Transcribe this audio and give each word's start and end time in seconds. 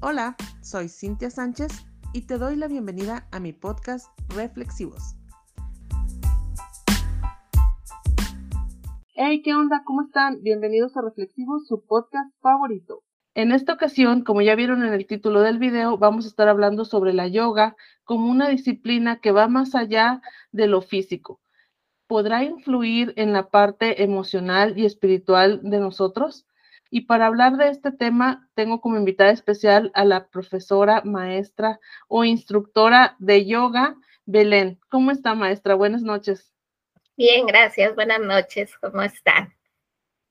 Hola, 0.00 0.36
soy 0.62 0.88
Cintia 0.88 1.28
Sánchez 1.28 1.84
y 2.12 2.20
te 2.28 2.38
doy 2.38 2.54
la 2.54 2.68
bienvenida 2.68 3.26
a 3.32 3.40
mi 3.40 3.52
podcast 3.52 4.06
Reflexivos. 4.28 5.16
Hey, 9.14 9.42
¿qué 9.42 9.54
onda? 9.54 9.82
¿Cómo 9.84 10.02
están? 10.02 10.40
Bienvenidos 10.44 10.96
a 10.96 11.02
Reflexivos, 11.02 11.66
su 11.66 11.84
podcast 11.84 12.32
favorito. 12.40 13.02
En 13.34 13.50
esta 13.50 13.72
ocasión, 13.72 14.22
como 14.22 14.40
ya 14.40 14.54
vieron 14.54 14.84
en 14.84 14.92
el 14.92 15.04
título 15.04 15.40
del 15.40 15.58
video, 15.58 15.98
vamos 15.98 16.26
a 16.26 16.28
estar 16.28 16.46
hablando 16.46 16.84
sobre 16.84 17.12
la 17.12 17.26
yoga 17.26 17.74
como 18.04 18.30
una 18.30 18.48
disciplina 18.48 19.18
que 19.18 19.32
va 19.32 19.48
más 19.48 19.74
allá 19.74 20.22
de 20.52 20.68
lo 20.68 20.80
físico. 20.80 21.40
¿Podrá 22.06 22.44
influir 22.44 23.14
en 23.16 23.32
la 23.32 23.50
parte 23.50 24.04
emocional 24.04 24.78
y 24.78 24.84
espiritual 24.84 25.60
de 25.64 25.80
nosotros? 25.80 26.46
Y 26.90 27.02
para 27.02 27.26
hablar 27.26 27.56
de 27.56 27.68
este 27.68 27.92
tema, 27.92 28.48
tengo 28.54 28.80
como 28.80 28.96
invitada 28.96 29.30
especial 29.30 29.90
a 29.94 30.04
la 30.04 30.28
profesora, 30.28 31.02
maestra 31.04 31.80
o 32.08 32.24
instructora 32.24 33.16
de 33.18 33.46
yoga, 33.46 33.96
Belén. 34.24 34.78
¿Cómo 34.88 35.10
está, 35.10 35.34
maestra? 35.34 35.74
Buenas 35.74 36.02
noches. 36.02 36.52
Bien, 37.16 37.46
gracias. 37.46 37.94
Buenas 37.94 38.20
noches. 38.20 38.76
¿Cómo 38.80 39.02
están? 39.02 39.54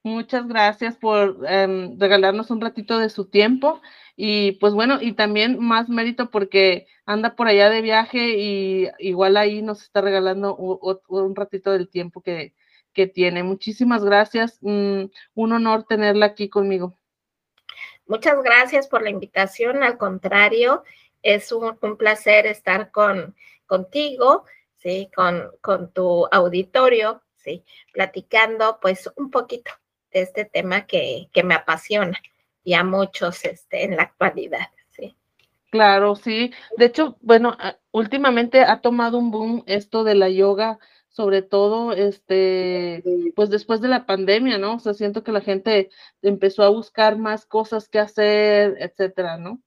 Muchas 0.03 0.47
gracias 0.47 0.95
por 0.95 1.45
em, 1.47 1.99
regalarnos 1.99 2.49
un 2.49 2.61
ratito 2.61 2.97
de 2.97 3.09
su 3.09 3.29
tiempo 3.29 3.81
y 4.15 4.53
pues 4.53 4.73
bueno, 4.73 4.99
y 5.01 5.11
también 5.13 5.59
más 5.59 5.89
mérito 5.89 6.31
porque 6.31 6.87
anda 7.05 7.35
por 7.35 7.47
allá 7.47 7.69
de 7.69 7.81
viaje 7.81 8.37
y 8.37 8.87
igual 8.99 9.35
ahí 9.35 9.61
nos 9.61 9.81
está 9.81 9.99
regalando 9.99 10.55
un 10.55 11.35
ratito 11.35 11.71
del 11.71 11.89
tiempo 11.89 12.21
que, 12.21 12.53
que 12.97 13.05
tiene. 13.05 13.43
Muchísimas 13.43 14.03
gracias. 14.03 14.57
Mm, 14.61 15.03
un 15.35 15.53
honor 15.53 15.83
tenerla 15.83 16.25
aquí 16.25 16.49
conmigo. 16.49 16.97
Muchas 18.07 18.41
gracias 18.41 18.87
por 18.87 19.03
la 19.03 19.11
invitación. 19.11 19.83
Al 19.83 19.99
contrario, 19.99 20.83
es 21.21 21.51
un, 21.51 21.77
placer 21.95 22.47
estar 22.47 22.89
con, 22.89 23.35
contigo, 23.67 24.45
¿sí? 24.77 25.11
Con, 25.15 25.51
con 25.61 25.93
tu 25.93 26.25
auditorio, 26.31 27.21
¿sí? 27.35 27.63
Platicando 27.93 28.79
pues 28.81 29.07
un 29.15 29.29
poquito 29.29 29.69
de 30.11 30.21
este 30.21 30.45
tema 30.45 30.87
que, 30.87 31.29
que 31.31 31.43
me 31.43 31.53
apasiona 31.53 32.19
y 32.63 32.73
a 32.73 32.83
muchos 32.83 33.45
este, 33.45 33.83
en 33.83 33.95
la 33.95 34.03
actualidad. 34.03 34.69
¿sí? 34.89 35.15
Claro, 35.69 36.15
sí. 36.15 36.51
De 36.77 36.85
hecho, 36.85 37.15
bueno, 37.21 37.55
últimamente 37.91 38.61
ha 38.61 38.81
tomado 38.81 39.19
un 39.19 39.29
boom 39.29 39.63
esto 39.67 40.03
de 40.03 40.15
la 40.15 40.29
yoga 40.29 40.79
sobre 41.17 41.41
todo, 41.41 41.93
este, 41.93 43.03
pues 43.35 43.49
después 43.49 43.81
de 43.81 43.87
la 43.87 44.05
pandemia, 44.05 44.59
¿no? 44.59 44.75
O 44.75 44.79
sea, 44.79 44.93
siento 44.93 45.23
que 45.23 45.31
la 45.31 45.41
gente 45.41 45.89
empezó 46.21 46.61
a 46.61 46.69
buscar 46.69 47.17
más 47.17 47.47
cosas 47.47 47.89
que 47.89 47.97
hacer, 47.97 48.75
etcétera, 48.77 49.39
¿no? 49.39 49.59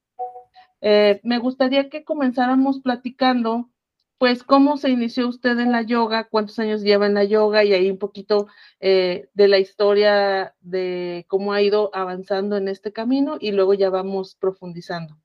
Eh, 0.81 1.21
me 1.25 1.39
gustaría 1.39 1.91
que 1.91 2.05
comenzáramos 2.05 2.79
platicando, 2.79 3.69
pues, 4.17 4.45
cómo 4.45 4.77
se 4.77 4.91
inició 4.91 5.27
usted 5.27 5.59
en 5.59 5.73
la 5.73 5.83
yoga, 5.83 6.29
cuántos 6.29 6.57
años 6.61 6.83
lleva 6.83 7.07
en 7.07 7.15
la 7.15 7.25
yoga 7.25 7.65
y 7.65 7.73
ahí 7.73 7.91
un 7.91 7.99
poquito 7.99 8.47
eh, 8.79 9.29
de 9.35 9.49
la 9.49 9.59
historia 9.59 10.55
de 10.61 11.25
cómo 11.27 11.53
ha 11.53 11.63
ido 11.63 11.91
avanzando 11.93 12.59
en 12.59 12.69
este 12.69 12.93
camino 12.93 13.39
y 13.41 13.51
luego 13.51 13.75
ya 13.75 13.91
vamos 13.91 14.37
profundizando. 14.37 15.17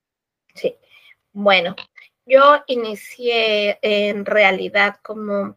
Sí, 0.55 0.75
bueno, 1.33 1.75
yo 2.25 2.63
inicié 2.65 3.77
en 3.83 4.25
realidad 4.25 4.95
como 5.03 5.55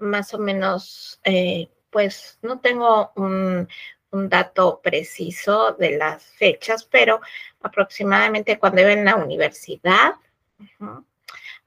más 0.00 0.34
o 0.34 0.38
menos, 0.38 1.20
eh, 1.24 1.68
pues 1.90 2.38
no 2.42 2.60
tengo 2.60 3.12
un, 3.16 3.68
dato 4.12 4.80
preciso 4.82 5.72
de 5.74 5.96
las 5.96 6.24
fechas, 6.24 6.82
pero 6.84 7.20
aproximadamente 7.60 8.58
cuando 8.58 8.80
iba 8.80 8.90
en 8.90 9.04
la 9.04 9.14
universidad, 9.14 10.14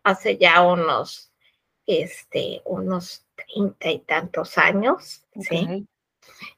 hace 0.03 0.37
ya 0.37 0.61
unos, 0.61 1.31
este, 1.85 2.61
unos 2.65 3.25
treinta 3.35 3.89
y 3.89 3.99
tantos 3.99 4.57
años, 4.57 5.23
¿sí? 5.39 5.87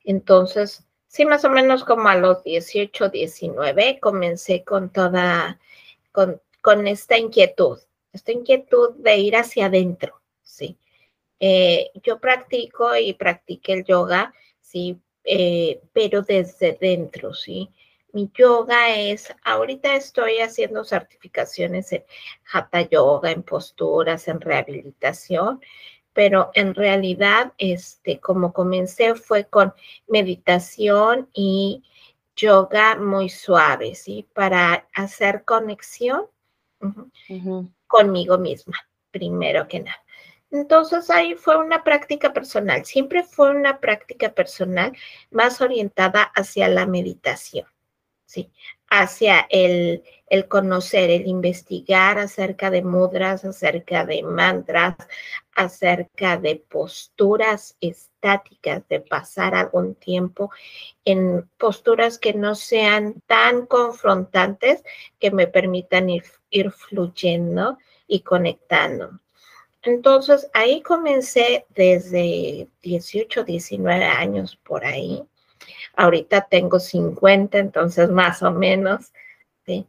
Entonces, 0.04 0.84
sí, 1.08 1.26
más 1.26 1.46
o 1.46 1.50
menos 1.50 1.84
como 1.84 2.10
a 2.10 2.16
los 2.16 2.44
18, 2.44 3.10
19, 3.10 4.00
comencé 4.00 4.64
con 4.64 4.90
toda, 4.90 5.60
con, 6.12 6.42
con 6.62 6.88
esta 6.88 7.18
inquietud, 7.18 7.80
esta 8.12 8.32
inquietud 8.32 8.96
de 8.96 9.18
ir 9.18 9.36
hacia 9.36 9.68
adentro, 9.68 10.20
¿sí? 10.42 10.78
Eh, 11.40 11.92
yo 12.04 12.20
practico 12.20 12.96
y 12.96 13.14
practiqué 13.14 13.74
el 13.74 13.86
yoga, 13.86 14.34
sí, 14.60 15.00
eh, 15.24 15.82
pero 15.94 16.22
desde 16.22 16.78
dentro, 16.80 17.34
sí. 17.34 17.70
Mi 18.14 18.32
yoga 18.34 18.96
es, 18.96 19.34
ahorita 19.44 19.96
estoy 19.96 20.40
haciendo 20.40 20.86
certificaciones 20.86 21.92
en 21.92 22.06
hatha 22.54 22.82
yoga, 22.82 23.32
en 23.32 23.44
posturas, 23.44 24.28
en 24.30 24.40
rehabilitación, 24.40 25.62
pero 26.14 26.50
en 26.54 26.74
realidad, 26.74 27.52
este, 27.58 28.22
como 28.22 28.54
comencé 28.54 29.16
fue 29.16 29.46
con 29.46 29.74
meditación 30.08 31.30
y 31.34 31.84
yoga 32.38 32.96
muy 32.96 33.28
suave, 33.28 33.96
¿sí? 33.96 34.26
Para 34.34 34.88
hacer 34.94 35.44
conexión 35.44 36.28
conmigo 37.88 38.38
misma, 38.38 38.78
primero 39.12 39.68
que 39.68 39.82
nada. 39.82 40.05
Entonces 40.56 41.10
ahí 41.10 41.36
fue 41.36 41.58
una 41.58 41.84
práctica 41.84 42.32
personal, 42.32 42.86
siempre 42.86 43.24
fue 43.24 43.52
una 43.52 43.82
práctica 43.82 44.34
personal 44.34 44.94
más 45.30 45.60
orientada 45.60 46.22
hacia 46.24 46.70
la 46.70 46.86
meditación, 46.86 47.68
¿sí? 48.26 48.50
hacia 48.90 49.48
el, 49.50 50.04
el 50.28 50.48
conocer, 50.48 51.10
el 51.10 51.28
investigar 51.28 52.20
acerca 52.20 52.72
de 52.72 52.84
mudras, 52.84 53.44
acerca 53.44 54.06
de 54.06 54.24
mantras, 54.24 54.96
acerca 55.56 56.38
de 56.38 56.56
posturas 56.56 57.76
estáticas, 57.82 58.88
de 58.88 59.02
pasar 59.02 59.56
algún 59.56 59.96
tiempo 59.96 60.52
en 61.04 61.50
posturas 61.58 62.18
que 62.18 62.34
no 62.34 62.56
sean 62.56 63.22
tan 63.28 63.66
confrontantes, 63.66 64.86
que 65.20 65.32
me 65.32 65.48
permitan 65.48 66.10
ir, 66.10 66.24
ir 66.50 66.72
fluyendo 66.72 67.78
y 68.08 68.22
conectando. 68.22 69.20
Entonces 69.86 70.50
ahí 70.54 70.82
comencé 70.82 71.66
desde 71.70 72.68
18, 72.82 73.44
19 73.44 74.04
años 74.04 74.56
por 74.56 74.84
ahí. 74.84 75.24
Ahorita 75.96 76.48
tengo 76.50 76.80
50, 76.80 77.58
entonces 77.60 78.10
más 78.10 78.42
o 78.44 78.52
menos. 78.52 79.14
¿sí? 79.66 79.88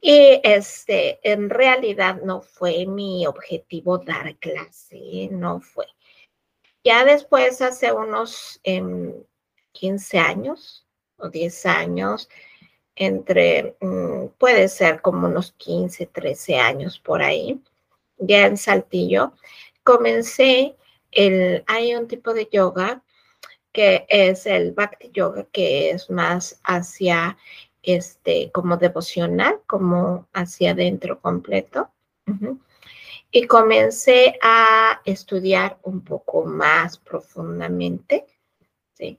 Y 0.00 0.40
este, 0.42 1.20
en 1.22 1.48
realidad 1.50 2.20
no 2.22 2.40
fue 2.40 2.86
mi 2.86 3.26
objetivo 3.26 3.98
dar 3.98 4.36
clase, 4.36 5.28
no 5.30 5.60
fue. 5.60 5.86
Ya 6.82 7.04
después, 7.04 7.60
hace 7.60 7.92
unos 7.92 8.60
15 9.72 10.16
em, 10.16 10.24
años 10.24 10.86
o 11.18 11.28
10 11.28 11.66
años, 11.66 12.28
entre, 12.96 13.76
mm, 13.80 14.28
puede 14.38 14.68
ser 14.68 15.02
como 15.02 15.28
unos 15.28 15.52
15, 15.52 16.06
13 16.06 16.56
años 16.56 16.98
por 16.98 17.22
ahí, 17.22 17.60
ya 18.20 18.46
en 18.46 18.56
Saltillo, 18.56 19.32
comencé 19.82 20.76
el, 21.10 21.64
hay 21.66 21.94
un 21.94 22.06
tipo 22.06 22.32
de 22.32 22.48
yoga 22.50 23.02
que 23.72 24.06
es 24.08 24.46
el 24.46 24.72
Bhakti 24.72 25.10
Yoga, 25.12 25.46
que 25.52 25.90
es 25.90 26.10
más 26.10 26.60
hacia 26.64 27.36
este, 27.82 28.50
como 28.52 28.76
devocional, 28.76 29.60
como 29.66 30.28
hacia 30.32 30.72
adentro 30.72 31.20
completo. 31.20 31.90
Y 33.32 33.46
comencé 33.46 34.38
a 34.40 35.00
estudiar 35.04 35.78
un 35.82 36.02
poco 36.02 36.44
más 36.44 36.98
profundamente 36.98 38.24
¿sí? 38.94 39.18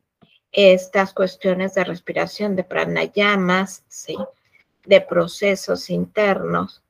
estas 0.51 1.13
cuestiones 1.13 1.74
de 1.74 1.83
respiración, 1.83 2.56
de 2.56 2.63
pranayamas, 2.63 3.83
¿sí? 3.89 4.18
de 4.86 5.01
procesos 5.01 5.89
internos 5.89 6.83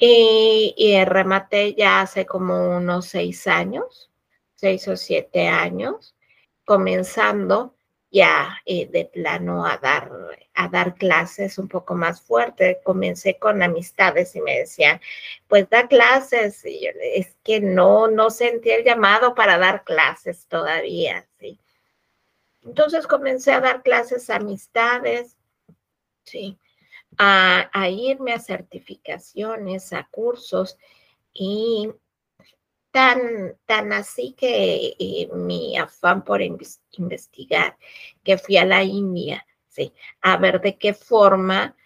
y, 0.00 1.04
rematé 1.04 1.74
ya 1.74 2.00
hace 2.00 2.24
como 2.26 2.76
unos 2.76 3.06
seis 3.06 3.46
años, 3.46 4.10
seis 4.54 4.88
o 4.88 4.96
siete 4.96 5.46
años, 5.48 6.14
comenzando 6.64 7.74
ya 8.10 8.56
eh, 8.64 8.86
de 8.86 9.04
plano 9.04 9.66
a 9.66 9.76
dar, 9.76 10.10
a 10.54 10.68
dar 10.68 10.94
clases 10.94 11.58
un 11.58 11.68
poco 11.68 11.94
más 11.94 12.22
fuerte. 12.22 12.80
Comencé 12.82 13.38
con 13.38 13.62
amistades 13.62 14.34
y 14.34 14.40
me 14.40 14.60
decían, 14.60 15.00
pues 15.48 15.68
da 15.68 15.86
clases. 15.86 16.64
Y 16.64 16.84
yo, 16.84 16.90
es 17.02 17.36
que 17.44 17.60
no, 17.60 18.08
no 18.08 18.30
sentí 18.30 18.70
el 18.70 18.84
llamado 18.84 19.34
para 19.34 19.58
dar 19.58 19.84
clases 19.84 20.46
todavía, 20.48 21.28
¿sí? 21.38 21.60
Entonces 22.62 23.06
comencé 23.06 23.52
a 23.52 23.60
dar 23.60 23.82
clases 23.82 24.30
a 24.30 24.36
amistades, 24.36 25.36
sí 26.24 26.58
a, 27.18 27.88
irme 27.88 28.32
a 28.32 28.38
certificaciones, 28.38 29.92
a 29.92 30.08
cursos 30.10 30.78
y 31.32 31.90
tan, 32.90 33.56
tan 33.66 33.92
así 33.92 34.34
que 34.36 34.96
eh, 34.98 35.28
mi 35.34 35.76
afán 35.76 36.24
por 36.24 36.40
investigar, 36.42 37.76
que 38.24 38.38
fui 38.38 38.56
a 38.56 38.64
la 38.64 38.82
India, 38.82 39.46
sí, 39.68 39.92
a 40.22 40.36
ver 40.36 40.60
de 40.60 40.78
qué 40.78 40.94
forma 40.94 41.76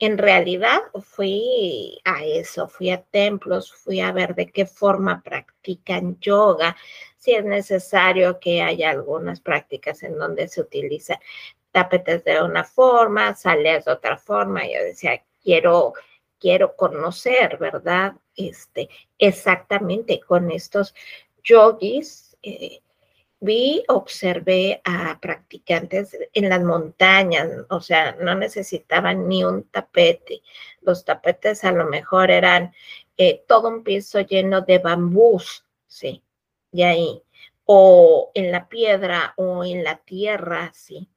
en 0.00 0.16
realidad 0.16 0.80
fui 1.02 2.00
a 2.04 2.24
eso, 2.24 2.68
fui 2.68 2.90
a 2.90 3.02
templos, 3.02 3.74
fui 3.74 4.00
a 4.00 4.12
ver 4.12 4.34
de 4.36 4.46
qué 4.46 4.64
forma 4.64 5.22
practican 5.22 6.18
yoga, 6.20 6.76
si 7.16 7.34
es 7.34 7.44
necesario 7.44 8.38
que 8.38 8.62
haya 8.62 8.90
algunas 8.90 9.40
prácticas 9.40 10.04
en 10.04 10.16
donde 10.16 10.46
se 10.46 10.60
utiliza 10.60 11.20
tapetes 11.72 12.24
de 12.24 12.42
una 12.42 12.64
forma, 12.64 13.34
sales 13.34 13.84
de 13.84 13.92
otra 13.92 14.16
forma. 14.16 14.66
Yo 14.66 14.82
decía, 14.82 15.22
quiero, 15.42 15.94
quiero 16.38 16.76
conocer, 16.76 17.58
¿verdad? 17.58 18.14
Este, 18.36 18.88
exactamente 19.18 20.20
con 20.20 20.50
estos 20.50 20.94
yogis. 21.42 22.36
Eh, 22.42 22.80
vi, 23.40 23.84
observé 23.88 24.80
a 24.84 25.18
practicantes 25.20 26.16
en 26.32 26.48
las 26.48 26.62
montañas, 26.62 27.48
o 27.70 27.80
sea, 27.80 28.16
no 28.20 28.34
necesitaban 28.34 29.28
ni 29.28 29.44
un 29.44 29.64
tapete. 29.64 30.42
Los 30.82 31.04
tapetes 31.04 31.64
a 31.64 31.72
lo 31.72 31.86
mejor 31.86 32.30
eran 32.30 32.72
eh, 33.16 33.44
todo 33.46 33.68
un 33.68 33.84
piso 33.84 34.20
lleno 34.20 34.62
de 34.62 34.78
bambús, 34.78 35.64
sí, 35.86 36.22
y 36.72 36.82
ahí, 36.82 37.22
o 37.64 38.30
en 38.34 38.52
la 38.52 38.68
piedra 38.68 39.34
o 39.36 39.64
en 39.64 39.84
la 39.84 39.98
tierra, 39.98 40.70
sí. 40.74 41.08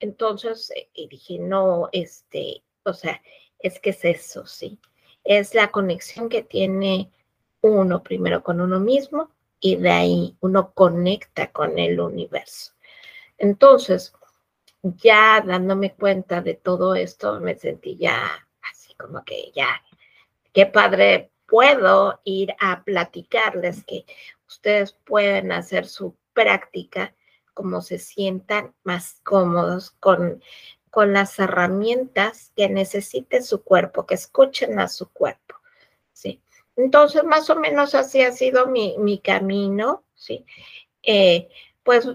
Entonces 0.00 0.72
eh, 0.74 1.08
dije, 1.08 1.38
no, 1.38 1.88
este, 1.92 2.62
o 2.84 2.92
sea, 2.92 3.20
es 3.58 3.80
que 3.80 3.90
es 3.90 4.04
eso, 4.04 4.46
sí. 4.46 4.78
Es 5.24 5.54
la 5.54 5.70
conexión 5.70 6.28
que 6.28 6.42
tiene 6.42 7.10
uno 7.60 8.02
primero 8.02 8.42
con 8.42 8.60
uno 8.60 8.78
mismo 8.78 9.30
y 9.60 9.76
de 9.76 9.90
ahí 9.90 10.36
uno 10.40 10.72
conecta 10.72 11.50
con 11.50 11.78
el 11.78 11.98
universo. 11.98 12.72
Entonces, 13.38 14.12
ya 14.82 15.42
dándome 15.44 15.94
cuenta 15.94 16.40
de 16.40 16.54
todo 16.54 16.94
esto, 16.94 17.40
me 17.40 17.56
sentí 17.56 17.96
ya 17.96 18.30
así 18.62 18.94
como 18.94 19.24
que 19.24 19.52
ya, 19.54 19.82
qué 20.52 20.66
padre, 20.66 21.30
puedo 21.46 22.20
ir 22.24 22.54
a 22.60 22.84
platicarles 22.84 23.84
que 23.84 24.04
ustedes 24.46 24.92
pueden 24.92 25.52
hacer 25.52 25.86
su 25.86 26.16
práctica 26.32 27.14
como 27.56 27.80
se 27.80 27.98
sientan 27.98 28.74
más 28.84 29.22
cómodos 29.24 29.92
con, 29.92 30.42
con 30.90 31.14
las 31.14 31.38
herramientas 31.38 32.52
que 32.54 32.68
necesite 32.68 33.40
su 33.40 33.62
cuerpo, 33.62 34.04
que 34.04 34.14
escuchen 34.14 34.78
a 34.78 34.88
su 34.88 35.08
cuerpo. 35.08 35.54
¿sí? 36.12 36.42
Entonces, 36.76 37.24
más 37.24 37.48
o 37.48 37.56
menos 37.56 37.94
así 37.94 38.20
ha 38.20 38.32
sido 38.32 38.66
mi, 38.66 39.18
camino, 39.24 40.04
¿sí? 40.14 40.44
Eh, 41.02 41.48
pues 41.82 42.06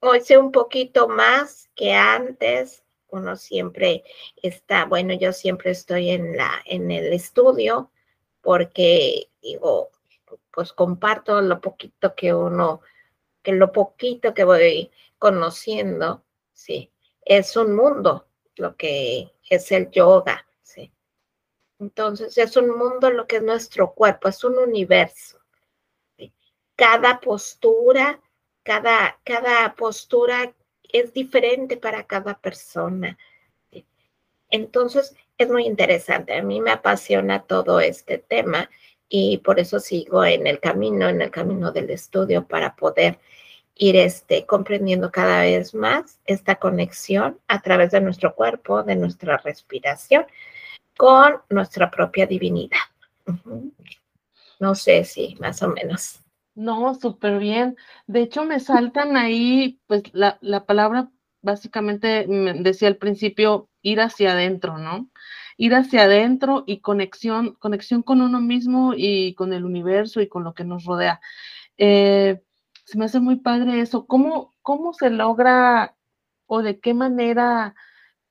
hoy 0.00 0.20
sé 0.20 0.36
un 0.36 0.52
poquito 0.52 1.08
más 1.08 1.70
que 1.74 1.94
antes. 1.94 2.84
Uno 3.08 3.36
siempre 3.36 4.04
está, 4.42 4.84
bueno, 4.84 5.14
yo 5.14 5.32
siempre 5.32 5.70
estoy 5.70 6.10
en, 6.10 6.36
la, 6.36 6.62
en 6.66 6.90
el 6.90 7.10
estudio 7.14 7.90
porque 8.42 9.30
digo, 9.40 9.88
pues 10.52 10.74
comparto 10.74 11.40
lo 11.40 11.62
poquito 11.62 12.14
que 12.14 12.34
uno, 12.34 12.82
que 13.44 13.52
lo 13.52 13.70
poquito 13.70 14.34
que 14.34 14.42
voy 14.42 14.90
conociendo, 15.18 16.24
sí, 16.52 16.90
es 17.24 17.56
un 17.56 17.76
mundo, 17.76 18.26
lo 18.56 18.74
que 18.76 19.30
es 19.48 19.70
el 19.70 19.90
yoga, 19.92 20.44
entonces 21.84 22.38
es 22.38 22.56
un 22.56 22.70
mundo 22.70 23.10
lo 23.10 23.26
que 23.26 23.36
es 23.36 23.42
nuestro 23.42 23.92
cuerpo, 23.92 24.28
es 24.28 24.42
un 24.44 24.58
universo. 24.58 25.38
Cada 26.76 27.20
postura, 27.20 28.20
cada, 28.62 29.20
cada 29.24 29.74
postura 29.74 30.54
es 30.82 31.12
diferente 31.12 31.76
para 31.76 32.06
cada 32.06 32.38
persona. 32.38 33.18
Entonces 34.50 35.14
es 35.36 35.48
muy 35.50 35.66
interesante. 35.66 36.34
A 36.34 36.42
mí 36.42 36.60
me 36.60 36.70
apasiona 36.70 37.42
todo 37.42 37.80
este 37.80 38.18
tema 38.18 38.70
y 39.08 39.38
por 39.38 39.60
eso 39.60 39.78
sigo 39.78 40.24
en 40.24 40.46
el 40.46 40.60
camino, 40.60 41.08
en 41.08 41.22
el 41.22 41.30
camino 41.30 41.70
del 41.70 41.90
estudio 41.90 42.46
para 42.46 42.74
poder 42.74 43.18
ir 43.76 43.96
este, 43.96 44.46
comprendiendo 44.46 45.10
cada 45.10 45.42
vez 45.42 45.74
más 45.74 46.20
esta 46.26 46.56
conexión 46.56 47.38
a 47.48 47.60
través 47.60 47.90
de 47.90 48.00
nuestro 48.00 48.34
cuerpo, 48.34 48.82
de 48.82 48.96
nuestra 48.96 49.36
respiración 49.38 50.26
con 50.96 51.40
nuestra 51.50 51.90
propia 51.90 52.26
divinidad. 52.26 52.78
No 54.60 54.74
sé 54.74 55.04
si 55.04 55.36
más 55.40 55.62
o 55.62 55.68
menos. 55.68 56.20
No, 56.54 56.94
súper 56.94 57.38
bien. 57.38 57.76
De 58.06 58.20
hecho, 58.22 58.44
me 58.44 58.60
saltan 58.60 59.16
ahí, 59.16 59.80
pues 59.86 60.04
la, 60.12 60.38
la 60.40 60.64
palabra 60.66 61.10
básicamente 61.42 62.26
me 62.26 62.54
decía 62.54 62.88
al 62.88 62.96
principio, 62.96 63.68
ir 63.82 64.00
hacia 64.00 64.32
adentro, 64.32 64.78
¿no? 64.78 65.10
Ir 65.56 65.74
hacia 65.74 66.04
adentro 66.04 66.64
y 66.66 66.80
conexión, 66.80 67.54
conexión 67.54 68.02
con 68.02 68.20
uno 68.22 68.40
mismo 68.40 68.94
y 68.96 69.34
con 69.34 69.52
el 69.52 69.64
universo 69.64 70.20
y 70.20 70.28
con 70.28 70.42
lo 70.42 70.54
que 70.54 70.64
nos 70.64 70.84
rodea. 70.84 71.20
Eh, 71.76 72.40
se 72.84 72.98
me 72.98 73.06
hace 73.06 73.20
muy 73.20 73.36
padre 73.36 73.80
eso. 73.80 74.06
¿Cómo, 74.06 74.54
¿Cómo 74.62 74.92
se 74.94 75.10
logra 75.10 75.96
o 76.46 76.62
de 76.62 76.80
qué 76.80 76.94
manera 76.94 77.74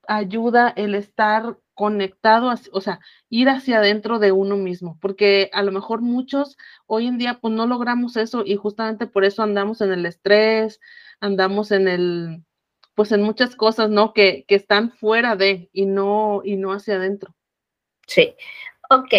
ayuda 0.08 0.74
el 0.76 0.96
estar 0.96 1.58
conectado, 1.76 2.54
o 2.72 2.82
sea, 2.82 3.00
ir 3.30 3.50
hacia 3.50 3.78
adentro 3.80 4.20
de 4.20 4.32
uno 4.32 4.58
mismo, 4.58 4.98
porque 5.02 5.50
a 5.54 5.64
lo 5.64 5.72
mejor 5.72 6.02
muchos 6.02 6.58
hoy 6.86 7.08
en 7.08 7.18
día 7.18 7.40
pues 7.42 7.54
no 7.54 7.66
logramos 7.66 8.16
eso 8.18 8.44
y 8.46 8.56
justamente 8.56 9.08
por 9.08 9.26
eso 9.26 9.44
andamos 9.44 9.82
en 9.82 9.92
el 9.92 10.06
estrés, 10.06 10.80
andamos 11.20 11.72
en 11.72 11.88
el, 11.88 12.44
pues 12.96 13.12
en 13.12 13.24
muchas 13.24 13.56
cosas, 13.56 13.90
¿no? 13.90 14.14
Que, 14.14 14.46
que 14.48 14.56
están 14.56 14.92
fuera 14.92 15.36
de 15.36 15.70
y 15.74 15.86
no, 15.86 16.42
y 16.44 16.58
no 16.58 16.74
hacia 16.74 16.96
adentro. 16.96 17.36
Sí, 18.08 18.36
ok. 18.90 19.14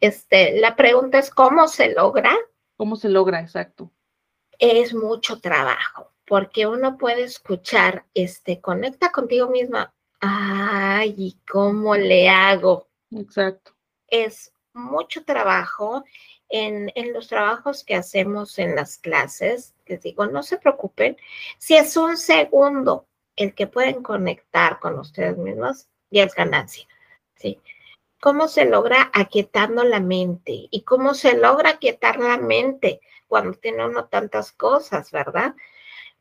Este, 0.00 0.60
la 0.60 0.76
pregunta 0.76 1.18
es, 1.18 1.30
¿cómo 1.30 1.68
se 1.68 1.92
logra? 1.94 2.32
¿Cómo 2.76 2.96
se 2.96 3.10
logra? 3.10 3.40
Exacto. 3.40 3.92
Es 4.60 4.94
mucho 4.94 5.40
trabajo, 5.40 6.12
porque 6.26 6.68
uno 6.68 6.96
puede 6.96 7.24
escuchar, 7.24 8.04
este, 8.14 8.60
conecta 8.60 9.10
contigo 9.10 9.48
misma, 9.48 9.92
Ay, 10.20 11.14
¿y 11.16 11.38
cómo 11.50 11.96
le 11.96 12.28
hago? 12.28 12.88
Exacto. 13.10 13.72
Es 14.06 14.52
mucho 14.74 15.24
trabajo. 15.24 16.04
En, 16.52 16.90
los 17.14 17.28
trabajos 17.28 17.84
que 17.84 17.94
hacemos 17.94 18.58
en 18.58 18.74
las 18.74 18.98
clases, 18.98 19.74
les 19.86 20.02
digo, 20.02 20.26
no 20.26 20.42
se 20.42 20.58
preocupen. 20.58 21.16
Si 21.58 21.76
es 21.76 21.96
un 21.96 22.16
segundo 22.16 23.06
el 23.36 23.54
que 23.54 23.66
pueden 23.68 24.02
conectar 24.02 24.80
con 24.80 24.98
ustedes 24.98 25.38
mismos, 25.38 25.88
ya 26.10 26.24
es 26.24 26.34
ganancia. 26.34 26.86
¿sí? 27.36 27.60
¿Cómo 28.20 28.48
se 28.48 28.64
logra 28.66 29.10
aquietando 29.14 29.84
la 29.84 30.00
mente? 30.00 30.68
¿Y 30.70 30.82
cómo 30.82 31.14
se 31.14 31.36
logra 31.38 31.70
aquietar 31.70 32.18
la 32.18 32.36
mente 32.36 33.00
cuando 33.30 33.56
tiene 33.56 33.86
uno 33.86 34.06
tantas 34.06 34.50
cosas, 34.52 35.12
verdad? 35.12 35.54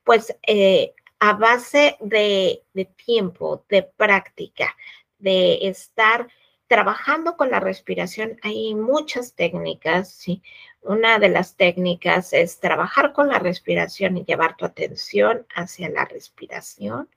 Pues 0.03 0.37
eh, 0.47 0.93
a 1.19 1.33
base 1.33 1.97
de, 1.99 2.63
tiempo, 3.03 3.65
de 3.67 3.83
práctica, 3.83 4.77
de 5.17 5.67
estar 5.67 6.29
trabajando 6.67 7.35
con 7.35 7.49
la 7.49 7.59
respiración. 7.59 8.39
Hay 8.43 8.75
muchas 8.75 9.33
técnicas, 9.33 10.13
¿sí? 10.13 10.43
Una 10.81 11.17
de 11.17 11.29
las 11.29 11.57
técnicas 11.57 12.31
es 12.31 12.59
trabajar 12.59 13.11
con 13.11 13.27
la 13.27 13.39
respiración 13.39 14.17
y 14.17 14.23
llevar 14.23 14.55
tu 14.55 14.65
atención 14.65 15.47
hacia 15.55 15.89
la 15.89 16.05
respiración 16.05 17.09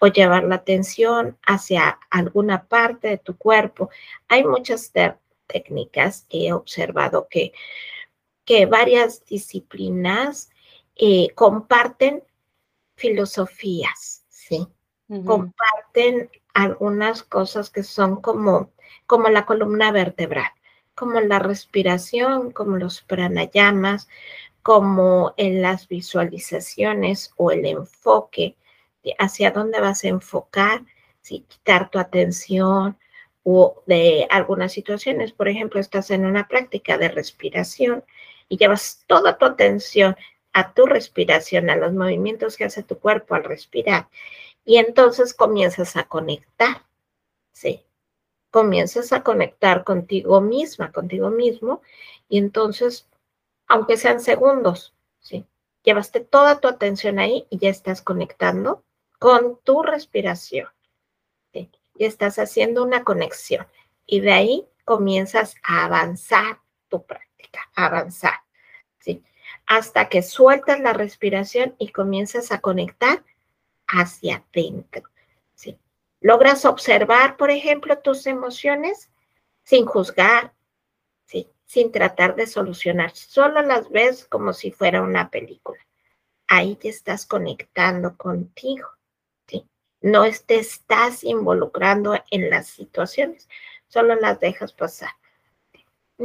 o 0.00 0.06
llevar 0.06 0.44
la 0.44 0.56
atención 0.56 1.36
hacia 1.42 1.98
alguna 2.08 2.66
parte 2.68 3.08
de 3.08 3.18
tu 3.18 3.36
cuerpo. 3.36 3.90
Hay 4.28 4.44
muchas 4.44 4.92
técnicas 5.48 6.26
que 6.30 6.46
he 6.46 6.52
observado 6.52 7.26
que, 7.28 7.52
que 8.44 8.66
varias 8.66 9.24
disciplinas 9.24 10.50
eh, 10.96 11.28
comparten 11.34 12.22
filosofías, 12.96 14.24
¿sí? 14.28 14.66
Comparten 15.26 16.30
algunas 16.54 17.22
cosas 17.22 17.70
que 17.70 17.82
son 17.82 18.20
como, 18.20 18.72
como 19.06 19.28
la 19.28 19.44
columna 19.44 19.92
vertebral, 19.92 20.50
como 20.94 21.20
la 21.20 21.38
respiración, 21.38 22.52
como 22.52 22.78
los 22.78 23.02
pranayamas, 23.02 24.08
como 24.62 25.34
en 25.36 25.60
las 25.60 25.88
visualizaciones 25.88 27.32
o 27.36 27.50
el 27.50 27.66
enfoque 27.66 28.56
hacia 29.18 29.50
dónde 29.50 29.80
vas 29.80 30.04
a 30.04 30.08
enfocar, 30.08 30.82
si 31.20 31.40
quitar 31.40 31.90
tu 31.90 31.98
atención 31.98 32.98
o 33.42 33.82
de 33.86 34.26
algunas 34.30 34.72
situaciones, 34.72 35.32
por 35.32 35.48
ejemplo, 35.48 35.80
estás 35.80 36.10
en 36.10 36.24
una 36.24 36.48
práctica 36.48 36.96
de 36.96 37.08
respiración 37.08 38.04
y 38.48 38.56
llevas 38.56 39.04
toda 39.06 39.38
tu 39.38 39.44
atención 39.46 40.16
a 40.52 40.72
tu 40.72 40.86
respiración, 40.86 41.70
a 41.70 41.76
los 41.76 41.92
movimientos 41.92 42.56
que 42.56 42.64
hace 42.64 42.82
tu 42.82 42.98
cuerpo 42.98 43.34
al 43.34 43.44
respirar. 43.44 44.08
Y 44.64 44.78
entonces 44.78 45.34
comienzas 45.34 45.96
a 45.96 46.04
conectar, 46.04 46.84
¿sí? 47.52 47.84
Comienzas 48.50 49.12
a 49.12 49.22
conectar 49.22 49.84
contigo 49.84 50.40
misma, 50.40 50.92
contigo 50.92 51.30
mismo, 51.30 51.82
y 52.28 52.38
entonces, 52.38 53.08
aunque 53.66 53.96
sean 53.96 54.20
segundos, 54.20 54.94
¿sí? 55.20 55.44
Llevaste 55.82 56.20
toda 56.20 56.60
tu 56.60 56.68
atención 56.68 57.18
ahí 57.18 57.46
y 57.50 57.58
ya 57.58 57.68
estás 57.68 58.00
conectando 58.00 58.84
con 59.18 59.58
tu 59.64 59.82
respiración. 59.82 60.68
¿sí? 61.52 61.70
y 61.96 62.04
estás 62.04 62.38
haciendo 62.38 62.82
una 62.82 63.04
conexión. 63.04 63.66
Y 64.06 64.20
de 64.20 64.32
ahí 64.32 64.68
comienzas 64.84 65.56
a 65.62 65.84
avanzar 65.84 66.60
tu 66.88 67.04
práctica, 67.04 67.33
avanzar, 67.74 68.40
¿sí? 68.98 69.22
Hasta 69.66 70.08
que 70.08 70.22
sueltas 70.22 70.80
la 70.80 70.92
respiración 70.92 71.74
y 71.78 71.92
comienzas 71.92 72.52
a 72.52 72.60
conectar 72.60 73.24
hacia 73.86 74.44
adentro, 74.52 75.08
¿sí? 75.54 75.78
Logras 76.20 76.64
observar, 76.64 77.36
por 77.36 77.50
ejemplo, 77.50 77.98
tus 77.98 78.26
emociones 78.26 79.10
sin 79.62 79.86
juzgar, 79.86 80.52
¿sí? 81.26 81.48
Sin 81.66 81.92
tratar 81.92 82.36
de 82.36 82.46
solucionar, 82.46 83.14
solo 83.14 83.62
las 83.62 83.90
ves 83.90 84.26
como 84.26 84.52
si 84.52 84.70
fuera 84.70 85.02
una 85.02 85.30
película. 85.30 85.80
Ahí 86.46 86.76
te 86.76 86.88
estás 86.88 87.26
conectando 87.26 88.16
contigo, 88.16 88.88
¿sí? 89.46 89.66
No 90.00 90.24
te 90.46 90.56
estás 90.56 91.24
involucrando 91.24 92.14
en 92.30 92.50
las 92.50 92.68
situaciones, 92.68 93.48
solo 93.88 94.14
las 94.14 94.40
dejas 94.40 94.72
pasar. 94.72 95.10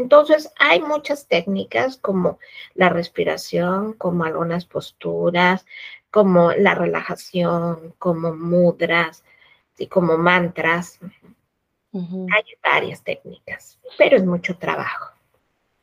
Entonces, 0.02 0.52
hay 0.58 0.82
muchas 0.82 1.28
técnicas 1.28 1.98
como 1.98 2.40
la 2.74 2.90
respiración, 2.90 3.94
como 3.94 4.24
algunas 4.24 4.66
posturas, 4.66 5.66
como 6.12 6.52
la 6.54 6.76
relajación, 6.76 7.94
como 8.00 8.34
mudras, 8.34 9.24
y 9.80 9.88
como 9.88 10.18
mantras. 10.18 11.00
Hay 11.94 12.44
varias 12.64 13.04
técnicas, 13.04 13.80
pero 13.98 14.18
es 14.18 14.26
mucho 14.26 14.58
trabajo. 14.58 15.16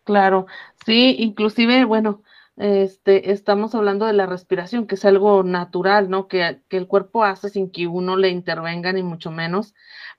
Claro, 0.05 0.47
sí, 0.85 1.17
inclusive, 1.19 1.85
bueno, 1.85 2.23
este, 2.57 3.33
estamos 3.33 3.75
hablando 3.75 4.07
de 4.07 4.13
la 4.13 4.27
respiración, 4.27 4.87
que 4.87 4.95
es 4.95 5.05
algo 5.05 5.43
natural, 5.43 6.09
¿no? 6.09 6.29
Que, 6.29 6.61
que 6.69 6.77
el 6.77 6.87
cuerpo 6.87 7.25
hace 7.25 7.49
sin 7.49 7.71
que 7.71 7.89
uno 7.89 8.17
le 8.17 8.29
intervenga, 8.29 8.93
ni 8.93 9.03
mucho 9.03 9.33
menos, 9.33 9.75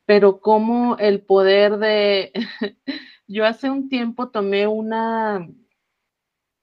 pero 0.05 0.41
como 0.41 0.97
el 0.97 1.21
poder 1.21 1.77
de, 1.77 2.33
yo 3.27 3.45
hace 3.45 3.69
un 3.69 3.89
tiempo 3.89 4.29
tomé 4.29 4.67
una, 4.67 5.47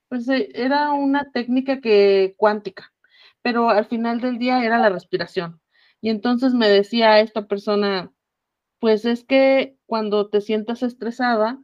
pues 0.08 0.28
eh, 0.28 0.50
era 0.54 0.92
una 0.92 1.30
técnica 1.32 1.80
que 1.80 2.34
cuántica, 2.36 2.92
pero 3.42 3.70
al 3.70 3.86
final 3.86 4.20
del 4.20 4.38
día 4.38 4.64
era 4.64 4.78
la 4.78 4.88
respiración. 4.90 5.60
Y 6.00 6.10
entonces 6.10 6.54
me 6.54 6.68
decía 6.68 7.20
esta 7.20 7.46
persona, 7.46 8.12
pues 8.80 9.04
es 9.04 9.24
que 9.24 9.78
cuando 9.86 10.28
te 10.30 10.40
sientas 10.40 10.82
estresada, 10.82 11.60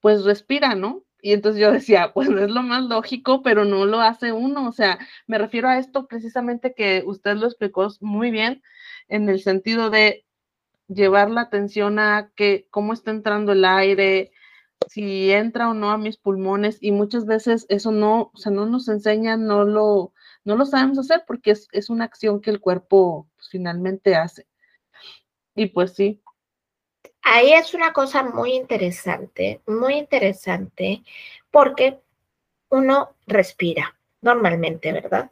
pues 0.00 0.24
respira, 0.24 0.74
¿no? 0.74 1.04
Y 1.22 1.32
entonces 1.32 1.60
yo 1.60 1.72
decía, 1.72 2.12
pues 2.14 2.28
es 2.28 2.50
lo 2.50 2.62
más 2.62 2.84
lógico, 2.84 3.42
pero 3.42 3.64
no 3.64 3.86
lo 3.86 4.00
hace 4.00 4.32
uno. 4.32 4.68
O 4.68 4.72
sea, 4.72 4.98
me 5.26 5.38
refiero 5.38 5.68
a 5.68 5.78
esto 5.78 6.06
precisamente 6.06 6.74
que 6.74 7.02
usted 7.06 7.36
lo 7.36 7.46
explicó 7.46 7.88
muy 8.00 8.30
bien 8.30 8.62
en 9.08 9.28
el 9.28 9.40
sentido 9.40 9.90
de 9.90 10.24
llevar 10.92 11.30
la 11.30 11.42
atención 11.42 11.98
a 11.98 12.30
que 12.34 12.66
cómo 12.70 12.92
está 12.92 13.10
entrando 13.10 13.52
el 13.52 13.64
aire, 13.64 14.32
si 14.88 15.30
entra 15.30 15.70
o 15.70 15.74
no 15.74 15.90
a 15.90 15.98
mis 15.98 16.16
pulmones 16.16 16.78
y 16.80 16.90
muchas 16.92 17.26
veces 17.26 17.66
eso 17.68 17.92
no, 17.92 18.30
o 18.34 18.36
sea, 18.36 18.50
no 18.50 18.66
nos 18.66 18.88
enseña, 18.88 19.36
no 19.36 19.64
lo, 19.64 20.12
no 20.44 20.56
lo 20.56 20.66
sabemos 20.66 20.98
hacer 20.98 21.24
porque 21.26 21.52
es, 21.52 21.68
es 21.72 21.90
una 21.90 22.04
acción 22.04 22.40
que 22.40 22.50
el 22.50 22.60
cuerpo 22.60 23.28
pues, 23.36 23.48
finalmente 23.50 24.16
hace. 24.16 24.46
Y 25.54 25.66
pues 25.66 25.94
sí. 25.94 26.22
Ahí 27.22 27.52
es 27.52 27.74
una 27.74 27.92
cosa 27.92 28.22
muy 28.22 28.54
interesante, 28.54 29.60
muy 29.66 29.94
interesante, 29.94 31.02
porque 31.50 32.00
uno 32.70 33.14
respira 33.26 33.96
normalmente, 34.22 34.92
¿verdad? 34.92 35.30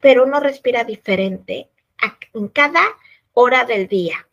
Pero 0.00 0.24
uno 0.24 0.40
respira 0.40 0.84
diferente 0.84 1.70
en 2.32 2.48
cada 2.48 2.80
hora 3.34 3.64
del 3.64 3.88
día 3.88 4.27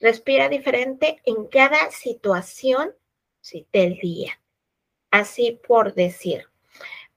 respira 0.00 0.48
diferente 0.48 1.20
en 1.24 1.46
cada 1.46 1.90
situación 1.90 2.94
del 3.72 3.98
día. 3.98 4.40
Así 5.10 5.58
por 5.66 5.94
decir, 5.94 6.46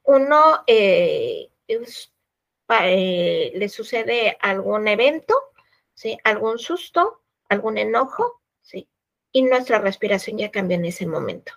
uno 0.03 0.63
eh, 0.67 1.49
eh, 1.67 3.51
le 3.53 3.69
sucede 3.69 4.37
algún 4.39 4.87
evento, 4.87 5.35
¿sí? 5.93 6.17
algún 6.23 6.57
susto, 6.57 7.21
algún 7.49 7.77
enojo, 7.77 8.41
¿sí? 8.61 8.87
y 9.31 9.43
nuestra 9.43 9.79
respiración 9.79 10.37
ya 10.37 10.51
cambia 10.51 10.77
en 10.77 10.85
ese 10.85 11.05
momento. 11.05 11.53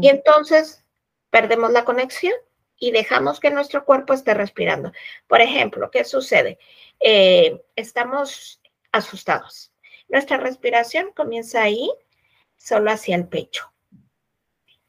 Y 0.00 0.08
entonces 0.08 0.84
perdemos 1.30 1.70
la 1.70 1.84
conexión 1.84 2.34
y 2.76 2.90
dejamos 2.90 3.38
que 3.38 3.50
nuestro 3.50 3.84
cuerpo 3.84 4.12
esté 4.12 4.34
respirando. 4.34 4.90
Por 5.28 5.40
ejemplo, 5.40 5.88
¿qué 5.92 6.02
sucede? 6.02 6.58
Eh, 6.98 7.62
estamos 7.76 8.60
asustados, 8.90 9.70
nuestra 10.08 10.36
respiración 10.38 11.12
comienza 11.14 11.62
ahí, 11.62 11.90
solo 12.56 12.90
hacia 12.90 13.16
el 13.16 13.28
pecho. 13.28 13.72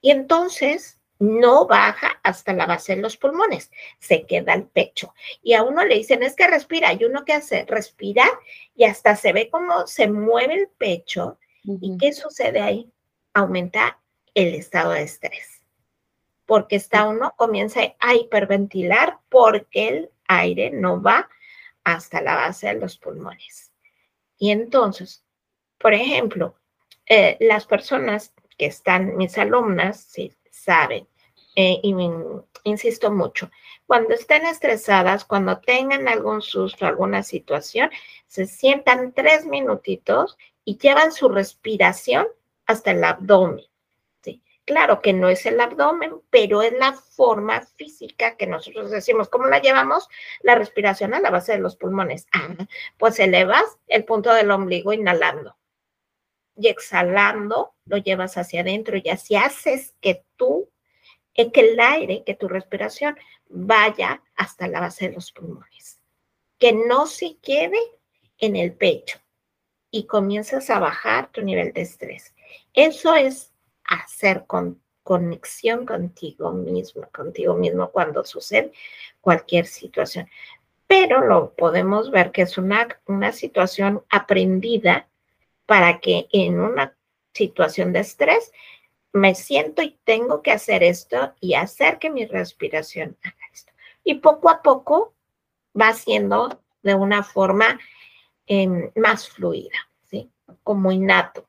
Y 0.01 0.11
entonces 0.11 0.99
no 1.19 1.67
baja 1.67 2.19
hasta 2.23 2.53
la 2.53 2.65
base 2.65 2.95
de 2.95 3.01
los 3.01 3.17
pulmones, 3.17 3.71
se 3.99 4.25
queda 4.25 4.53
el 4.53 4.65
pecho. 4.67 5.13
Y 5.43 5.53
a 5.53 5.63
uno 5.63 5.83
le 5.83 5.95
dicen, 5.95 6.23
es 6.23 6.35
que 6.35 6.47
respira, 6.47 6.93
y 6.93 7.03
uno 7.03 7.25
que 7.25 7.33
hace, 7.33 7.65
respira 7.65 8.25
y 8.73 8.85
hasta 8.85 9.15
se 9.15 9.33
ve 9.33 9.49
como 9.49 9.85
se 9.85 10.07
mueve 10.07 10.53
el 10.53 10.69
pecho. 10.69 11.37
¿Y 11.63 11.97
qué 11.97 12.13
sucede 12.13 12.61
ahí? 12.61 12.89
Aumenta 13.33 13.99
el 14.33 14.55
estado 14.55 14.91
de 14.91 15.03
estrés. 15.03 15.61
Porque 16.45 16.77
está 16.77 17.07
uno, 17.07 17.33
comienza 17.35 17.81
a 17.99 18.15
hiperventilar 18.15 19.19
porque 19.27 19.87
el 19.89 20.11
aire 20.27 20.71
no 20.71 21.01
va 21.01 21.29
hasta 21.83 22.21
la 22.21 22.35
base 22.35 22.67
de 22.67 22.75
los 22.75 22.97
pulmones. 22.97 23.68
Y 24.39 24.51
entonces, 24.51 25.23
por 25.77 25.93
ejemplo, 25.93 26.55
eh, 27.05 27.37
las 27.41 27.67
personas 27.67 28.33
que 28.57 28.65
están, 28.65 29.17
mis 29.17 29.37
alumnas, 29.37 29.99
sí, 29.99 30.33
saben, 30.49 31.07
eh, 31.55 31.79
y 31.83 31.93
insisto 32.63 33.11
mucho, 33.11 33.51
cuando 33.85 34.13
estén 34.13 34.45
estresadas, 34.45 35.25
cuando 35.25 35.59
tengan 35.59 36.07
algún 36.07 36.41
susto, 36.41 36.85
alguna 36.85 37.21
situación, 37.21 37.89
se 38.27 38.45
sientan 38.45 39.13
tres 39.13 39.45
minutitos 39.45 40.37
y 40.63 40.77
llevan 40.77 41.11
su 41.11 41.27
respiración 41.27 42.27
hasta 42.65 42.91
el 42.91 43.03
abdomen. 43.03 43.65
Claro 44.69 45.01
que 45.01 45.13
no 45.13 45.29
es 45.29 45.47
el 45.47 45.59
abdomen, 45.59 46.21
pero 46.29 46.61
es 46.61 46.71
la 46.73 46.93
forma 46.93 47.61
física 47.61 48.37
que 48.37 48.45
nosotros 48.45 48.91
decimos. 48.91 49.27
¿Cómo 49.27 49.47
la 49.47 49.59
llevamos? 49.59 50.07
La 50.43 50.53
respiración 50.53 51.15
a 51.15 51.19
la 51.19 51.31
base 51.31 51.53
de 51.53 51.57
los 51.57 51.75
pulmones. 51.75 52.27
Ah, 52.33 52.55
pues 52.99 53.19
elevas 53.19 53.79
el 53.87 54.05
punto 54.05 54.31
del 54.31 54.51
ombligo 54.51 54.93
inhalando 54.93 55.57
y 56.55 56.67
exhalando, 56.67 57.73
lo 57.85 57.97
llevas 57.97 58.37
hacia 58.37 58.61
adentro 58.61 58.95
y 59.03 59.09
así 59.09 59.35
haces 59.35 59.95
que 60.01 60.23
tú, 60.35 60.69
eh, 61.33 61.51
que 61.51 61.71
el 61.71 61.79
aire, 61.79 62.21
que 62.23 62.35
tu 62.35 62.47
respiración 62.47 63.17
vaya 63.47 64.21
hasta 64.35 64.67
la 64.67 64.81
base 64.81 65.07
de 65.09 65.15
los 65.15 65.31
pulmones, 65.31 65.99
que 66.59 66.73
no 66.73 67.07
se 67.07 67.37
quede 67.41 67.79
en 68.37 68.55
el 68.55 68.73
pecho 68.73 69.19
y 69.89 70.05
comienzas 70.05 70.69
a 70.69 70.77
bajar 70.77 71.31
tu 71.31 71.41
nivel 71.41 71.73
de 71.73 71.81
estrés. 71.81 72.35
Eso 72.75 73.15
es 73.15 73.48
hacer 73.89 74.45
con 74.45 74.81
conexión 75.03 75.85
contigo 75.85 76.51
mismo, 76.51 77.07
contigo 77.11 77.55
mismo 77.55 77.89
cuando 77.89 78.23
sucede 78.23 78.71
cualquier 79.21 79.65
situación. 79.65 80.29
Pero 80.87 81.25
lo 81.25 81.53
podemos 81.53 82.11
ver 82.11 82.31
que 82.31 82.43
es 82.43 82.57
una, 82.57 82.87
una 83.07 83.31
situación 83.31 84.03
aprendida 84.09 85.07
para 85.65 85.99
que 85.99 86.27
en 86.31 86.59
una 86.59 86.95
situación 87.33 87.93
de 87.93 87.99
estrés 87.99 88.51
me 89.11 89.33
siento 89.35 89.81
y 89.81 89.97
tengo 90.03 90.41
que 90.41 90.51
hacer 90.51 90.83
esto 90.83 91.33
y 91.39 91.55
hacer 91.55 91.99
que 91.99 92.09
mi 92.09 92.25
respiración 92.25 93.17
haga 93.23 93.45
esto. 93.53 93.71
Y 94.03 94.15
poco 94.15 94.49
a 94.49 94.61
poco 94.61 95.13
va 95.79 95.93
siendo 95.93 96.61
de 96.83 96.95
una 96.95 97.23
forma 97.23 97.79
em, 98.47 98.91
más 98.95 99.29
fluida, 99.29 99.89
¿sí? 100.03 100.29
Como 100.63 100.91
innato. 100.91 101.47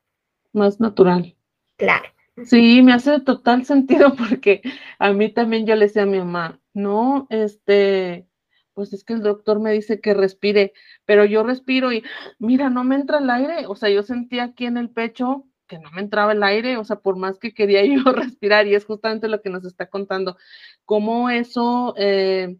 Más 0.53 0.79
natural. 0.79 1.35
Claro. 1.77 2.09
Sí, 2.45 2.81
me 2.81 2.93
hace 2.93 3.19
total 3.19 3.65
sentido 3.65 4.15
porque 4.17 4.61
a 4.99 5.13
mí 5.13 5.31
también 5.31 5.65
yo 5.65 5.75
le 5.75 5.85
decía 5.85 6.03
a 6.03 6.05
mi 6.05 6.17
mamá, 6.19 6.59
no, 6.73 7.27
este, 7.29 8.27
pues 8.73 8.93
es 8.93 9.03
que 9.03 9.13
el 9.13 9.21
doctor 9.21 9.59
me 9.59 9.71
dice 9.71 10.01
que 10.01 10.13
respire, 10.13 10.73
pero 11.05 11.25
yo 11.25 11.43
respiro 11.43 11.91
y 11.93 12.03
mira, 12.39 12.69
no 12.69 12.83
me 12.83 12.95
entra 12.95 13.19
el 13.19 13.29
aire, 13.29 13.67
o 13.67 13.75
sea, 13.75 13.89
yo 13.89 14.03
sentía 14.03 14.43
aquí 14.45 14.65
en 14.65 14.77
el 14.77 14.89
pecho 14.89 15.45
que 15.67 15.79
no 15.79 15.89
me 15.91 16.01
entraba 16.01 16.33
el 16.33 16.43
aire, 16.43 16.77
o 16.77 16.83
sea, 16.83 16.97
por 16.97 17.15
más 17.17 17.37
que 17.39 17.53
quería 17.53 17.85
yo 17.85 18.03
respirar, 18.11 18.67
y 18.67 18.75
es 18.75 18.85
justamente 18.85 19.27
lo 19.27 19.41
que 19.41 19.49
nos 19.49 19.65
está 19.65 19.87
contando, 19.89 20.37
cómo 20.85 21.29
eso, 21.29 21.93
eh, 21.97 22.57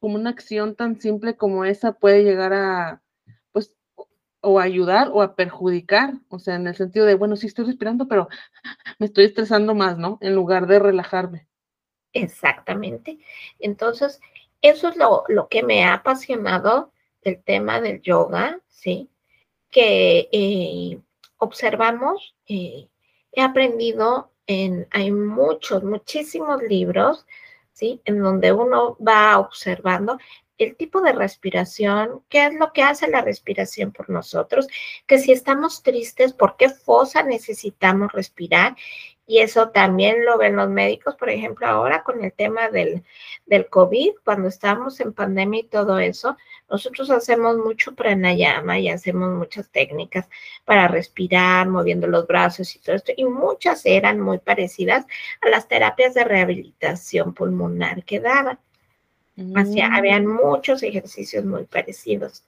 como 0.00 0.16
una 0.16 0.30
acción 0.30 0.76
tan 0.76 1.00
simple 1.00 1.36
como 1.36 1.64
esa 1.64 1.92
puede 1.94 2.24
llegar 2.24 2.52
a, 2.52 3.02
o 4.42 4.60
ayudar 4.60 5.08
o 5.12 5.22
a 5.22 5.34
perjudicar, 5.34 6.14
o 6.28 6.38
sea, 6.38 6.56
en 6.56 6.66
el 6.66 6.76
sentido 6.76 7.06
de, 7.06 7.14
bueno, 7.14 7.36
sí 7.36 7.46
estoy 7.46 7.64
respirando, 7.64 8.06
pero 8.06 8.28
me 8.98 9.06
estoy 9.06 9.24
estresando 9.24 9.74
más, 9.74 9.96
¿no? 9.96 10.18
En 10.20 10.34
lugar 10.34 10.66
de 10.66 10.78
relajarme. 10.78 11.48
Exactamente. 12.12 13.18
Entonces, 13.58 14.20
eso 14.60 14.88
es 14.88 14.96
lo, 14.96 15.24
lo 15.28 15.48
que 15.48 15.62
me 15.62 15.84
ha 15.84 15.94
apasionado 15.94 16.92
del 17.22 17.42
tema 17.42 17.80
del 17.80 18.02
yoga, 18.02 18.60
¿sí? 18.68 19.08
que 19.72 20.28
eh, 20.30 21.00
observamos, 21.38 22.36
eh, 22.46 22.88
he 23.32 23.42
aprendido 23.42 24.30
en, 24.46 24.86
hay 24.90 25.10
muchos, 25.10 25.82
muchísimos 25.82 26.62
libros, 26.62 27.26
¿sí? 27.72 28.00
En 28.04 28.22
donde 28.22 28.52
uno 28.52 28.96
va 28.96 29.38
observando 29.38 30.18
el 30.58 30.76
tipo 30.76 31.00
de 31.00 31.12
respiración, 31.12 32.22
qué 32.28 32.46
es 32.46 32.54
lo 32.54 32.72
que 32.72 32.82
hace 32.82 33.08
la 33.08 33.20
respiración 33.22 33.92
por 33.92 34.10
nosotros, 34.10 34.68
que 35.06 35.18
si 35.18 35.32
estamos 35.32 35.82
tristes, 35.82 36.32
¿por 36.32 36.56
qué 36.56 36.68
fosa 36.68 37.22
necesitamos 37.22 38.12
respirar? 38.12 38.76
Y 39.26 39.38
eso 39.38 39.70
también 39.70 40.24
lo 40.24 40.36
ven 40.36 40.56
los 40.56 40.68
médicos, 40.68 41.14
por 41.14 41.30
ejemplo, 41.30 41.66
ahora 41.66 42.02
con 42.02 42.22
el 42.24 42.32
tema 42.32 42.68
del, 42.68 43.04
del 43.46 43.68
COVID, 43.68 44.14
cuando 44.24 44.48
estamos 44.48 45.00
en 45.00 45.12
pandemia 45.12 45.60
y 45.60 45.64
todo 45.64 45.98
eso, 46.00 46.36
nosotros 46.68 47.10
hacemos 47.10 47.56
mucho 47.56 47.94
pranayama 47.94 48.78
y 48.78 48.88
hacemos 48.88 49.30
muchas 49.30 49.70
técnicas 49.70 50.28
para 50.64 50.88
respirar, 50.88 51.68
moviendo 51.68 52.08
los 52.08 52.26
brazos 52.26 52.74
y 52.74 52.80
todo 52.80 52.96
esto, 52.96 53.12
y 53.16 53.24
muchas 53.24 53.86
eran 53.86 54.20
muy 54.20 54.38
parecidas 54.38 55.06
a 55.40 55.48
las 55.48 55.68
terapias 55.68 56.14
de 56.14 56.24
rehabilitación 56.24 57.32
pulmonar 57.32 58.04
que 58.04 58.20
daban. 58.20 58.58
Mm. 59.36 59.56
habían 59.92 60.26
muchos 60.26 60.82
ejercicios 60.82 61.44
muy 61.44 61.64
parecidos. 61.64 62.44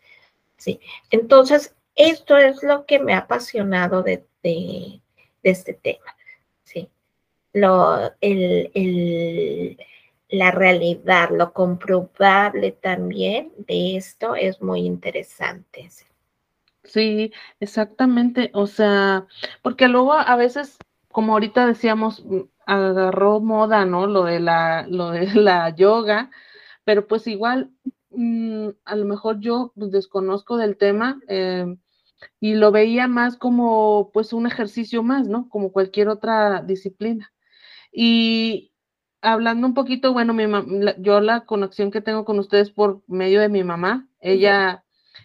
Sí. 0.56 0.80
Entonces, 1.10 1.74
esto 1.94 2.36
es 2.36 2.62
lo 2.62 2.86
que 2.86 2.98
me 2.98 3.14
ha 3.14 3.18
apasionado 3.18 4.02
de, 4.02 4.24
de, 4.42 5.00
este 5.42 5.74
tema. 5.74 6.16
Sí. 6.64 6.88
Lo, 7.52 8.12
el, 8.20 8.70
el, 8.74 9.78
la 10.28 10.50
realidad, 10.50 11.30
lo 11.30 11.52
comprobable 11.52 12.72
también 12.72 13.52
de 13.56 13.96
esto 13.96 14.34
es 14.34 14.60
muy 14.60 14.80
interesante. 14.80 15.88
Sí, 16.84 17.32
exactamente. 17.60 18.50
O 18.52 18.66
sea, 18.66 19.26
porque 19.62 19.88
luego 19.88 20.12
a 20.14 20.36
veces, 20.36 20.76
como 21.10 21.32
ahorita 21.32 21.66
decíamos, 21.66 22.24
mm, 22.24 22.40
agarró 22.66 23.40
moda, 23.40 23.84
¿no? 23.84 24.06
Lo 24.06 24.24
de 24.24 24.40
la, 24.40 24.86
lo 24.88 25.10
de 25.10 25.26
la 25.34 25.70
yoga, 25.70 26.30
pero 26.84 27.06
pues 27.06 27.26
igual, 27.26 27.70
mm, 28.10 28.68
a 28.84 28.96
lo 28.96 29.04
mejor 29.06 29.40
yo 29.40 29.72
pues, 29.76 29.90
desconozco 29.90 30.56
del 30.56 30.76
tema 30.76 31.20
em, 31.28 31.78
y 32.40 32.54
lo 32.54 32.72
veía 32.72 33.08
más 33.08 33.36
como 33.36 34.10
pues 34.12 34.32
un 34.32 34.46
ejercicio 34.46 35.02
más, 35.02 35.28
¿no? 35.28 35.48
Como 35.48 35.72
cualquier 35.72 36.08
otra 36.08 36.62
disciplina. 36.62 37.32
Y 37.92 38.72
hablando 39.22 39.66
un 39.66 39.74
poquito, 39.74 40.12
bueno, 40.12 40.34
mi 40.34 40.44
yo 40.98 41.20
la 41.20 41.46
conexión 41.46 41.90
que 41.90 42.00
tengo 42.02 42.24
con 42.24 42.38
ustedes 42.38 42.70
por 42.70 43.02
medio 43.08 43.40
de 43.40 43.48
mi 43.48 43.64
mamá, 43.64 44.08
ella 44.20 44.84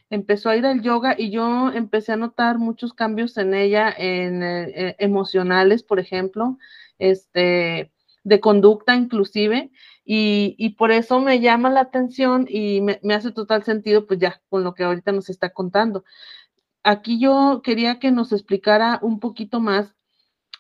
empezó 0.10 0.50
a 0.50 0.58
ir 0.58 0.66
al 0.66 0.82
yoga 0.82 1.16
y 1.18 1.32
yo 1.32 1.72
empecé 1.72 2.14
a 2.14 2.18
notar 2.18 2.58
muchos 2.60 2.94
cambios 2.94 3.38
en 3.38 3.54
ella, 3.54 3.94
en, 3.98 4.44
eh, 4.44 4.96
emocionales, 5.00 5.84
por 5.84 6.00
ejemplo, 6.00 6.58
este, 7.00 7.92
de 8.30 8.40
conducta 8.40 8.96
inclusive, 8.96 9.72
y, 10.06 10.70
por 10.78 10.92
eso 10.92 11.20
me 11.20 11.40
llama 11.40 11.70
la 11.70 11.82
atención 11.82 12.48
y 12.50 12.82
me, 12.82 13.00
hace 13.14 13.32
total 13.32 13.64
sentido, 13.64 14.08
pues 14.08 14.20
ya, 14.20 14.42
con 14.50 14.64
lo 14.64 14.74
que 14.74 14.84
ahorita 14.84 15.12
nos 15.12 15.30
está 15.30 15.52
contando. 15.52 16.04
Aquí 16.84 17.20
yo 17.20 17.62
quería 17.64 18.00
que 18.00 18.12
nos 18.12 18.32
explicara 18.32 19.00
un 19.04 19.20
poquito 19.20 19.60
más 19.60 19.96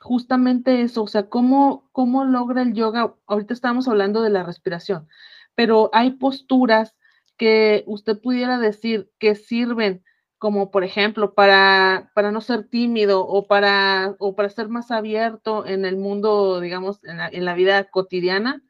justamente 0.02 0.82
eso, 0.82 1.04
o 1.04 1.08
sea, 1.08 1.30
cómo, 1.30 1.90
cómo 1.92 2.26
logra 2.26 2.62
el 2.62 2.74
yoga, 2.74 3.16
ahorita 3.28 3.54
estamos 3.54 3.88
hablando 3.88 4.22
de 4.22 4.30
la 4.30 4.44
respiración, 4.44 5.08
pero 5.56 5.90
hay 5.94 6.12
posturas 6.12 6.96
que 7.38 7.84
usted 7.88 8.20
pudiera 8.22 8.60
decir 8.60 9.12
que 9.20 9.36
sirven 9.36 10.04
como 10.40 10.72
por 10.72 10.84
ejemplo 10.84 11.34
para, 11.36 12.12
para 12.16 12.32
no 12.32 12.42
ser 12.42 12.68
tímido 12.68 13.28
o 13.28 13.46
para, 13.46 14.16
o 14.20 14.36
para 14.36 14.50
ser 14.50 14.70
más 14.70 14.90
abierto 14.90 15.66
en 15.66 15.86
el 15.86 15.98
mundo, 15.98 16.62
digamos, 16.62 17.04
en 17.04 17.18
la, 17.18 17.28
en 17.28 17.46
la 17.46 17.54
vida 17.54 17.84
cotidiana 17.92 18.64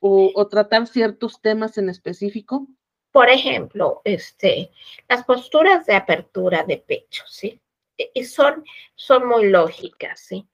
o, 0.00 0.48
tratar 0.48 0.86
ciertos 0.86 1.40
temas 1.40 1.78
en 1.78 1.88
específico? 1.88 2.66
Por 3.12 3.28
ejemplo, 3.28 4.00
este, 4.04 4.70
las 5.08 5.24
posturas 5.24 5.86
de 5.86 5.94
apertura 5.94 6.64
de 6.64 6.78
pecho, 6.78 7.24
¿sí? 7.26 7.60
E, 7.96 8.10
y 8.14 8.24
son, 8.24 8.64
son 8.94 9.26
muy 9.26 9.48
lógicas, 9.48 10.20
¿sí? 10.20 10.48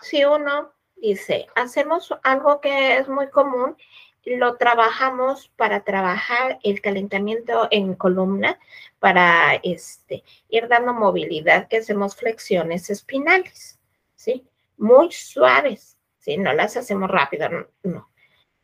Si 0.00 0.24
uno 0.24 0.72
dice, 0.96 1.46
hacemos 1.54 2.12
algo 2.22 2.60
que 2.60 2.96
es 2.96 3.08
muy 3.08 3.28
común, 3.30 3.76
lo 4.24 4.56
trabajamos 4.56 5.48
para 5.56 5.80
trabajar 5.84 6.58
el 6.62 6.80
calentamiento 6.80 7.68
en 7.70 7.94
columna, 7.94 8.58
para 8.98 9.54
este, 9.62 10.22
ir 10.48 10.68
dando 10.68 10.94
movilidad, 10.94 11.68
que 11.68 11.78
hacemos 11.78 12.16
flexiones 12.16 12.88
espinales, 12.90 13.80
¿sí? 14.14 14.46
Muy 14.76 15.10
suaves, 15.10 15.96
¿sí? 16.18 16.36
No 16.36 16.52
las 16.52 16.76
hacemos 16.76 17.10
rápido, 17.10 17.48
no. 17.82 18.08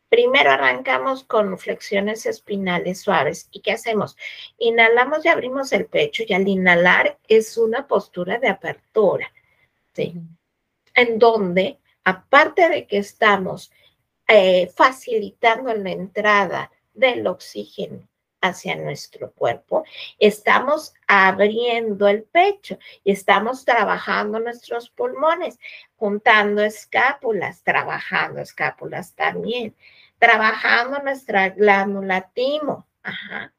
Primero 0.09 0.49
arrancamos 0.49 1.23
con 1.23 1.59
flexiones 1.59 2.25
espinales 2.25 3.01
suaves. 3.01 3.47
¿Y 3.51 3.61
qué 3.61 3.73
hacemos? 3.73 4.17
Inhalamos 4.57 5.23
y 5.23 5.27
abrimos 5.27 5.71
el 5.71 5.85
pecho 5.85 6.23
y 6.27 6.33
al 6.33 6.47
inhalar 6.47 7.19
es 7.27 7.57
una 7.57 7.85
postura 7.85 8.39
de 8.39 8.47
apertura, 8.47 9.31
¿sí? 9.93 10.15
En 10.95 11.19
donde, 11.19 11.77
aparte 12.03 12.69
de 12.69 12.87
que 12.87 12.97
estamos 12.97 13.71
eh, 14.29 14.71
facilitando 14.75 15.73
la 15.73 15.89
entrada 15.89 16.71
del 16.93 17.27
oxígeno 17.27 18.07
hacia 18.41 18.77
nuestro 18.77 19.33
cuerpo, 19.33 19.83
estamos 20.17 20.93
abriendo 21.07 22.07
el 22.07 22.23
pecho 22.23 22.79
y 23.03 23.11
estamos 23.11 23.65
trabajando 23.65 24.39
nuestros 24.39 24.89
pulmones, 24.89 25.59
juntando 25.97 26.61
escápulas, 26.61 27.63
trabajando 27.63 28.39
escápulas 28.39 29.13
también 29.13 29.75
trabajando 30.19 30.99
nuestra 30.99 31.49
glándula 31.49 32.29
timo. 32.33 32.85
Ajá. 33.01 33.53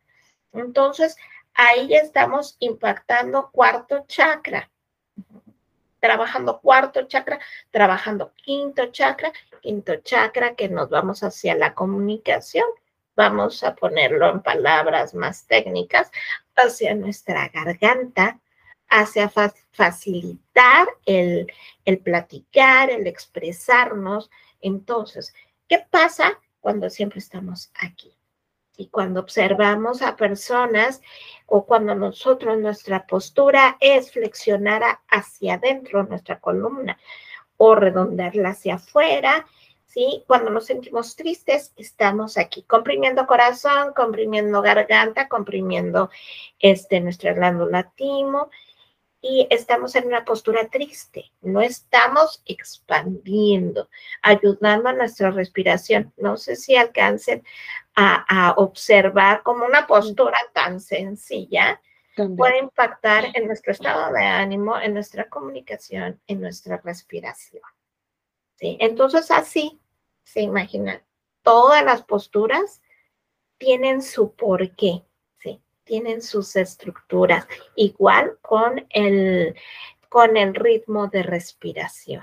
Entonces, 0.52 1.16
ahí 1.54 1.94
estamos 1.94 2.56
impactando 2.60 3.50
cuarto 3.50 4.04
chakra. 4.06 4.69
Trabajando 6.00 6.60
cuarto 6.60 7.02
chakra, 7.06 7.38
trabajando 7.70 8.32
quinto 8.34 8.86
chakra, 8.86 9.32
quinto 9.60 9.96
chakra 9.96 10.54
que 10.54 10.68
nos 10.68 10.88
vamos 10.88 11.22
hacia 11.22 11.54
la 11.54 11.74
comunicación. 11.74 12.66
Vamos 13.16 13.62
a 13.62 13.74
ponerlo 13.74 14.30
en 14.30 14.40
palabras 14.40 15.14
más 15.14 15.46
técnicas, 15.46 16.10
hacia 16.56 16.94
nuestra 16.94 17.48
garganta, 17.48 18.40
hacia 18.88 19.30
facilitar 19.72 20.88
el, 21.06 21.52
el 21.84 21.98
platicar, 21.98 22.90
el 22.90 23.06
expresarnos. 23.06 24.30
Entonces, 24.60 25.34
¿qué 25.68 25.84
pasa 25.90 26.38
cuando 26.60 26.90
siempre 26.90 27.18
estamos 27.18 27.72
aquí. 27.74 28.19
Y 28.76 28.88
cuando 28.88 29.20
observamos 29.20 30.02
a 30.02 30.16
personas 30.16 31.02
o 31.46 31.66
cuando 31.66 31.94
nosotros 31.94 32.58
nuestra 32.58 33.06
postura 33.06 33.76
es 33.80 34.12
flexionar 34.12 35.00
hacia 35.08 35.54
adentro 35.54 36.04
nuestra 36.04 36.40
columna 36.40 36.98
o 37.56 37.74
redondearla 37.74 38.50
hacia 38.50 38.76
afuera, 38.76 39.46
¿sí? 39.84 40.24
Cuando 40.26 40.50
nos 40.50 40.66
sentimos 40.66 41.16
tristes, 41.16 41.72
estamos 41.76 42.38
aquí 42.38 42.62
comprimiendo 42.62 43.26
corazón, 43.26 43.92
comprimiendo 43.94 44.62
garganta, 44.62 45.28
comprimiendo 45.28 46.10
este, 46.58 47.00
nuestra 47.00 47.34
glándula 47.34 47.92
timo 47.96 48.50
y 49.22 49.46
estamos 49.50 49.94
en 49.96 50.06
una 50.06 50.24
postura 50.24 50.68
triste, 50.68 51.30
no 51.42 51.60
estamos 51.60 52.42
expandiendo, 52.46 53.90
ayudando 54.22 54.88
a 54.88 54.94
nuestra 54.94 55.30
respiración. 55.30 56.12
No 56.16 56.36
sé 56.36 56.56
si 56.56 56.74
alcancen 56.76 57.44
a, 57.94 58.54
observar 58.56 59.42
como 59.42 59.66
una 59.66 59.86
postura 59.86 60.38
tan 60.54 60.80
sencilla 60.80 61.80
puede 62.36 62.58
impactar 62.58 63.26
en 63.34 63.46
nuestro 63.46 63.72
estado 63.72 64.12
de 64.12 64.22
ánimo, 64.22 64.78
en 64.78 64.94
nuestra 64.94 65.28
comunicación, 65.28 66.20
en 66.26 66.40
nuestra 66.40 66.78
respiración. 66.78 67.62
¿Sí? 68.56 68.76
Entonces 68.80 69.30
así, 69.30 69.80
se 70.22 70.42
imaginan, 70.42 71.02
todas 71.42 71.82
las 71.84 72.02
posturas 72.02 72.82
tienen 73.58 74.02
su 74.02 74.34
porqué 74.34 75.02
tienen 75.90 76.22
sus 76.22 76.54
estructuras, 76.54 77.48
igual 77.74 78.38
con 78.42 78.86
el, 78.90 79.56
con 80.08 80.36
el 80.36 80.54
ritmo 80.54 81.08
de 81.08 81.24
respiración. 81.24 82.22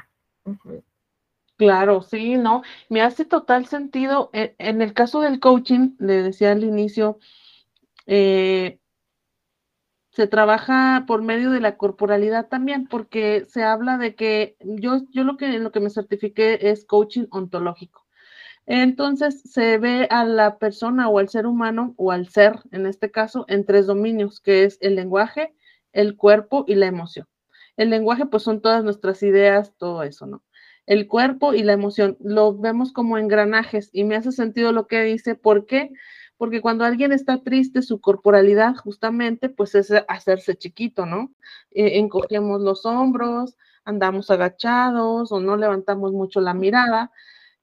Claro, 1.57 2.01
sí, 2.01 2.37
no, 2.37 2.63
me 2.87 3.01
hace 3.01 3.25
total 3.25 3.65
sentido. 3.65 4.29
E, 4.31 4.55
en, 4.57 4.81
el 4.81 4.93
caso 4.93 5.19
del 5.19 5.41
coaching, 5.41 5.97
le 5.99 6.23
decía 6.23 6.53
al 6.53 6.63
inicio, 6.63 7.19
eh, 8.05 8.79
se 10.11 10.27
trabaja 10.27 11.03
por 11.05 11.21
medio 11.21 11.51
de 11.51 11.59
la 11.59 11.75
corporalidad 11.75 12.47
también, 12.47 12.87
porque 12.87 13.43
se 13.49 13.63
habla 13.63 13.97
de 13.97 14.15
que 14.15 14.55
yo, 14.61 15.01
yo 15.11 15.25
lo 15.25 15.35
que, 15.35 15.59
lo 15.59 15.73
que 15.73 15.81
me 15.81 15.89
certifiqué 15.89 16.69
es 16.71 16.85
coaching 16.85 17.25
ontológico. 17.31 18.06
Entonces 18.67 19.41
se 19.43 19.77
ve 19.77 20.07
a 20.11 20.25
la 20.25 20.57
persona 20.59 21.07
o 21.07 21.19
al 21.19 21.29
ser 21.29 21.47
humano 21.47 21.93
o 21.97 22.11
al 22.11 22.27
ser, 22.27 22.59
en 22.71 22.85
este 22.85 23.09
caso, 23.11 23.45
en 23.47 23.65
tres 23.65 23.87
dominios, 23.87 24.41
que 24.41 24.65
es 24.65 24.77
el 24.81 24.95
lenguaje, 24.95 25.55
el 25.93 26.17
cuerpo 26.17 26.65
y 26.67 26.75
la 26.75 26.87
emoción. 26.87 27.27
El 27.77 27.89
lenguaje, 27.89 28.25
pues 28.25 28.43
son 28.43 28.61
todas 28.61 28.83
nuestras 28.83 29.23
ideas, 29.23 29.73
todo 29.77 30.03
eso, 30.03 30.25
¿no? 30.27 30.43
El 30.85 31.07
cuerpo 31.07 31.53
y 31.53 31.63
la 31.63 31.73
emoción, 31.73 32.17
lo 32.19 32.57
vemos 32.57 32.91
como 32.91 33.17
engranajes 33.17 33.89
y 33.93 34.03
me 34.03 34.15
hace 34.15 34.31
sentido 34.33 34.73
lo 34.73 34.87
que 34.87 35.01
dice, 35.01 35.35
¿por 35.35 35.65
qué? 35.65 35.91
Porque 36.37 36.61
cuando 36.61 36.83
alguien 36.83 37.13
está 37.13 37.41
triste, 37.43 37.81
su 37.81 38.01
corporalidad 38.01 38.75
justamente, 38.75 39.49
pues 39.49 39.75
es 39.75 39.93
hacerse 40.09 40.55
chiquito, 40.55 41.05
¿no? 41.05 41.31
Eh, 41.71 41.99
encogemos 41.99 42.61
los 42.61 42.85
hombros, 42.85 43.57
andamos 43.85 44.29
agachados 44.29 45.31
o 45.31 45.39
no 45.39 45.55
levantamos 45.55 46.11
mucho 46.11 46.41
la 46.41 46.53
mirada. 46.53 47.11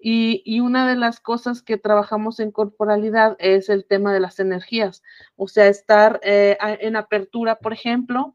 Y, 0.06 0.60
una 0.60 0.86
de 0.86 0.96
las 0.96 1.18
cosas 1.18 1.62
que 1.62 1.78
trabajamos 1.78 2.38
en 2.38 2.50
corporalidad 2.52 3.36
es 3.38 3.70
el 3.70 3.86
tema 3.86 4.12
de 4.12 4.20
las 4.20 4.38
energías, 4.38 5.02
o 5.34 5.48
sea, 5.48 5.68
estar 5.68 6.20
eh, 6.22 6.58
en 6.60 6.96
apertura, 6.96 7.56
por 7.56 7.72
ejemplo, 7.72 8.34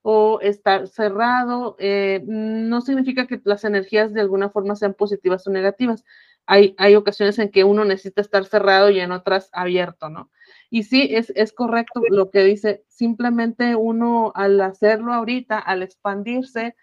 o 0.00 0.40
estar 0.40 0.88
cerrado, 0.88 1.76
eh, 1.78 2.22
no 2.26 2.80
significa 2.80 3.26
que 3.26 3.38
las 3.44 3.64
energías 3.64 4.14
de 4.14 4.22
alguna 4.22 4.48
forma 4.48 4.76
sean 4.76 4.94
positivas 4.94 5.46
o 5.46 5.50
negativas. 5.50 6.06
Hay, 6.46 6.74
hay, 6.78 6.94
ocasiones 6.94 7.38
en 7.38 7.50
que 7.50 7.64
uno 7.64 7.84
necesita 7.84 8.22
estar 8.22 8.46
cerrado 8.46 8.88
y 8.88 8.98
en 9.00 9.12
otras 9.12 9.50
abierto, 9.52 10.08
¿no? 10.08 10.30
Y 10.70 10.84
sí, 10.84 11.10
es, 11.10 11.34
es 11.36 11.52
correcto 11.52 12.00
lo 12.08 12.30
que 12.30 12.44
dice, 12.44 12.82
simplemente 12.88 13.76
uno 13.76 14.32
al 14.34 14.58
hacerlo 14.62 15.12
ahorita, 15.12 15.58
al 15.58 15.82
expandirse, 15.82 16.76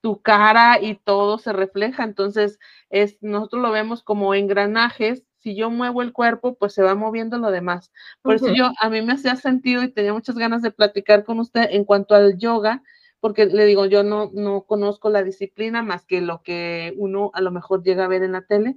tu 0.00 0.22
cara 0.22 0.80
y 0.80 0.96
todo 0.96 1.38
se 1.38 1.52
refleja. 1.52 2.04
Entonces, 2.04 2.58
es, 2.90 3.18
nosotros 3.20 3.62
lo 3.62 3.70
vemos 3.70 4.02
como 4.02 4.34
engranajes. 4.34 5.24
Si 5.38 5.56
yo 5.56 5.70
muevo 5.70 6.02
el 6.02 6.12
cuerpo, 6.12 6.54
pues 6.56 6.74
se 6.74 6.82
va 6.82 6.94
moviendo 6.94 7.38
lo 7.38 7.50
demás. 7.50 7.92
Por 8.22 8.34
eso 8.34 8.52
yo, 8.52 8.70
a 8.78 8.90
mí 8.90 9.02
me 9.02 9.14
hacía 9.14 9.36
sentido 9.36 9.82
y 9.82 9.92
tenía 9.92 10.12
muchas 10.12 10.36
ganas 10.36 10.62
de 10.62 10.70
platicar 10.70 11.24
con 11.24 11.38
usted 11.40 11.68
en 11.70 11.84
cuanto 11.84 12.14
al 12.14 12.36
yoga, 12.38 12.82
porque 13.20 13.46
le 13.46 13.64
digo, 13.64 13.86
yo 13.86 14.02
no, 14.02 14.30
no 14.34 14.62
conozco 14.62 15.10
la 15.10 15.22
disciplina 15.22 15.82
más 15.82 16.04
que 16.04 16.20
lo 16.20 16.42
que 16.42 16.94
uno 16.96 17.30
a 17.34 17.40
lo 17.40 17.50
mejor 17.50 17.82
llega 17.82 18.04
a 18.04 18.08
ver 18.08 18.22
en 18.22 18.32
la 18.32 18.42
tele. 18.42 18.76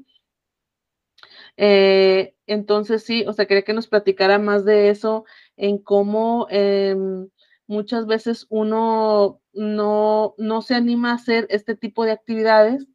Eh, 1.58 2.36
entonces 2.48 3.04
sí, 3.04 3.26
o 3.28 3.34
sea, 3.34 3.46
quería 3.46 3.64
que 3.64 3.74
nos 3.74 3.88
platicara 3.88 4.40
más 4.40 4.66
de 4.66 4.90
eso, 4.90 5.26
en 5.56 5.78
cómo 5.78 6.48
em, 6.50 7.30
muchas 7.68 8.06
veces 8.06 8.46
uno 8.50 9.42
no, 9.54 10.36
no 10.38 10.62
se 10.62 10.76
anima 10.76 11.12
a 11.12 11.16
hacer 11.16 11.48
este 11.50 11.76
tipo 11.76 12.06
de 12.06 12.12
actividades, 12.12 12.88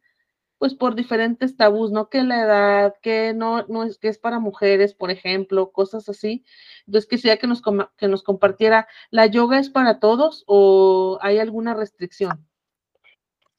pues 0.59 0.75
por 0.75 0.93
diferentes 0.93 1.55
tabús, 1.55 1.91
¿no? 1.91 2.09
Que 2.09 2.21
la 2.21 2.41
edad, 2.41 2.95
que 3.01 3.33
no, 3.33 3.65
no 3.67 3.83
es 3.83 3.97
que 3.97 4.09
es 4.09 4.19
para 4.19 4.39
mujeres, 4.39 4.93
por 4.93 5.09
ejemplo, 5.09 5.71
cosas 5.71 6.09
así. 6.09 6.43
Entonces 6.85 7.09
quisiera 7.09 7.37
que 7.37 7.47
nos, 7.47 7.61
que 7.97 8.07
nos 8.09 8.23
compartiera, 8.23 8.87
¿la 9.09 9.25
yoga 9.25 9.57
es 9.57 9.69
para 9.69 9.99
todos 9.99 10.43
o 10.47 11.17
hay 11.21 11.39
alguna 11.39 11.73
restricción? 11.73 12.45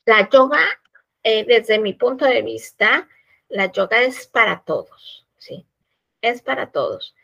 La 0.04 0.28
yoga, 0.28 0.60
eh, 1.22 1.44
desde 1.46 1.78
mi 1.78 1.94
punto 1.94 2.26
de 2.26 2.42
vista, 2.42 3.08
la 3.48 3.72
yoga 3.72 4.02
es 4.02 4.26
para 4.26 4.62
todos, 4.62 5.26
¿sí? 5.38 5.66
Es 6.20 6.42
para 6.42 6.70
todos. 6.70 7.14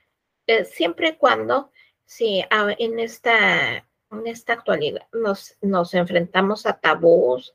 Eh, 0.47 0.65
siempre 0.65 1.11
y 1.11 1.17
cuando, 1.17 1.71
sí, 2.07 2.45
en 2.51 2.99
esta 2.99 3.85
en 4.11 4.27
esta 4.27 4.55
actualidad 4.55 5.03
nos, 5.13 5.57
nos 5.61 5.95
enfrentamos 5.95 6.67
a 6.67 6.79
tabús 6.79 7.55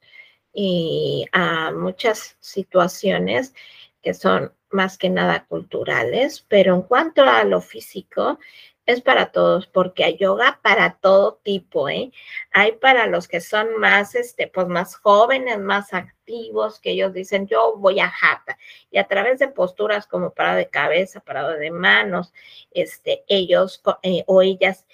y 0.54 1.26
a 1.32 1.72
muchas 1.72 2.38
situaciones 2.40 3.54
que 4.02 4.14
son 4.14 4.54
más 4.70 4.98
que 4.98 5.10
nada 5.10 5.46
culturales, 5.46 6.46
pero 6.48 6.76
en 6.76 6.82
cuanto 6.84 7.24
a 7.24 7.44
lo 7.44 7.62
físico, 7.62 8.40
es 8.86 9.02
para 9.02 9.32
todos, 9.32 9.68
porque 9.68 10.04
hay 10.04 10.18
yoga 10.18 10.60
para 10.64 10.98
todo 11.00 11.40
tipo, 11.44 11.88
¿eh? 11.90 12.12
Hay 12.52 12.74
para 12.74 13.08
los 13.08 13.28
que 13.28 13.40
son 13.42 13.78
más, 13.80 14.16
este, 14.16 14.48
pues 14.48 14.68
más 14.68 14.96
jóvenes, 14.96 15.60
más 15.60 15.94
activos, 15.94 16.80
que 16.80 16.92
ellos 16.92 17.14
dicen, 17.14 17.48
yo 17.48 17.76
voy 17.78 18.00
a 18.00 18.10
jata, 18.10 18.58
y 18.90 18.98
a 18.98 19.08
través 19.08 19.40
de 19.40 19.48
posturas 19.50 20.08
como 20.08 20.34
parado 20.34 20.58
de 20.58 20.70
cabeza, 20.70 21.20
parado 21.20 21.52
de 21.58 21.72
manos, 21.72 22.34
este, 22.72 23.24
ellos 23.28 23.82
eh, 24.04 24.24
o 24.28 24.42
ellas 24.42 24.86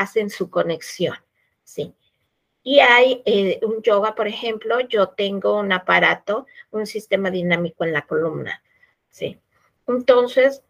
hacen 0.00 0.30
su 0.30 0.50
conexión, 0.50 1.16
¿sí? 1.62 1.94
Y 2.62 2.80
hay 2.80 3.22
eh, 3.24 3.60
un 3.62 3.82
yoga, 3.82 4.14
por 4.14 4.26
ejemplo, 4.26 4.80
yo 4.80 5.08
tengo 5.10 5.58
un 5.58 5.72
aparato, 5.72 6.46
un 6.70 6.86
sistema 6.86 7.30
dinámico 7.30 7.84
en 7.84 7.92
la 7.92 8.06
columna, 8.06 8.62
¿sí? 9.10 9.38
Entonces, 9.86 10.62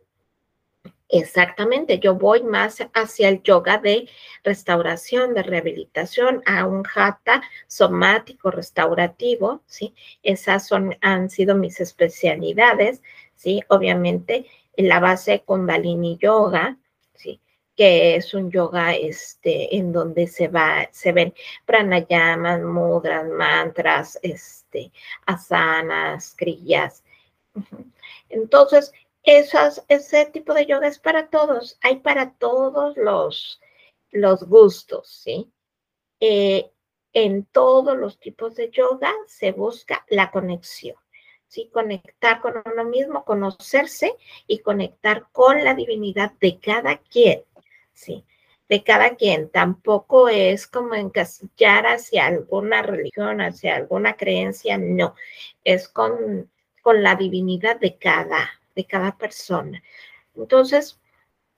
exactamente, 1.10 1.98
yo 1.98 2.14
voy 2.14 2.42
más 2.42 2.78
hacia 2.94 3.28
el 3.28 3.42
yoga 3.42 3.78
de 3.78 4.08
restauración, 4.44 5.34
de 5.34 5.42
rehabilitación, 5.42 6.42
a 6.46 6.66
un 6.66 6.84
hatha 6.94 7.42
somático 7.66 8.50
restaurativo, 8.50 9.62
¿sí? 9.66 9.94
Esas 10.22 10.66
son, 10.66 10.96
han 11.00 11.30
sido 11.30 11.54
mis 11.54 11.80
especialidades, 11.80 13.02
¿sí? 13.34 13.62
Obviamente, 13.68 14.46
en 14.76 14.88
la 14.88 15.00
base 15.00 15.42
con 15.44 15.60
Kundalini 15.60 16.18
Yoga, 16.18 16.76
que 17.80 18.16
es 18.16 18.34
un 18.34 18.50
yoga 18.50 18.94
este, 18.94 19.74
en 19.74 19.90
donde 19.90 20.26
se, 20.26 20.48
va, 20.48 20.86
se 20.92 21.12
ven 21.12 21.32
pranayamas, 21.64 22.60
mudras, 22.60 23.26
mantras, 23.26 24.18
este, 24.22 24.92
asanas, 25.24 26.34
kriyas. 26.36 27.02
Entonces, 28.28 28.92
esas, 29.22 29.84
ese 29.88 30.26
tipo 30.26 30.54
de 30.54 30.66
yoga 30.66 30.88
es 30.88 30.98
para 30.98 31.28
todos, 31.28 31.78
hay 31.82 31.96
para 31.96 32.32
todos 32.34 32.96
los, 32.96 33.60
los 34.10 34.44
gustos, 34.44 35.08
¿sí? 35.08 35.52
Eh, 36.20 36.70
en 37.12 37.44
todos 37.46 37.96
los 37.96 38.18
tipos 38.18 38.54
de 38.54 38.70
yoga 38.70 39.12
se 39.26 39.52
busca 39.52 40.04
la 40.08 40.30
conexión. 40.30 40.96
¿sí? 41.48 41.68
Conectar 41.72 42.40
con 42.40 42.54
uno 42.64 42.84
mismo, 42.84 43.24
conocerse 43.24 44.14
y 44.46 44.60
conectar 44.60 45.26
con 45.32 45.64
la 45.64 45.74
divinidad 45.74 46.32
de 46.40 46.58
cada 46.60 46.98
quien. 46.98 47.42
¿sí? 47.92 48.24
De 48.68 48.84
cada 48.84 49.16
quien. 49.16 49.50
Tampoco 49.50 50.28
es 50.28 50.66
como 50.66 50.94
encasillar 50.94 51.86
hacia 51.86 52.26
alguna 52.26 52.82
religión, 52.82 53.40
hacia 53.40 53.74
alguna 53.76 54.16
creencia, 54.16 54.78
no. 54.78 55.14
Es 55.64 55.88
con, 55.88 56.50
con 56.82 57.02
la 57.02 57.16
divinidad 57.16 57.80
de 57.80 57.96
cada, 57.98 58.59
de 58.74 58.84
cada 58.86 59.16
persona. 59.16 59.82
Entonces, 60.34 61.00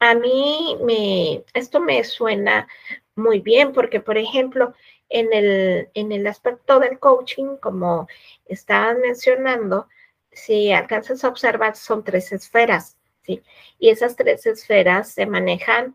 a 0.00 0.14
mí 0.14 0.76
me, 0.84 1.44
esto 1.54 1.80
me 1.80 2.02
suena 2.04 2.68
muy 3.14 3.40
bien 3.40 3.72
porque, 3.72 4.00
por 4.00 4.18
ejemplo, 4.18 4.74
en 5.08 5.32
el, 5.32 5.90
en 5.94 6.12
el 6.12 6.26
aspecto 6.26 6.80
del 6.80 6.98
coaching, 6.98 7.56
como 7.60 8.08
estaban 8.46 9.00
mencionando, 9.00 9.88
si 10.32 10.72
alcanzas 10.72 11.22
a 11.24 11.28
observar, 11.28 11.76
son 11.76 12.02
tres 12.02 12.32
esferas, 12.32 12.96
¿sí? 13.22 13.42
Y 13.78 13.90
esas 13.90 14.16
tres 14.16 14.46
esferas 14.46 15.12
se 15.12 15.26
manejan 15.26 15.94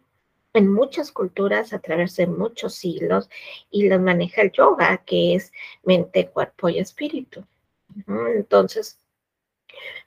en 0.54 0.72
muchas 0.72 1.12
culturas 1.12 1.74
a 1.74 1.80
través 1.80 2.16
de 2.16 2.28
muchos 2.28 2.76
siglos 2.76 3.30
y 3.70 3.88
las 3.90 4.00
maneja 4.00 4.42
el 4.42 4.52
yoga, 4.52 5.04
que 5.06 5.36
es 5.36 5.52
mente, 5.84 6.30
cuerpo 6.30 6.70
y 6.70 6.80
espíritu. 6.80 7.46
Entonces, 8.08 9.00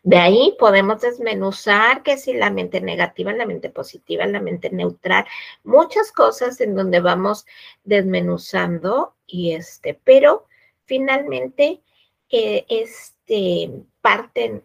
de 0.02 0.16
ahí 0.16 0.56
podemos 0.58 1.00
desmenuzar 1.00 2.02
que 2.02 2.16
si 2.16 2.32
la 2.32 2.50
mente 2.50 2.80
negativa, 2.80 3.32
la 3.32 3.46
mente 3.46 3.70
positiva, 3.70 4.26
la 4.26 4.40
mente 4.40 4.70
neutral, 4.70 5.26
muchas 5.64 6.12
cosas 6.12 6.60
en 6.60 6.74
donde 6.74 7.00
vamos 7.00 7.46
desmenuzando 7.84 9.14
y 9.26 9.52
este, 9.52 9.98
pero 10.02 10.46
finalmente 10.84 11.82
eh, 12.30 12.64
este, 12.68 13.70
parten 14.00 14.62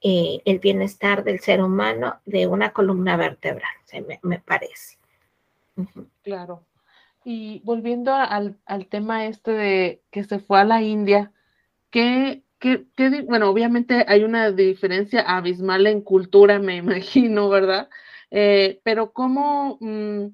eh, 0.00 0.42
el 0.44 0.58
bienestar 0.58 1.24
del 1.24 1.40
ser 1.40 1.62
humano 1.62 2.20
de 2.24 2.46
una 2.46 2.72
columna 2.72 3.16
vertebral, 3.16 3.72
me, 4.06 4.20
me 4.22 4.38
parece. 4.38 4.98
Claro. 6.22 6.64
Y 7.24 7.62
volviendo 7.64 8.12
al, 8.14 8.58
tema 8.90 9.26
este 9.26 9.52
de 9.52 10.02
que 10.10 10.24
se 10.24 10.38
fue 10.38 10.60
a 10.60 10.64
la 10.64 10.82
India, 10.82 11.32
¿qué, 11.90 12.43
qué, 12.96 13.22
bueno, 13.22 13.50
obviamente 13.50 14.04
hay 14.08 14.24
una 14.24 14.50
diferencia 14.50 15.20
abismal 15.20 15.86
en 15.86 16.00
cultura, 16.00 16.58
me 16.58 16.76
imagino, 16.78 17.48
¿verdad? 17.48 17.88
Eh, 18.30 18.80
pero 18.84 19.12
¿cómo 19.12 19.78
mm, 19.80 20.28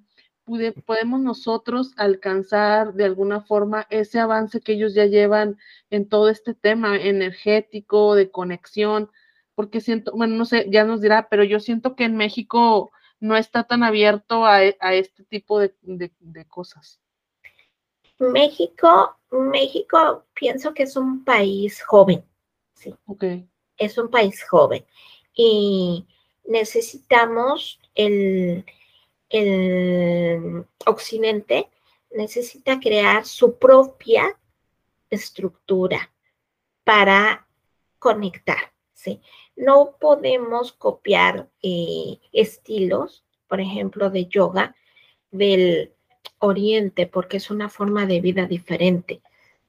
podemos 0.87 1.21
nosotros 1.21 1.93
alcanzar 1.97 2.95
de 2.95 3.05
alguna 3.05 3.41
forma 3.41 3.87
ese 3.91 4.21
avance 4.21 4.61
que 4.61 4.73
ellos 4.73 4.95
ya 4.95 5.07
llevan 5.07 5.59
en 5.91 6.09
todo 6.09 6.29
este 6.29 6.55
tema 6.55 6.97
energético, 6.97 8.15
de 8.15 8.31
conexión? 8.31 9.11
Porque 9.55 9.81
siento, 9.81 10.13
bueno, 10.13 10.37
no 10.37 10.45
sé, 10.45 10.67
ya 10.71 10.85
nos 10.85 11.01
dirá, 11.01 11.29
pero 11.29 11.45
yo 11.45 11.61
siento 11.61 11.97
que 11.97 12.05
en 12.05 12.17
México 12.17 12.93
no 13.19 13.37
está 13.37 13.65
tan 13.65 13.83
abierto 13.83 14.47
a, 14.47 14.65
e, 14.65 14.77
este 14.93 15.25
tipo 15.25 15.59
de, 15.61 15.75
cosas. 16.49 17.00
México, 18.21 19.17
México 19.31 20.25
pienso 20.35 20.73
que 20.73 20.85
es 20.85 20.97
un 20.97 21.25
país 21.25 21.83
joven, 21.83 22.25
sí. 22.75 22.95
Okay. 23.07 23.49
Es 23.77 23.99
un 23.99 24.11
país 24.11 24.45
joven 24.49 24.85
y 25.35 26.07
necesitamos 26.45 27.81
el, 27.95 28.65
el 29.31 30.65
occidente 30.87 31.69
necesita 32.11 32.79
crear 32.79 33.25
su 33.25 33.59
propia 33.59 34.39
estructura 35.09 36.13
para 36.85 37.47
conectar, 37.99 38.73
¿sí? 38.93 39.21
No 39.57 39.97
podemos 40.01 40.73
copiar 40.73 41.49
eh, 41.63 42.19
estilos, 42.33 43.25
por 43.49 43.61
ejemplo, 43.61 44.11
de 44.11 44.27
yoga 44.27 44.75
del 45.31 45.93
oriente, 46.41 47.07
porque 47.07 47.37
es 47.37 47.51
una 47.51 47.69
forma 47.69 48.07
de 48.07 48.21
vida 48.21 48.47
diferente, 48.47 49.21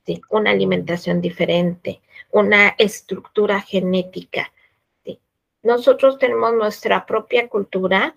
¿sí? 0.05 0.21
Una 0.29 0.51
alimentación 0.51 1.21
diferente, 1.21 2.01
una 2.31 2.69
estructura 2.77 3.61
genética. 3.61 4.51
¿sí? 5.05 5.19
Nosotros 5.61 6.17
tenemos 6.17 6.53
nuestra 6.53 7.05
propia 7.05 7.47
cultura, 7.47 8.15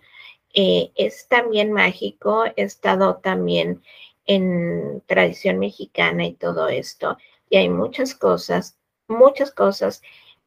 eh, 0.54 0.92
es 0.94 1.28
también 1.28 1.72
mágico, 1.72 2.44
he 2.46 2.62
estado 2.62 3.16
también 3.16 3.82
en 4.26 5.02
tradición 5.06 5.58
mexicana 5.58 6.24
y 6.24 6.34
todo 6.34 6.68
esto, 6.68 7.18
y 7.50 7.56
hay 7.56 7.68
muchas 7.68 8.14
cosas, 8.14 8.78
muchas 9.08 9.50
cosas 9.50 10.00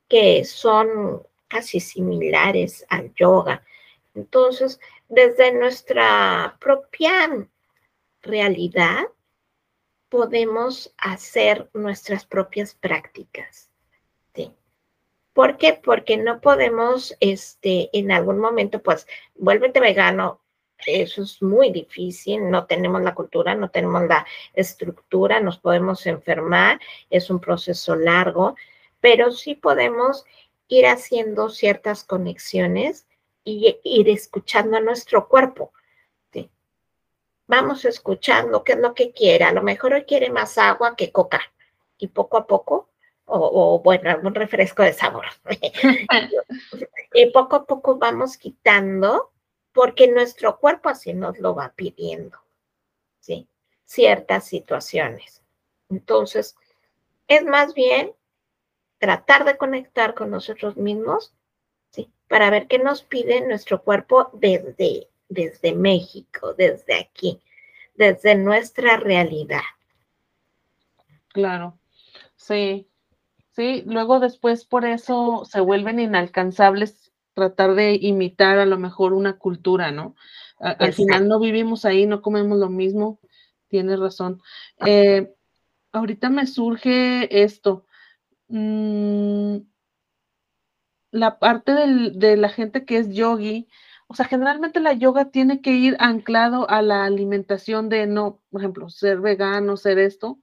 que 0.08 0.46
son 0.46 1.22
casi 1.48 1.80
similares 1.80 2.86
al 2.90 3.14
yoga. 3.16 3.64
Entonces, 4.16 4.80
desde 5.10 5.54
nuestra 5.54 6.58
propia 6.60 7.48
realidad, 8.28 9.06
podemos 10.10 10.94
hacer 10.98 11.70
nuestras 11.74 12.26
propias 12.26 12.76
prácticas. 12.76 13.72
¿sí? 14.36 14.52
¿Por 15.34 15.58
qué? 15.58 15.80
Porque 15.84 16.18
no 16.18 16.40
podemos, 16.40 17.16
este, 17.20 17.90
en 17.98 18.12
algún 18.12 18.40
momento, 18.40 18.82
pues, 18.82 19.08
vuélvete 19.36 19.80
vegano, 19.80 20.42
eso 20.86 21.24
es 21.24 21.42
muy 21.42 21.72
difícil, 21.72 22.50
no 22.50 22.66
tenemos 22.66 23.02
la 23.02 23.16
cultura, 23.16 23.56
no 23.56 23.70
tenemos 23.70 24.04
la 24.08 24.26
estructura, 24.54 25.40
nos 25.40 25.58
podemos 25.58 26.06
enfermar, 26.06 26.80
es 27.10 27.30
un 27.30 27.40
proceso 27.40 27.96
largo, 27.96 28.56
pero 29.02 29.32
sí 29.32 29.56
podemos 29.56 30.24
ir 30.68 30.86
haciendo 30.86 31.50
ciertas 31.50 32.04
conexiones 32.04 33.08
y 33.44 33.80
ir 33.84 34.10
escuchando 34.10 34.78
a 34.78 34.82
nuestro 34.82 35.28
cuerpo. 35.28 35.72
Vamos 37.48 37.86
escuchando 37.86 38.64
qué 38.64 38.74
es 38.74 38.80
lo 38.80 38.94
que 38.94 39.12
quiere. 39.12 39.46
A 39.46 39.54
lo 39.54 39.64
mejor 39.64 39.94
hoy 39.94 40.04
quiere 40.04 40.30
más 40.30 40.58
agua 40.58 40.96
que 40.96 41.12
coca. 41.12 41.42
Y 41.98 42.08
poco 42.08 42.38
a 42.38 42.46
poco, 42.46 42.90
o, 43.26 43.40
o 43.40 43.80
bueno, 43.80 44.10
algún 44.10 44.36
refresco 44.36 44.84
de 44.84 44.94
sabor. 44.94 45.26
y 47.14 47.26
poco 47.32 47.56
a 47.56 47.66
poco 47.66 47.98
vamos 47.98 48.38
quitando 48.38 49.32
porque 49.78 50.08
nuestro 50.08 50.60
cuerpo 50.60 50.90
así 50.90 51.14
nos 51.14 51.38
lo 51.38 51.54
va 51.54 51.72
pidiendo, 51.76 52.40
¿sí? 53.20 53.48
Ciertas 53.86 54.46
situaciones. 54.46 55.44
Entonces, 55.90 56.56
es 57.28 57.46
más 57.46 57.76
bien 57.76 58.12
tratar 58.98 59.46
de 59.46 59.56
conectar 59.56 60.16
con 60.16 60.32
nosotros 60.32 60.78
mismos, 60.78 61.34
¿sí? 61.92 62.12
Para 62.28 62.50
ver 62.50 62.68
qué 62.68 62.80
nos 62.80 63.04
pide 63.04 63.42
nuestro 63.42 63.84
cuerpo 63.84 64.32
desde, 64.34 65.10
desde 65.30 65.74
México, 65.74 66.54
desde 66.54 67.00
aquí, 67.00 67.40
desde 67.96 68.36
nuestra 68.36 68.98
realidad. 68.98 69.62
Claro, 71.30 71.78
sí, 72.36 72.88
sí, 73.52 73.84
luego 73.86 74.20
después 74.20 74.66
por 74.66 74.86
eso 74.86 75.44
se 75.46 75.60
vuelven 75.60 76.00
inalcanzables 76.00 77.12
tratar 77.34 77.76
de 77.76 77.96
imitar 78.02 78.58
a 78.58 78.66
lo 78.66 78.80
mejor 78.80 79.14
una 79.14 79.38
cultura, 79.38 79.92
¿no? 79.92 80.16
al 80.60 80.92
final 80.92 81.28
no 81.28 81.40
vivimos 81.40 81.86
ahí, 81.86 82.08
no 82.08 82.24
comemos 82.24 82.58
lo 82.58 82.68
mismo, 82.68 83.20
tienes 83.68 84.00
razón. 84.00 84.42
Eh, 84.86 85.32
ahorita 85.92 86.30
me 86.30 86.48
surge 86.48 87.44
esto. 87.44 87.86
Mm, 88.48 89.58
la 91.12 91.40
parte 91.40 91.74
de 91.74 92.38
la 92.38 92.50
gente 92.50 92.86
que 92.86 92.98
es 92.98 93.14
yogi, 93.14 93.68
o 94.08 94.16
sea, 94.16 94.26
generalmente 94.26 94.80
la 94.80 94.94
yoga 94.94 95.32
tiene 95.32 95.62
que 95.62 95.72
ir 95.72 95.98
anclado 96.00 96.70
a 96.70 96.82
la 96.82 97.04
alimentación 97.04 97.90
de 97.90 98.08
no, 98.08 98.42
por 98.50 98.62
ejemplo, 98.62 98.90
ser 98.90 99.20
vegano, 99.20 99.76
ser 99.76 100.00
esto. 100.00 100.40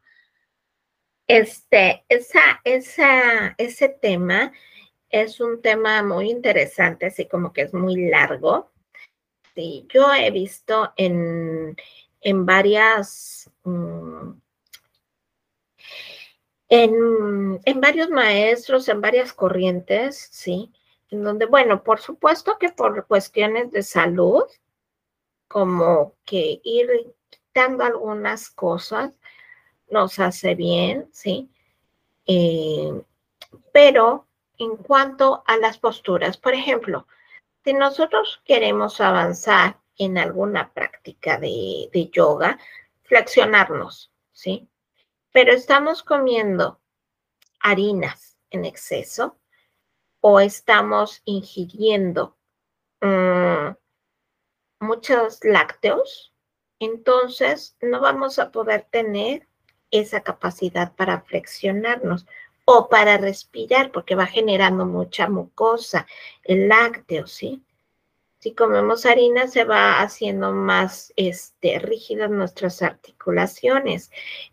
Este, 1.27 2.05
esa, 2.11 2.61
esa, 2.65 3.55
ese 3.57 3.89
tema 3.89 4.53
es 5.09 5.41
un 5.41 5.63
tema 5.63 6.03
muy 6.03 6.31
interesante, 6.31 7.07
así 7.07 7.27
como 7.27 7.53
que 7.55 7.63
es 7.63 7.73
muy 7.73 8.09
largo. 8.11 8.71
Sí, 9.55 9.87
yo 9.89 10.13
he 10.13 10.31
visto 10.31 10.93
en, 10.97 11.75
en 12.21 12.45
varias, 12.45 13.51
mm, 13.63 14.33
en, 16.69 17.61
en, 17.65 17.81
varios 17.81 18.11
maestros, 18.11 18.89
en 18.89 19.01
varias 19.01 19.33
corrientes, 19.33 20.29
sí, 20.33 20.73
en 21.11 21.23
donde, 21.23 21.47
bueno, 21.47 21.83
por 21.83 22.01
supuesto 22.01 22.59
que 22.59 22.71
por 22.71 23.07
cuestiones 23.07 23.71
de 23.71 23.83
salud, 23.83 24.45
como 25.49 26.15
que 26.25 26.61
ir 26.65 27.15
quitando 27.31 27.85
algunas 27.85 28.51
cosas 28.51 29.19
nos 29.89 30.19
hace 30.19 30.55
bien, 30.55 31.09
sí, 31.13 31.51
eh, 32.27 33.03
pero 33.73 34.27
en 34.59 34.77
cuanto 34.77 35.43
a 35.47 35.57
las 35.57 35.79
posturas. 35.79 36.37
Por 36.37 36.55
ejemplo, 36.55 37.07
si 37.65 37.73
nosotros 37.73 38.43
queremos 38.45 39.01
avanzar 39.01 39.79
en 39.97 40.19
alguna 40.19 40.73
práctica 40.73 41.39
de, 41.39 42.11
yoga, 42.13 42.59
flexionarnos, 43.05 44.13
¿sí? 44.33 44.69
Pero 45.33 45.53
estamos 45.53 46.03
comiendo 46.03 46.81
harinas 47.61 48.37
en 48.51 48.65
exceso 48.65 49.39
o 50.27 50.41
estamos 50.41 51.21
ingiriendo 51.27 52.35
mm, 53.03 53.77
muchos 54.81 55.45
lácteos, 55.45 56.33
entonces 56.79 57.77
no 57.83 58.01
vamos 58.01 58.39
a 58.39 58.51
poder 58.51 58.87
tener 58.91 59.47
esa 59.91 60.23
capacidad 60.23 60.95
para 60.95 61.21
flexionarnos 61.21 62.25
o 62.65 62.89
para 62.89 63.19
respirar, 63.19 63.93
porque 63.93 64.15
va 64.15 64.25
generando 64.25 64.87
mucha 64.87 65.29
mucosa, 65.29 66.07
el 66.43 66.69
lácteo, 66.69 67.27
¿sí? 67.27 67.63
Si 68.39 68.55
comemos 68.55 69.05
harina 69.05 69.47
se 69.47 69.65
va 69.65 70.01
haciendo 70.01 70.53
más 70.53 71.13
este, 71.17 71.79
rígidas 71.79 72.31
nuestras 72.31 72.81
articulaciones. 72.81 74.11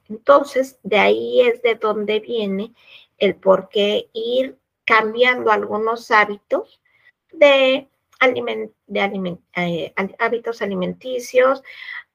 Entonces, 0.10 0.80
de 0.84 0.98
ahí 1.00 1.40
es 1.40 1.62
de 1.62 1.76
donde 1.76 2.20
viene 2.20 2.74
el 3.20 3.36
por 3.36 3.70
qué 3.70 4.10
ir 4.12 4.61
cambiando 4.92 5.52
algunos 5.52 6.12
hábitos 6.12 6.82
de, 7.32 7.88
de 8.88 9.40
eh, 9.56 9.94
hábitos 10.20 10.62
alimenticios, 10.62 11.64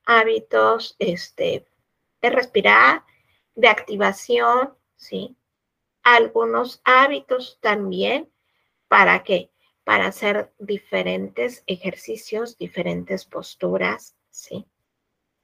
hábitos 0.05 0.95
este, 0.99 1.67
de 2.21 2.31
respirar, 2.31 3.03
de 3.55 3.69
activación, 3.69 4.75
¿sí? 4.95 5.35
algunos 6.03 6.83
hábitos 6.85 7.59
también 7.63 8.31
para 8.89 9.25
que 9.25 9.51
para 9.83 10.09
hacer 10.09 10.53
diferentes 10.59 11.65
ejercicios, 11.67 12.59
diferentes 12.59 13.25
posturas, 13.25 14.17
¿sí? 14.31 14.67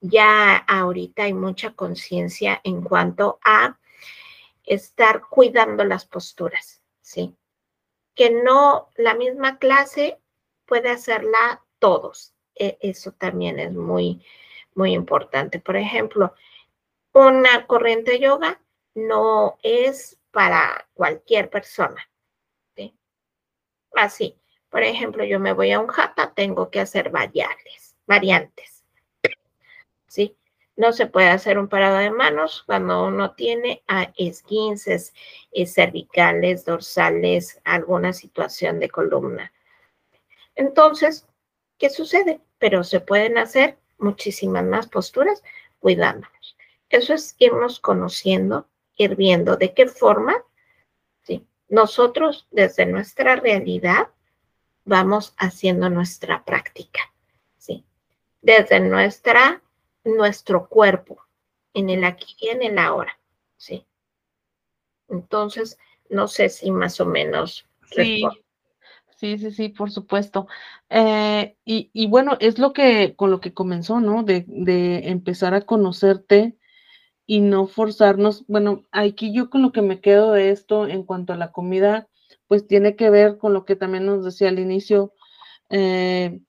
Ya 0.00 0.56
ahorita 0.56 1.22
hay 1.22 1.32
mucha 1.32 1.70
conciencia 1.74 2.60
en 2.64 2.82
cuanto 2.82 3.38
a 3.42 3.78
estar 4.64 5.22
cuidando 5.30 5.84
las 5.84 6.04
posturas, 6.04 6.81
¿sí? 7.02 7.36
Que 8.14 8.30
no 8.30 8.90
la 8.96 9.14
misma 9.14 9.58
clase 9.58 10.18
puede 10.64 10.90
hacerla 10.90 11.62
todos. 11.78 12.34
E, 12.54 12.78
eso 12.80 13.12
también 13.12 13.58
es 13.58 13.72
muy, 13.72 14.24
muy 14.74 14.94
importante. 14.94 15.58
Por 15.60 15.76
ejemplo, 15.76 16.34
una 17.12 17.66
corriente 17.66 18.18
yoga 18.18 18.60
no 18.94 19.58
es 19.62 20.18
para 20.30 20.88
cualquier 20.94 21.50
persona. 21.50 22.08
¿sí? 22.74 22.96
Así, 23.94 24.38
por 24.70 24.82
ejemplo, 24.82 25.24
yo 25.24 25.38
me 25.38 25.52
voy 25.52 25.72
a 25.72 25.80
un 25.80 25.88
jata, 25.88 26.32
tengo 26.34 26.70
que 26.70 26.80
hacer 26.80 27.10
variables, 27.10 27.96
variantes. 28.06 28.84
¿Sí? 30.06 30.36
No 30.82 30.92
se 30.92 31.06
puede 31.06 31.28
hacer 31.28 31.60
un 31.60 31.68
parado 31.68 31.98
de 31.98 32.10
manos 32.10 32.64
cuando 32.66 33.06
uno 33.06 33.36
tiene 33.36 33.84
esguinces 34.16 35.14
eh, 35.52 35.64
cervicales, 35.64 36.64
dorsales, 36.64 37.60
alguna 37.62 38.12
situación 38.12 38.80
de 38.80 38.90
columna. 38.90 39.52
Entonces, 40.56 41.28
¿qué 41.78 41.88
sucede? 41.88 42.40
Pero 42.58 42.82
se 42.82 42.98
pueden 42.98 43.38
hacer 43.38 43.78
muchísimas 43.98 44.64
más 44.64 44.88
posturas 44.88 45.44
cuidándonos. 45.78 46.56
Eso 46.88 47.14
es 47.14 47.36
irnos 47.38 47.78
conociendo 47.78 48.66
ir 48.96 49.14
viendo 49.14 49.56
de 49.56 49.74
qué 49.74 49.86
forma 49.86 50.34
¿sí? 51.22 51.46
nosotros 51.68 52.48
desde 52.50 52.86
nuestra 52.86 53.36
realidad 53.36 54.08
vamos 54.84 55.32
haciendo 55.38 55.88
nuestra 55.90 56.44
práctica. 56.44 57.02
¿sí? 57.56 57.84
Desde 58.40 58.80
nuestra 58.80 59.62
nuestro 60.04 60.68
cuerpo, 60.68 61.22
en 61.74 61.90
el 61.90 62.04
aquí 62.04 62.36
y 62.40 62.48
en 62.48 62.62
el 62.62 62.78
ahora, 62.78 63.18
¿sí? 63.56 63.86
Entonces, 65.08 65.78
no 66.08 66.28
sé 66.28 66.48
si 66.48 66.70
más 66.70 67.00
o 67.00 67.06
menos. 67.06 67.66
Sí, 67.90 68.24
sí, 69.16 69.38
sí, 69.38 69.50
sí, 69.50 69.68
por 69.68 69.90
supuesto. 69.90 70.46
Eh, 70.88 71.56
y, 71.64 72.06
bueno, 72.06 72.36
es 72.40 72.58
lo 72.58 72.72
que, 72.72 73.14
con 73.16 73.30
lo 73.30 73.40
que 73.40 73.54
comenzó, 73.54 74.00
¿no? 74.00 74.22
De, 74.22 74.44
de 74.46 75.08
empezar 75.08 75.54
a 75.54 75.62
conocerte 75.62 76.56
y 77.26 77.40
no 77.40 77.66
forzarnos. 77.66 78.44
Bueno, 78.46 78.84
aquí 78.90 79.32
yo 79.32 79.50
con 79.50 79.62
lo 79.62 79.72
que 79.72 79.82
me 79.82 80.00
quedo 80.00 80.32
de 80.32 80.50
esto 80.50 80.86
en 80.86 81.04
cuanto 81.04 81.32
a 81.32 81.36
la 81.36 81.52
comida, 81.52 82.08
pues 82.46 82.66
tiene 82.66 82.96
que 82.96 83.10
ver 83.10 83.38
con 83.38 83.52
lo 83.52 83.64
que 83.64 83.76
también 83.76 84.06
nos 84.06 84.24
decía 84.24 84.48
al 84.48 84.58
inicio, 84.58 85.14
eh, 85.70 86.40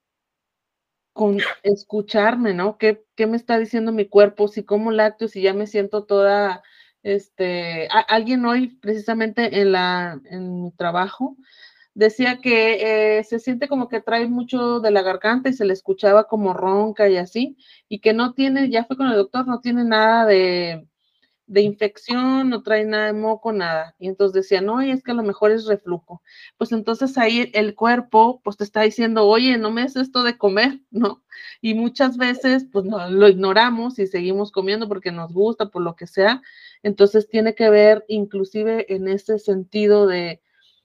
con 1.13 1.37
escucharme, 1.63 2.53
¿no? 2.53 2.77
¿Qué, 2.77 3.03
¿Qué, 3.15 3.27
me 3.27 3.37
está 3.37 3.57
diciendo 3.59 3.91
mi 3.91 4.07
cuerpo? 4.07 4.47
Si 4.47 4.63
como 4.63 4.91
lácteos, 4.91 5.31
si 5.31 5.41
ya 5.41 5.53
me 5.53 5.67
siento 5.67 6.05
toda, 6.05 6.63
este, 7.03 7.87
alguien 8.07 8.45
hoy 8.45 8.75
precisamente 8.81 9.61
en 9.61 9.71
la, 9.73 10.19
en 10.25 10.63
mi 10.63 10.71
trabajo, 10.71 11.37
decía 11.93 12.39
que 12.41 13.19
eh, 13.19 13.23
se 13.23 13.39
siente 13.39 13.67
como 13.67 13.87
que 13.89 14.01
trae 14.01 14.27
mucho 14.27 14.79
de 14.79 14.91
la 14.91 15.03
garganta 15.03 15.49
y 15.49 15.53
se 15.53 15.65
le 15.65 15.73
escuchaba 15.73 16.27
como 16.27 16.53
ronca 16.53 17.09
y 17.09 17.17
así, 17.17 17.57
y 17.87 17.99
que 17.99 18.13
no 18.13 18.33
tiene, 18.33 18.69
ya 18.69 18.85
fue 18.85 18.97
con 18.97 19.07
el 19.07 19.15
doctor, 19.15 19.47
no 19.47 19.61
tiene 19.61 19.83
nada 19.83 20.25
de, 20.25 20.87
de 21.45 21.61
infección, 21.61 22.49
no 22.49 22.63
trae 22.63 22.85
nada 22.85 23.07
de 23.07 23.13
moco, 23.13 23.51
nada. 23.51 23.95
Y 23.99 24.07
entonces 24.07 24.33
decía, 24.33 24.61
no, 24.61 24.81
y 24.81 24.91
es 24.91 25.03
que 25.03 25.11
a 25.11 25.15
lo 25.15 25.23
mejor 25.23 25.51
es 25.51 25.65
reflujo. 25.65 26.21
Pues 26.57 26.71
entonces 26.71 27.17
ahí 27.17 27.51
el 27.53 27.75
cuerpo, 27.75 28.41
pues 28.43 28.57
te 28.57 28.63
está 28.63 28.81
diciendo, 28.81 29.27
oye, 29.27 29.57
no 29.57 29.71
me 29.71 29.83
es 29.83 29.95
esto 29.95 30.23
de 30.23 30.37
comer, 30.37 30.81
¿no? 30.91 31.23
Y 31.61 31.73
muchas 31.73 32.17
veces, 32.17 32.65
pues 32.71 32.85
no, 32.85 33.09
lo 33.09 33.27
ignoramos 33.27 33.99
y 33.99 34.07
seguimos 34.07 34.51
comiendo 34.51 34.87
porque 34.87 35.11
nos 35.11 35.33
gusta, 35.33 35.69
por 35.69 35.81
lo 35.81 35.95
que 35.95 36.07
sea. 36.07 36.41
Entonces 36.81 37.27
tiene 37.27 37.55
que 37.55 37.69
ver 37.69 38.05
inclusive 38.07 38.93
en 38.93 39.07
ese 39.07 39.39
sentido 39.39 40.07
de 40.07 40.41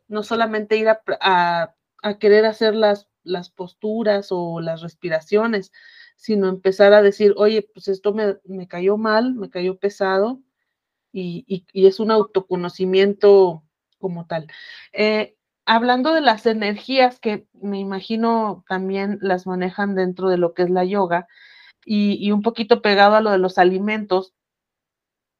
no 0.09 0.23
solamente 0.23 0.77
ir 0.77 0.88
a, 0.88 1.75
querer 2.21 2.47
hacer 2.47 2.75
las, 2.75 3.09
las 3.23 3.51
posturas 3.51 4.29
o 4.31 4.61
las 4.61 4.83
respiraciones, 4.83 5.73
sino 6.16 6.49
empezar 6.49 6.94
a 6.94 7.03
decir, 7.03 7.35
oye, 7.37 7.62
pues 7.75 7.88
esto 7.88 8.12
me, 8.12 8.38
me 8.44 8.66
cayó 8.66 8.97
mal, 8.97 9.35
me 9.35 9.51
cayó 9.51 9.79
pesado, 9.79 10.40
y, 11.12 11.64
es 11.73 12.01
un 12.01 12.11
autoconocimiento 12.11 13.62
como 13.99 14.27
tal. 14.27 14.47
Eh, 14.92 15.37
hablando 15.66 16.14
de 16.14 16.21
las 16.23 16.47
energías 16.47 17.21
que 17.21 17.47
me 17.53 17.79
imagino 17.79 18.64
también 18.68 19.18
las 19.21 19.47
manejan 19.47 19.94
dentro 19.94 20.31
de 20.31 20.38
lo 20.38 20.55
que 20.55 20.62
es 20.62 20.71
la 20.71 20.85
yoga 20.85 21.27
y, 21.85 22.31
un 22.33 22.42
poquito 22.42 22.83
pegado 22.83 23.16
a 23.16 23.21
lo 23.21 23.31
de 23.31 23.38
los 23.38 23.59
alimentos, 23.59 24.35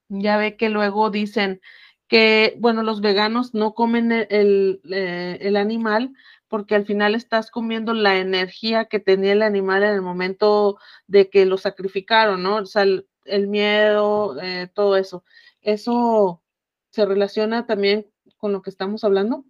ya 0.09 0.37
ve 0.39 0.57
que 0.57 0.71
luego 0.71 1.11
dicen 1.11 1.61
que, 2.09 2.57
bueno, 2.59 2.83
los 2.83 3.01
veganos 3.01 3.55
no 3.55 3.75
comen 3.75 4.13
el, 4.13 4.81
eh, 4.91 5.39
el, 5.43 5.57
animal 5.57 6.13
porque 6.49 6.75
al 6.75 6.87
final 6.87 7.15
estás 7.15 7.51
comiendo 7.51 7.93
la 7.93 8.17
energía 8.19 8.87
que 8.87 9.01
tenía 9.01 9.33
el 9.33 9.43
animal 9.43 9.83
en 9.83 9.91
el 9.91 10.03
momento 10.03 10.79
de 11.07 11.29
que 11.29 11.45
lo 11.47 11.59
sacrificaron, 11.59 12.43
¿no? 12.43 12.57
O 12.57 12.67
sea, 12.67 12.83
el, 12.83 13.49
miedo, 13.49 14.41
eh, 14.41 14.69
todo 14.75 14.97
eso. 14.97 15.25
¿Eso 15.69 16.43
se 16.89 17.05
relaciona 17.05 17.67
también 17.67 18.11
con 18.39 18.53
lo 18.55 18.63
que 18.63 18.71
estamos 18.71 19.05
hablando? 19.05 19.45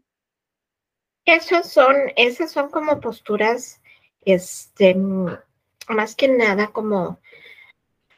Esas 1.25 1.71
son, 1.71 1.95
esas 2.17 2.51
son 2.51 2.71
como 2.71 2.99
posturas, 2.99 3.81
este, 4.25 4.97
más 5.89 6.17
que 6.17 6.27
nada 6.27 6.73
como, 6.73 7.21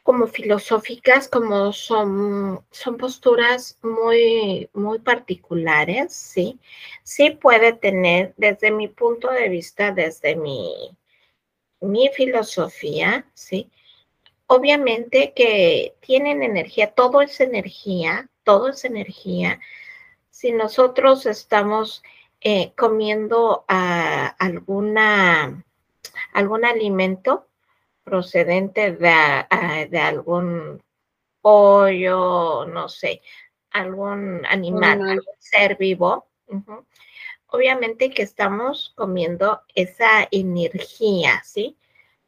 como 0.01 0.25
filosóficas, 0.25 1.27
como 1.27 1.71
son, 1.73 2.65
son 2.71 2.97
posturas 2.97 3.77
muy, 3.83 4.67
muy 4.73 4.97
particulares, 4.97 6.11
¿sí? 6.11 6.59
Sí 7.03 7.29
puede 7.29 7.71
tener, 7.71 8.33
desde 8.35 8.71
mi 8.71 8.87
punto 8.87 9.29
de 9.29 9.47
vista, 9.47 9.91
desde 9.91 10.35
mi, 10.35 10.97
mi 11.81 12.09
filosofía, 12.15 13.29
¿sí? 13.35 13.69
Obviamente 14.51 15.31
que 15.33 15.95
tienen 16.01 16.43
energía, 16.43 16.91
todo 16.91 17.21
es 17.21 17.39
energía, 17.39 18.29
todo 18.43 18.67
es 18.67 18.83
energía. 18.83 19.61
Si 20.29 20.51
nosotros 20.51 21.25
estamos 21.25 22.03
eh, 22.41 22.73
comiendo 22.75 23.63
ah, 23.69 24.35
alguna, 24.39 25.63
algún 26.33 26.65
alimento 26.65 27.47
procedente 28.03 28.91
de, 28.91 29.09
ah, 29.09 29.85
de, 29.89 29.99
algún 29.99 30.83
pollo, 31.39 32.65
no 32.65 32.89
sé, 32.89 33.21
algún 33.71 34.45
animal, 34.45 35.01
algún 35.01 35.35
ser 35.39 35.77
vivo, 35.77 36.27
obviamente 37.47 38.09
que 38.09 38.23
estamos 38.23 38.91
comiendo 38.97 39.61
esa 39.73 40.27
energía, 40.29 41.41
¿sí? 41.45 41.77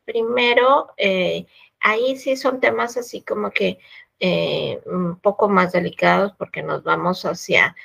Primero, 0.05 0.93
eh, 0.97 1.47
ahí 1.83 2.17
sí 2.17 2.35
son 2.35 2.59
temas 2.59 2.97
así 2.97 3.21
como 3.21 3.51
que 3.51 3.77
eh, 4.19 4.81
un 4.85 5.19
poco 5.19 5.49
más 5.49 5.73
delicados 5.73 6.33
porque 6.37 6.63
nos 6.63 6.83
vamos 6.83 7.25
hacia 7.25 7.75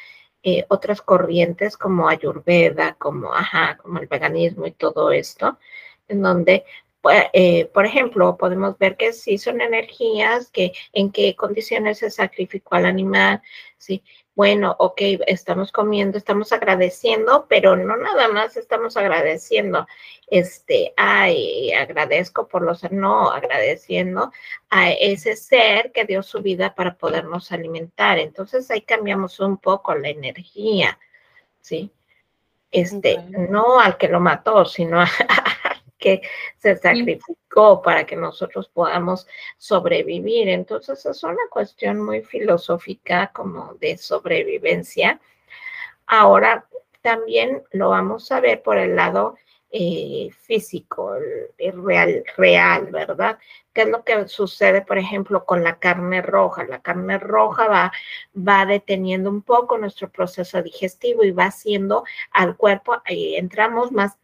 eh, 0.43 0.65
otras 0.69 1.03
corrientes 1.03 1.77
como 1.77 2.09
Ayurveda, 2.09 2.95
como, 2.95 3.35
ajá, 3.35 3.77
como 3.79 3.99
el 3.99 4.07
veganismo 4.07 4.67
y 4.67 4.73
todo 4.73 5.11
esto, 5.11 5.59
en 6.07 6.23
donde, 6.23 6.65
pues, 7.01 7.25
eh, 7.33 7.67
por 7.67 7.87
ejemplo, 7.87 8.37
podemos 8.39 8.79
ver 8.79 8.97
que 8.97 9.13
sí 9.13 9.37
son 9.37 9.61
energías, 9.61 10.51
que 10.51 10.73
en 10.93 11.11
qué 11.11 11.35
condiciones 11.35 11.99
se 11.99 12.11
sacrificó 12.11 12.77
al 12.77 12.87
animal, 12.87 13.43
sí, 13.77 14.03
bueno, 14.39 14.77
ok, 14.79 15.01
estamos 15.27 15.73
comiendo, 15.73 16.17
estamos 16.17 16.53
agradeciendo, 16.53 17.47
pero 17.49 17.75
no 17.75 17.97
nada 17.97 18.29
más 18.29 18.57
estamos 18.57 18.97
agradeciendo, 18.97 19.85
este, 20.29 20.95
ay, 20.97 21.73
agradezco 21.73 22.47
por 22.47 22.63
los, 22.63 22.89
no, 22.93 23.33
agradeciendo 23.33 24.31
a 24.71 24.93
ese 24.93 25.35
ser 25.35 25.91
que 25.91 26.05
dio 26.05 26.23
su 26.23 26.41
vida 26.41 26.73
para 26.77 26.95
podernos 26.95 27.51
alimentar. 27.51 28.21
Entonces 28.21 28.71
ahí 28.71 28.83
cambiamos 28.83 29.41
un 29.41 29.57
poco 29.57 29.93
la 29.97 30.09
energía, 30.09 31.01
¿sí? 31.61 31.91
Este, 32.71 33.19
no 33.31 33.81
al 33.81 33.97
que 33.97 34.07
lo 34.07 34.21
mató, 34.21 34.65
sino 34.67 35.01
a, 35.03 35.09
que 35.99 36.23
se 36.57 36.77
sacrificó 36.77 37.83
para 37.83 38.07
que 38.07 38.17
nosotros 38.17 38.69
podamos 38.69 39.27
sobrevivir. 39.57 40.49
Entonces 40.49 41.05
es 41.05 41.23
una 41.23 41.49
cuestión 41.51 42.01
muy 42.01 42.23
filosófica 42.23 43.31
como 43.33 43.75
de 43.75 43.99
sobrevivencia. 43.99 45.21
Ahora 46.07 46.67
también 47.03 47.63
lo 47.73 47.91
vamos 47.91 48.31
a 48.33 48.41
ver 48.41 48.63
por 48.63 48.79
el 48.79 48.97
lado 48.97 49.37
eh, 49.71 50.31
físico, 50.41 51.15
el, 51.59 51.85
real, 51.85 52.25
real, 52.39 52.87
¿verdad? 52.87 53.39
¿Qué 53.75 53.83
es 53.83 53.89
lo 53.89 54.03
que 54.03 54.27
sucede, 54.27 54.81
por 54.83 54.97
ejemplo, 54.97 55.45
con 55.45 55.63
la 55.63 55.79
carne 55.79 56.23
roja? 56.23 56.65
La 56.65 56.81
carne 56.81 57.19
roja 57.19 57.69
va, 57.69 57.93
va 58.35 58.65
deteniendo 58.65 59.29
un 59.29 59.43
poco 59.43 59.77
nuestro 59.77 60.11
proceso 60.11 60.63
digestivo 60.63 61.23
y 61.23 61.33
va 61.33 61.45
haciendo 61.47 62.05
al 62.33 62.57
cuerpo, 62.57 63.03
y 63.09 63.37
entramos 63.37 63.93
más 63.93 64.17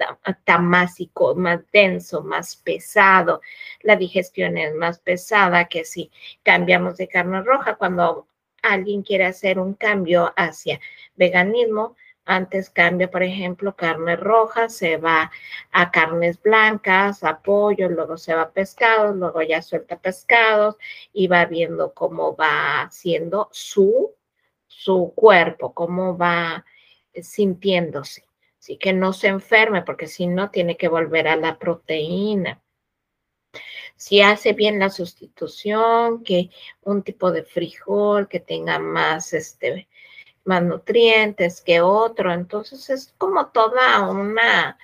tamásico, 0.44 1.34
más 1.34 1.60
denso, 1.72 2.22
más 2.22 2.56
pesado. 2.56 3.42
La 3.82 3.96
digestión 3.96 4.56
es 4.56 4.74
más 4.74 4.98
pesada 4.98 5.66
que 5.66 5.84
si 5.84 6.10
cambiamos 6.42 6.96
de 6.96 7.08
carne 7.08 7.42
roja. 7.42 7.76
Cuando 7.76 8.26
alguien 8.62 9.02
quiere 9.02 9.26
hacer 9.26 9.58
un 9.58 9.74
cambio 9.74 10.32
hacia 10.36 10.80
veganismo, 11.16 11.96
antes 12.24 12.70
cambia, 12.70 13.10
por 13.10 13.22
ejemplo, 13.22 13.76
carne 13.76 14.16
roja, 14.16 14.68
se 14.68 14.96
va 14.96 15.30
a 15.72 15.90
carnes 15.90 16.40
blancas, 16.42 17.22
a 17.24 17.40
pollo, 17.40 17.88
luego 17.88 18.16
se 18.16 18.34
va 18.34 18.42
a 18.42 18.50
pescados, 18.50 19.16
luego 19.16 19.42
ya 19.42 19.62
suelta 19.62 19.98
pescados 19.98 20.76
y 21.12 21.26
va 21.26 21.44
viendo 21.46 21.92
cómo 21.92 22.34
va 22.36 22.82
haciendo 22.82 23.48
su, 23.52 24.14
su 24.66 25.12
cuerpo, 25.14 25.74
cómo 25.74 26.16
va 26.16 26.64
sintiéndose. 27.14 28.24
Así 28.58 28.78
que 28.78 28.92
no 28.94 29.12
se 29.12 29.28
enferme, 29.28 29.82
porque 29.82 30.06
si 30.06 30.26
no, 30.26 30.50
tiene 30.50 30.76
que 30.76 30.88
volver 30.88 31.28
a 31.28 31.36
la 31.36 31.58
proteína. 31.58 32.62
Si 33.96 34.22
hace 34.22 34.54
bien 34.54 34.78
la 34.78 34.90
sustitución, 34.90 36.24
que 36.24 36.50
un 36.82 37.02
tipo 37.02 37.30
de 37.30 37.44
frijol 37.44 38.28
que 38.28 38.40
tenga 38.40 38.78
más 38.78 39.32
este, 39.34 39.88
más 40.44 40.62
nutrientes 40.62 41.60
que 41.60 41.80
otro. 41.80 42.32
Entonces 42.32 42.90
es 42.90 43.14
como 43.18 43.48
toda 43.48 44.08
una, 44.08 44.78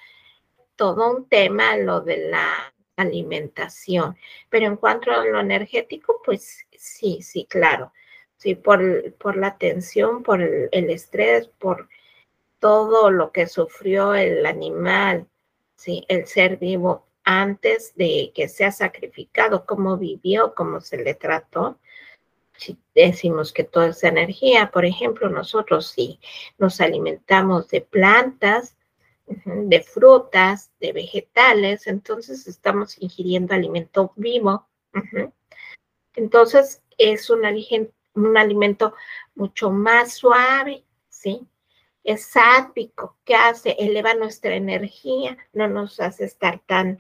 todo 0.77 1.17
un 1.17 1.29
tema 1.29 1.77
lo 1.77 2.01
de 2.01 2.29
la 2.31 2.73
alimentación. 2.97 4.17
Pero 4.49 4.67
en 4.67 4.77
cuanto 4.77 5.11
a 5.11 5.25
lo 5.25 5.41
energético, 5.41 6.21
pues 6.25 6.67
sí, 6.77 7.23
sí, 7.23 7.47
claro. 7.49 7.93
Sí, 8.37 8.55
por, 8.55 9.13
por 9.15 9.37
la 9.37 9.59
tensión, 9.59 10.23
por 10.23 10.41
el, 10.41 10.69
estrés, 10.91 11.49
por 11.49 11.89
todo 12.59 13.11
lo 13.11 13.33
que 13.33 13.47
sufrió 13.47 14.15
el 14.15 14.47
animal, 14.47 15.27
sí, 15.77 16.05
el 16.09 16.27
ser 16.27 16.57
vivo 16.57 17.07
antes 17.25 17.95
de 17.97 18.33
que 18.35 18.49
sea 18.49 18.73
sacrificado, 18.73 19.67
cómo 19.67 19.99
vivió, 19.99 20.55
cómo 20.55 20.81
se 20.81 20.97
le 20.99 21.15
trató. 21.15 21.79
Si 22.61 22.77
decimos 22.95 23.55
que 23.55 23.65
toda 23.65 23.89
esa 23.89 24.09
energía, 24.09 24.71
por 24.71 24.85
ejemplo, 24.85 25.31
nosotros 25.31 25.87
si 25.89 26.21
nos 26.59 26.79
alimentamos 26.83 27.69
de 27.69 27.81
plantas, 27.81 28.77
de 29.47 29.81
frutas, 29.81 30.71
de 30.79 30.93
vegetales, 30.93 31.87
entonces 31.87 32.47
estamos 32.47 33.01
ingiriendo 33.01 33.55
alimento 33.55 34.13
vivo. 34.17 34.69
Entonces 36.15 36.83
es 36.99 37.31
un, 37.31 37.41
un 38.15 38.37
alimento 38.37 38.93
mucho 39.35 39.71
más 39.71 40.13
suave, 40.13 40.85
¿sí? 41.09 41.49
Es 42.05 42.27
sádvico, 42.27 43.17
¿qué 43.25 43.37
hace? 43.37 43.75
Eleva 43.79 44.13
nuestra 44.13 44.55
energía, 44.55 45.39
no 45.55 45.67
nos 45.67 45.99
hace 45.99 46.27
estar 46.27 46.61
tan, 46.67 46.99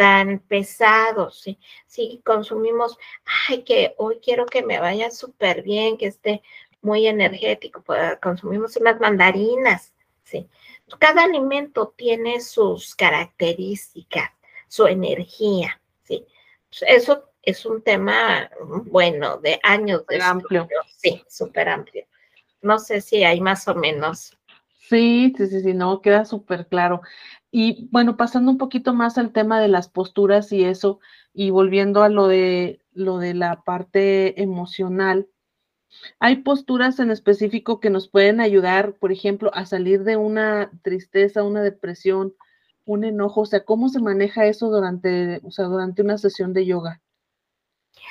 tan 0.00 0.38
pesados, 0.38 1.42
¿sí? 1.42 1.58
Si 1.86 2.22
consumimos, 2.24 2.96
ay, 3.48 3.64
que 3.64 3.94
hoy 3.98 4.18
quiero 4.24 4.46
que 4.46 4.62
me 4.62 4.80
vaya 4.80 5.10
súper 5.10 5.60
bien, 5.60 5.98
que 5.98 6.06
esté 6.06 6.40
muy 6.80 7.06
energético, 7.06 7.82
pues 7.82 8.18
consumimos 8.22 8.74
unas 8.78 8.98
mandarinas, 8.98 9.92
¿sí? 10.24 10.48
Cada 10.98 11.24
alimento 11.24 11.92
tiene 11.94 12.40
sus 12.40 12.94
características, 12.94 14.30
su 14.68 14.86
energía, 14.86 15.78
¿sí? 16.02 16.26
Eso 16.80 17.32
es 17.42 17.66
un 17.66 17.82
tema, 17.82 18.50
bueno, 18.86 19.36
de 19.36 19.60
años 19.62 20.06
de 20.06 20.22
amplio. 20.22 20.66
Sí, 20.96 21.22
súper 21.28 21.68
amplio. 21.68 22.06
No 22.62 22.78
sé 22.78 23.02
si 23.02 23.22
hay 23.22 23.42
más 23.42 23.68
o 23.68 23.74
menos. 23.74 24.34
Sí, 24.88 25.34
sí, 25.36 25.46
sí, 25.46 25.60
sí, 25.60 25.74
no, 25.74 26.00
queda 26.00 26.24
súper 26.24 26.66
claro. 26.68 27.02
Y 27.50 27.88
bueno, 27.90 28.16
pasando 28.16 28.50
un 28.50 28.58
poquito 28.58 28.94
más 28.94 29.18
al 29.18 29.32
tema 29.32 29.60
de 29.60 29.68
las 29.68 29.88
posturas 29.88 30.52
y 30.52 30.64
eso, 30.64 31.00
y 31.34 31.50
volviendo 31.50 32.02
a 32.02 32.08
lo 32.08 32.28
de 32.28 32.80
lo 32.92 33.18
de 33.18 33.34
la 33.34 33.62
parte 33.62 34.40
emocional, 34.42 35.28
hay 36.18 36.36
posturas 36.36 36.98
en 37.00 37.10
específico 37.10 37.80
que 37.80 37.90
nos 37.90 38.08
pueden 38.08 38.40
ayudar, 38.40 38.94
por 38.94 39.12
ejemplo, 39.12 39.50
a 39.54 39.66
salir 39.66 40.04
de 40.04 40.16
una 40.16 40.70
tristeza, 40.82 41.42
una 41.42 41.62
depresión, 41.62 42.34
un 42.84 43.04
enojo, 43.04 43.42
o 43.42 43.46
sea, 43.46 43.64
¿cómo 43.64 43.88
se 43.88 44.00
maneja 44.00 44.46
eso 44.46 44.68
durante, 44.68 45.40
o 45.44 45.50
sea, 45.50 45.66
durante 45.66 46.02
una 46.02 46.18
sesión 46.18 46.52
de 46.52 46.66
yoga? 46.66 47.00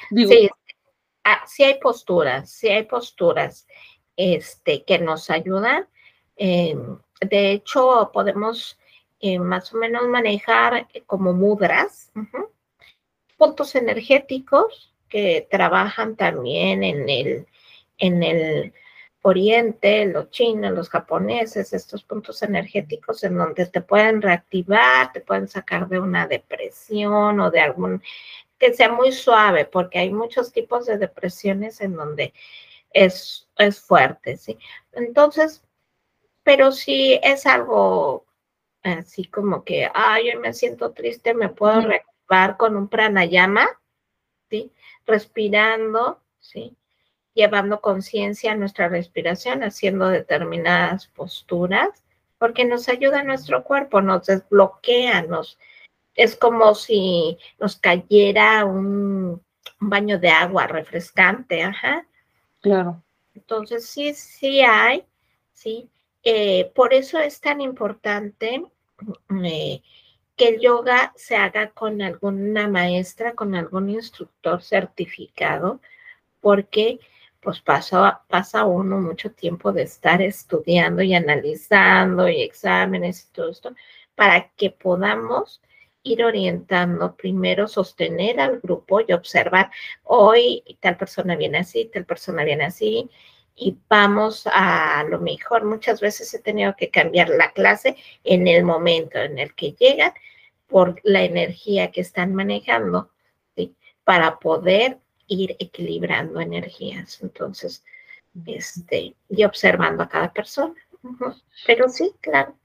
sí, 0.10 0.50
ah, 1.24 1.44
sí 1.48 1.64
hay 1.64 1.80
posturas, 1.80 2.52
sí 2.52 2.68
hay 2.68 2.84
posturas 2.84 3.68
este, 4.16 4.84
que 4.84 5.00
nos 5.00 5.30
ayudan. 5.30 5.88
Eh, 6.36 6.78
de 7.22 7.52
hecho, 7.52 8.12
podemos 8.14 8.78
eh, 9.20 9.40
más 9.40 9.74
o 9.74 9.78
menos 9.78 10.08
manejar 10.08 10.88
como 11.06 11.34
mudras, 11.34 12.12
puntos 13.38 13.76
energéticos 13.76 14.94
que 15.08 15.48
trabajan 15.50 16.16
también 16.16 16.84
en 16.84 17.10
el, 17.10 17.48
en 17.98 18.24
el 18.24 18.74
oriente, 19.22 20.06
los 20.06 20.30
chinos, 20.30 20.72
los 20.72 20.90
japoneses, 20.90 21.74
estos 21.74 22.04
puntos 22.04 22.42
energéticos 22.42 23.24
en 23.24 23.38
donde 23.38 23.66
te 23.66 23.82
pueden 23.82 24.22
reactivar, 24.22 25.12
te 25.12 25.22
pueden 25.22 25.48
sacar 25.48 25.88
de 25.90 26.00
una 26.00 26.28
depresión 26.28 27.40
o 27.40 27.52
de 27.52 27.60
algún 27.60 28.02
que 28.58 28.74
sea 28.74 28.92
muy 28.92 29.12
suave, 29.12 29.66
porque 29.66 30.00
hay 30.00 30.12
muchos 30.12 30.52
tipos 30.52 30.86
de 30.86 30.98
depresiones 30.98 31.80
en 31.82 31.96
donde 31.96 32.34
es, 32.92 33.48
es 33.58 33.80
fuerte, 33.80 34.36
¿sí? 34.38 34.58
Entonces, 34.92 35.64
pero 36.44 36.72
si 36.72 37.20
es 37.24 37.46
algo 37.46 38.26
así 38.84 39.26
como 39.26 39.64
que, 39.64 39.90
ay, 39.94 40.32
yo 40.32 40.40
me 40.40 40.54
siento 40.54 40.92
triste, 40.92 41.34
me 41.34 41.50
puedo 41.50 41.82
reactivar 41.82 42.58
con 42.58 42.76
un 42.76 42.88
pranayama, 42.88 43.68
¿sí? 44.50 44.72
Respirando, 45.06 46.22
¿sí? 46.40 46.76
Llevando 47.34 47.82
conciencia 47.82 48.52
a 48.52 48.56
nuestra 48.56 48.90
respiración, 48.90 49.64
haciendo 49.64 50.08
determinadas 50.10 51.08
posturas, 51.08 52.04
porque 52.38 52.66
nos 52.66 52.90
ayuda 52.90 53.20
a 53.20 53.24
nuestro 53.24 53.64
cuerpo, 53.64 54.02
nos 54.02 54.26
desbloquea, 54.26 55.24
nos, 55.24 55.60
es 56.16 56.36
como 56.36 56.74
si 56.76 57.38
nos 57.60 57.76
cayera 57.78 58.66
un, 58.66 59.42
baño 59.82 60.20
de 60.20 60.30
agua 60.30 60.68
refrescante, 60.68 61.64
ajá. 61.64 62.06
Claro. 62.62 63.02
Entonces, 63.34 63.86
sí, 63.86 64.14
sí 64.14 64.62
hay, 64.62 65.06
sí. 65.54 65.90
Eh, 66.24 66.72
por 66.76 66.94
eso 66.94 67.20
es 67.20 67.40
tan 67.40 67.62
importante 67.62 68.64
eh, 69.44 69.82
que 70.36 70.48
el 70.48 70.60
yoga 70.60 71.14
se 71.16 71.36
haga 71.36 71.72
con 71.72 72.02
alguna 72.02 72.68
maestra, 72.68 73.34
con 73.34 73.56
algún 73.56 73.90
instructor 73.90 74.62
certificado, 74.62 75.82
porque 76.42 77.00
pues 77.42 77.62
pasa, 77.62 78.22
pasa 78.28 78.66
uno 78.66 79.00
mucho 79.00 79.32
tiempo 79.32 79.72
de 79.72 79.84
estar 79.84 80.22
estudiando 80.22 81.02
y 81.02 81.14
analizando 81.14 82.28
y 82.28 82.42
exámenes 82.42 83.28
y 83.30 83.34
todo 83.34 83.50
esto, 83.50 83.76
para 84.16 84.50
que 84.58 84.72
podamos 84.72 85.62
ir 86.04 86.24
orientando, 86.24 87.16
primero 87.16 87.68
sostener 87.68 88.40
al 88.40 88.60
grupo 88.60 89.02
y 89.02 89.14
observar, 89.14 89.72
hoy 90.04 90.64
tal 90.80 90.98
persona 90.98 91.36
viene 91.36 91.60
así, 91.60 91.86
tal 91.86 92.06
persona 92.06 92.44
viene 92.44 92.66
así, 92.66 93.10
y 93.60 93.78
vamos 93.90 94.48
a 94.52 95.04
lo 95.04 95.20
mejor. 95.20 95.66
Muchas 95.66 96.00
veces 96.00 96.34
he 96.34 96.40
tenido 96.40 96.76
que 96.78 96.90
cambiar 96.90 97.30
la 97.30 97.52
clase 97.52 97.98
en 98.24 98.48
el 98.48 98.64
momento 98.64 99.20
en 99.20 99.38
el 99.38 99.54
que 99.54 99.74
llegan 99.74 100.14
por 100.68 101.00
la 101.04 101.24
energía 101.24 101.92
que 101.92 102.02
están 102.02 102.34
manejando, 102.34 103.12
¿sí? 103.56 103.76
para 104.04 104.40
poder 104.40 105.00
ir 105.28 105.56
equilibrando 105.60 106.40
energías. 106.40 107.22
Entonces, 107.22 107.84
este, 108.46 109.16
y 109.30 109.44
observando 109.44 110.04
a 110.04 110.10
cada 110.10 110.32
persona. 110.32 110.74
Pero 111.66 111.90
sí, 111.90 112.14
claro. 112.22 112.56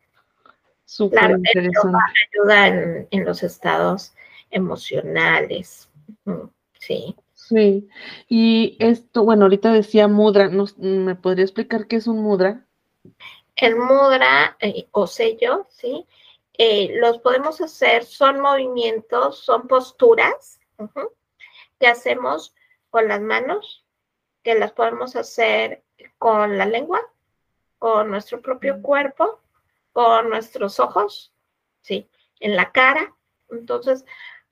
Súper 0.84 1.30
interesante. 1.30 1.98
ayuda 2.32 3.06
en, 3.10 3.24
los 3.24 3.42
estados 3.42 4.14
emocionales. 4.50 5.88
Sí. 6.78 7.16
Sí. 7.48 7.88
Y 8.28 8.76
esto, 8.80 9.24
bueno, 9.24 9.44
ahorita 9.44 9.72
decía 9.72 10.08
mudra, 10.08 10.50
¿me 10.78 11.14
podría 11.14 11.44
explicar 11.44 11.86
qué 11.86 11.96
es 11.96 12.06
un 12.06 12.22
mudra? 12.22 12.66
El 13.56 13.76
mudra 13.76 14.56
eh, 14.60 14.88
o 14.90 15.06
sello, 15.06 15.66
¿sí? 15.70 16.06
Eh, 16.56 16.96
los 17.00 17.18
podemos 17.18 17.60
hacer, 17.60 18.04
son 18.04 18.40
movimientos, 18.40 19.38
son 19.38 19.66
posturas 19.66 20.60
que 21.78 21.86
hacemos 21.86 22.54
con 22.90 23.08
las 23.08 23.20
manos, 23.20 23.84
que 24.42 24.54
las 24.54 24.72
podemos 24.72 25.16
hacer 25.16 25.82
con 26.18 26.58
la 26.58 26.66
lengua, 26.66 27.00
con 27.78 28.10
nuestro 28.10 28.40
propio 28.40 28.80
cuerpo 28.82 29.40
con 29.94 30.28
nuestros 30.28 30.80
ojos, 30.80 31.32
¿sí? 31.80 32.10
En 32.40 32.56
la 32.56 32.72
cara. 32.72 33.14
Entonces, 33.48 34.04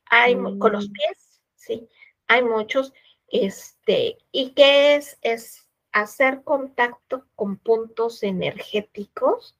hay 0.06 0.34
con 0.34 0.72
los 0.72 0.88
mm. 0.88 0.92
pies, 0.92 1.42
¿sí? 1.56 1.88
Hay 2.32 2.42
muchos, 2.42 2.94
este, 3.28 4.16
¿y 4.30 4.52
qué 4.52 4.94
es? 4.94 5.18
Es 5.20 5.68
hacer 5.92 6.42
contacto 6.42 7.26
con 7.36 7.58
puntos 7.58 8.22
energéticos 8.22 9.54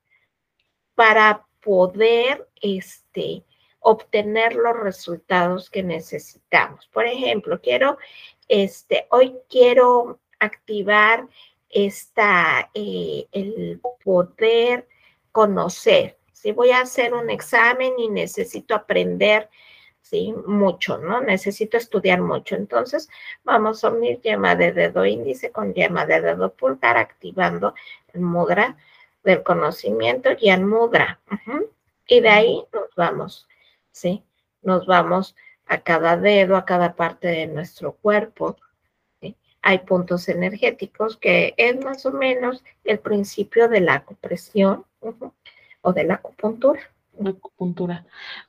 para 0.94 1.46
poder, 1.60 2.48
este, 2.62 3.44
obtener 3.78 4.54
los 4.54 4.74
resultados 4.74 5.68
que 5.68 5.82
necesitamos. 5.82 6.86
Por 6.86 7.04
ejemplo, 7.04 7.60
quiero, 7.60 7.98
este, 8.48 9.06
hoy 9.10 9.36
quiero 9.50 10.18
activar 10.38 11.28
esta, 11.68 12.70
eh, 12.72 13.26
el 13.32 13.82
poder 14.02 14.88
conocer. 15.30 16.16
Si 16.32 16.52
voy 16.52 16.70
a 16.70 16.80
hacer 16.80 17.12
un 17.12 17.28
examen 17.28 17.92
y 17.98 18.08
necesito 18.08 18.74
aprender, 18.74 19.50
¿sí? 20.02 20.34
Mucho, 20.46 20.98
¿no? 20.98 21.20
Necesito 21.20 21.76
estudiar 21.78 22.20
mucho. 22.20 22.56
Entonces, 22.56 23.08
vamos 23.44 23.82
a 23.82 23.90
unir 23.90 24.20
yema 24.20 24.54
de 24.54 24.72
dedo 24.72 25.06
índice 25.06 25.50
con 25.50 25.72
yema 25.72 26.04
de 26.04 26.20
dedo 26.20 26.52
pulgar, 26.52 26.98
activando 26.98 27.74
el 28.12 28.20
mudra 28.20 28.76
del 29.24 29.42
conocimiento 29.42 30.30
y 30.38 30.50
el 30.50 30.66
mudra. 30.66 31.20
Y 32.06 32.20
de 32.20 32.28
ahí 32.28 32.64
nos 32.72 32.94
vamos, 32.96 33.48
¿sí? 33.90 34.22
Nos 34.60 34.86
vamos 34.86 35.34
a 35.66 35.78
cada 35.78 36.16
dedo, 36.16 36.56
a 36.56 36.64
cada 36.64 36.94
parte 36.94 37.28
de 37.28 37.46
nuestro 37.46 37.92
cuerpo. 37.92 38.56
Hay 39.64 39.78
puntos 39.78 40.28
energéticos 40.28 41.16
que 41.16 41.54
es 41.56 41.82
más 41.84 42.04
o 42.04 42.10
menos 42.10 42.64
el 42.82 42.98
principio 42.98 43.68
de 43.68 43.80
la 43.80 44.04
compresión 44.04 44.84
o 45.82 45.92
de 45.92 46.04
la 46.04 46.14
acupuntura. 46.14 46.80
Acupuntura. 47.20 48.06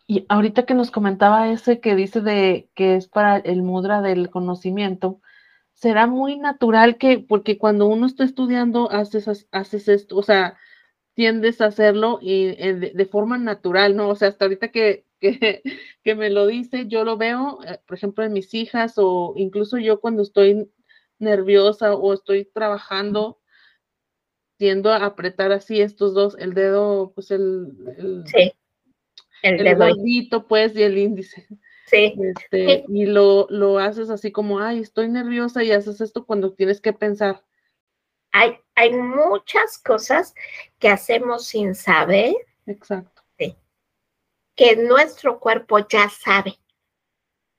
Y 0.07 0.25
ahorita 0.29 0.65
que 0.65 0.73
nos 0.73 0.91
comentaba 0.91 1.51
ese 1.51 1.79
que 1.79 1.95
dice 1.95 2.21
de 2.21 2.69
que 2.75 2.95
es 2.95 3.07
para 3.07 3.37
el 3.37 3.61
mudra 3.61 4.01
del 4.01 4.29
conocimiento, 4.29 5.21
será 5.73 6.07
muy 6.07 6.37
natural 6.37 6.97
que, 6.97 7.19
porque 7.19 7.57
cuando 7.57 7.87
uno 7.87 8.05
está 8.07 8.23
estudiando, 8.23 8.89
haces, 8.91 9.47
haces 9.51 9.87
esto, 9.87 10.17
o 10.17 10.23
sea, 10.23 10.57
tiendes 11.13 11.61
a 11.61 11.67
hacerlo 11.67 12.19
y, 12.21 12.47
eh, 12.57 12.93
de, 12.93 13.05
forma 13.05 13.37
natural, 13.37 13.95
¿no? 13.95 14.09
O 14.09 14.15
sea, 14.15 14.29
hasta 14.29 14.45
ahorita 14.45 14.69
que, 14.69 15.05
que, 15.19 15.61
que 16.03 16.15
me 16.15 16.29
lo 16.29 16.47
dice, 16.47 16.87
yo 16.87 17.03
lo 17.03 17.17
veo, 17.17 17.59
eh, 17.65 17.79
por 17.85 17.97
ejemplo, 17.97 18.23
en 18.23 18.33
mis 18.33 18.53
hijas 18.53 18.93
o 18.97 19.33
incluso 19.37 19.77
yo 19.77 19.99
cuando 19.99 20.23
estoy 20.23 20.71
nerviosa 21.19 21.93
o 21.95 22.13
estoy 22.13 22.45
trabajando, 22.45 23.39
tiendo 24.63 24.93
a 24.93 25.03
apretar 25.03 25.51
así 25.51 25.81
estos 25.81 26.13
dos, 26.13 26.37
el 26.39 26.53
dedo, 26.53 27.11
pues 27.13 27.31
el, 27.31 27.67
el, 27.97 28.23
Sí, 28.25 28.53
el, 29.41 29.55
el 29.59 29.63
dedo. 29.65 29.77
gordito, 29.93 30.47
pues, 30.47 30.73
y 30.77 30.83
el 30.83 30.97
índice. 30.97 31.45
Sí, 31.87 32.15
Este, 32.17 32.85
y 32.87 33.05
lo, 33.07 33.45
lo 33.49 33.77
haces 33.77 34.09
así 34.09 34.31
como, 34.31 34.61
ay, 34.61 34.79
estoy 34.79 35.09
nerviosa 35.09 35.65
y 35.65 35.73
haces 35.73 35.99
esto 35.99 36.25
cuando 36.25 36.53
tienes 36.53 36.79
que 36.79 36.93
pensar. 36.93 37.43
hay, 38.31 38.57
hay 38.75 38.93
muchas 38.93 39.77
cosas 39.79 40.33
que 40.79 40.87
hacemos 40.87 41.45
sin 41.45 41.75
saber 41.75 42.33
Exacto. 42.65 43.21
que 44.55 44.77
nuestro 44.77 45.41
cuerpo 45.41 45.85
ya 45.89 46.07
sabe 46.07 46.57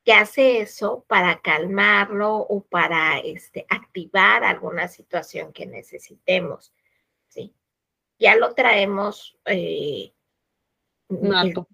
que 0.07 0.15
hace 0.15 0.61
eso 0.61 1.05
para 1.07 1.43
calmarlo 1.43 2.35
o 2.37 2.63
para 2.63 3.19
este, 3.19 3.67
activar 3.69 4.43
alguna 4.43 4.89
situación 4.89 5.53
que 5.53 5.67
necesitemos. 5.67 6.73
¿Sí? 8.25 8.27
Ya 8.27 8.37
lo 8.37 8.55
traemos. 8.55 9.37
eh, 9.47 10.13
Nato. 11.09 11.69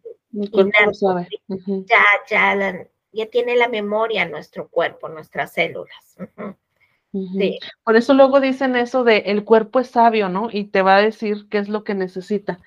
Sabe. 0.92 1.26
sí. 1.30 1.38
Ujú, 1.48 1.86
Ya, 1.88 2.04
ya, 2.28 2.54
la- 2.54 2.86
ya 3.12 3.26
tiene 3.26 3.56
la 3.56 3.68
memoria 3.68 4.28
nuestro 4.28 4.68
cuerpo, 4.68 5.08
nuestras 5.08 5.52
células. 5.52 6.16
Sí. 7.12 7.58
Por 7.82 7.96
eso 7.96 8.14
luego 8.14 8.40
dicen 8.40 8.76
eso 8.76 9.02
de 9.02 9.18
el 9.26 9.44
cuerpo 9.44 9.80
es 9.80 9.88
sabio, 9.90 10.28
¿no? 10.28 10.48
Y 10.52 10.64
te 10.64 10.82
va 10.82 10.96
a 10.96 11.02
decir 11.02 11.48
qué 11.48 11.58
es 11.58 11.68
lo 11.68 11.82
que 11.82 11.94
necesita. 11.94 12.60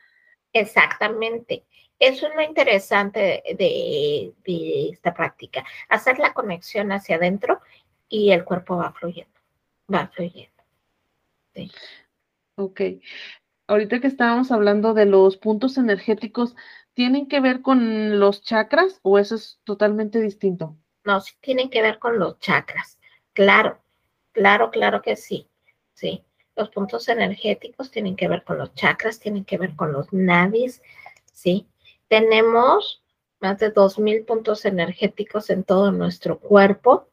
Exactamente. 0.52 1.66
Eso 1.98 2.28
es 2.28 2.36
lo 2.36 2.42
interesante 2.42 3.42
de, 3.58 4.34
de 4.44 4.90
esta 4.90 5.14
práctica, 5.14 5.64
hacer 5.88 6.20
la 6.20 6.34
conexión 6.34 6.92
hacia 6.92 7.16
adentro 7.16 7.62
y 8.10 8.32
el 8.32 8.44
cuerpo 8.44 8.76
va 8.76 8.92
fluyendo, 8.92 9.40
va 9.94 10.08
fluyendo. 10.08 10.52
Ok. 12.56 12.82
Ahorita 13.68 14.02
que 14.02 14.08
estábamos 14.08 14.52
hablando 14.52 14.94
de 14.94 15.06
los 15.06 15.38
puntos 15.38 15.78
energéticos, 15.78 16.56
¿tienen 16.94 17.28
que 17.28 17.40
ver 17.40 17.62
con 17.62 18.20
los 18.20 18.44
chakras 18.44 19.00
o 19.04 19.18
eso 19.18 19.36
es 19.36 19.60
totalmente 19.64 20.20
distinto? 20.20 20.76
No, 21.06 21.22
sí 21.22 21.34
tienen 21.40 21.70
que 21.70 21.82
ver 21.82 22.00
con 22.00 22.20
los 22.20 22.40
chakras. 22.40 23.00
Claro, 23.34 23.80
claro, 24.32 24.70
claro 24.70 25.02
que 25.02 25.16
sí. 25.16 25.48
Sí. 25.94 26.24
Los 26.56 26.70
puntos 26.70 27.08
energéticos 27.08 27.90
tienen 27.90 28.16
que 28.16 28.28
ver 28.28 28.44
con 28.44 28.58
los 28.58 28.74
chakras, 28.76 29.20
tienen 29.20 29.46
que 29.46 29.58
ver 29.58 29.76
con 29.76 29.92
los 29.92 30.12
nadis, 30.14 30.82
¿sí? 31.32 31.68
Tenemos 32.10 33.02
más 33.40 33.58
de 33.60 33.74
2.000 33.74 34.26
puntos 34.26 34.66
energéticos 34.66 35.50
en 35.50 35.64
todo 35.64 35.92
nuestro 35.92 36.40
cuerpo, 36.40 37.10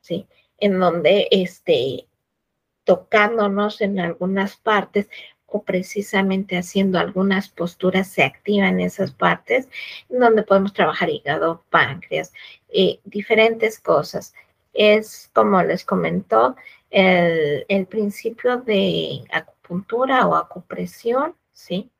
¿sí? 0.00 0.26
En 0.58 0.78
donde, 0.78 1.28
este, 1.30 2.06
tocándonos 2.84 3.80
en 3.80 3.98
algunas 3.98 4.56
partes 4.56 5.08
o 5.52 5.62
precisamente 5.62 6.56
haciendo 6.56 6.98
algunas 6.98 7.50
posturas, 7.50 8.08
se 8.08 8.24
activan 8.24 8.80
esas 8.80 9.12
partes, 9.12 9.68
donde 10.08 10.42
podemos 10.42 10.72
trabajar 10.72 11.10
hígado, 11.10 11.62
páncreas, 11.68 12.32
eh, 12.70 12.98
diferentes 13.04 13.78
cosas. 13.78 14.34
Es, 14.72 15.30
como 15.34 15.62
les 15.62 15.84
comentó, 15.84 16.56
el, 16.90 17.66
el 17.68 17.86
principio 17.86 18.56
de 18.58 19.24
acupuntura 19.30 20.26
o 20.26 20.34
acupresión, 20.36 21.36
¿sí? 21.52 21.90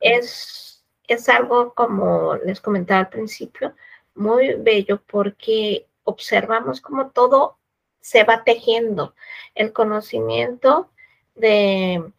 Es, 0.00 0.84
es 1.08 1.28
algo, 1.30 1.72
como 1.74 2.36
les 2.36 2.60
comentaba 2.60 3.00
al 3.00 3.08
principio, 3.08 3.74
muy 4.14 4.54
bello 4.54 5.00
porque 5.06 5.86
observamos 6.04 6.82
cómo 6.82 7.08
todo 7.10 7.58
se 8.00 8.24
va 8.24 8.44
tejiendo. 8.44 9.14
El 9.54 9.72
conocimiento 9.72 10.90
de, 11.34 12.12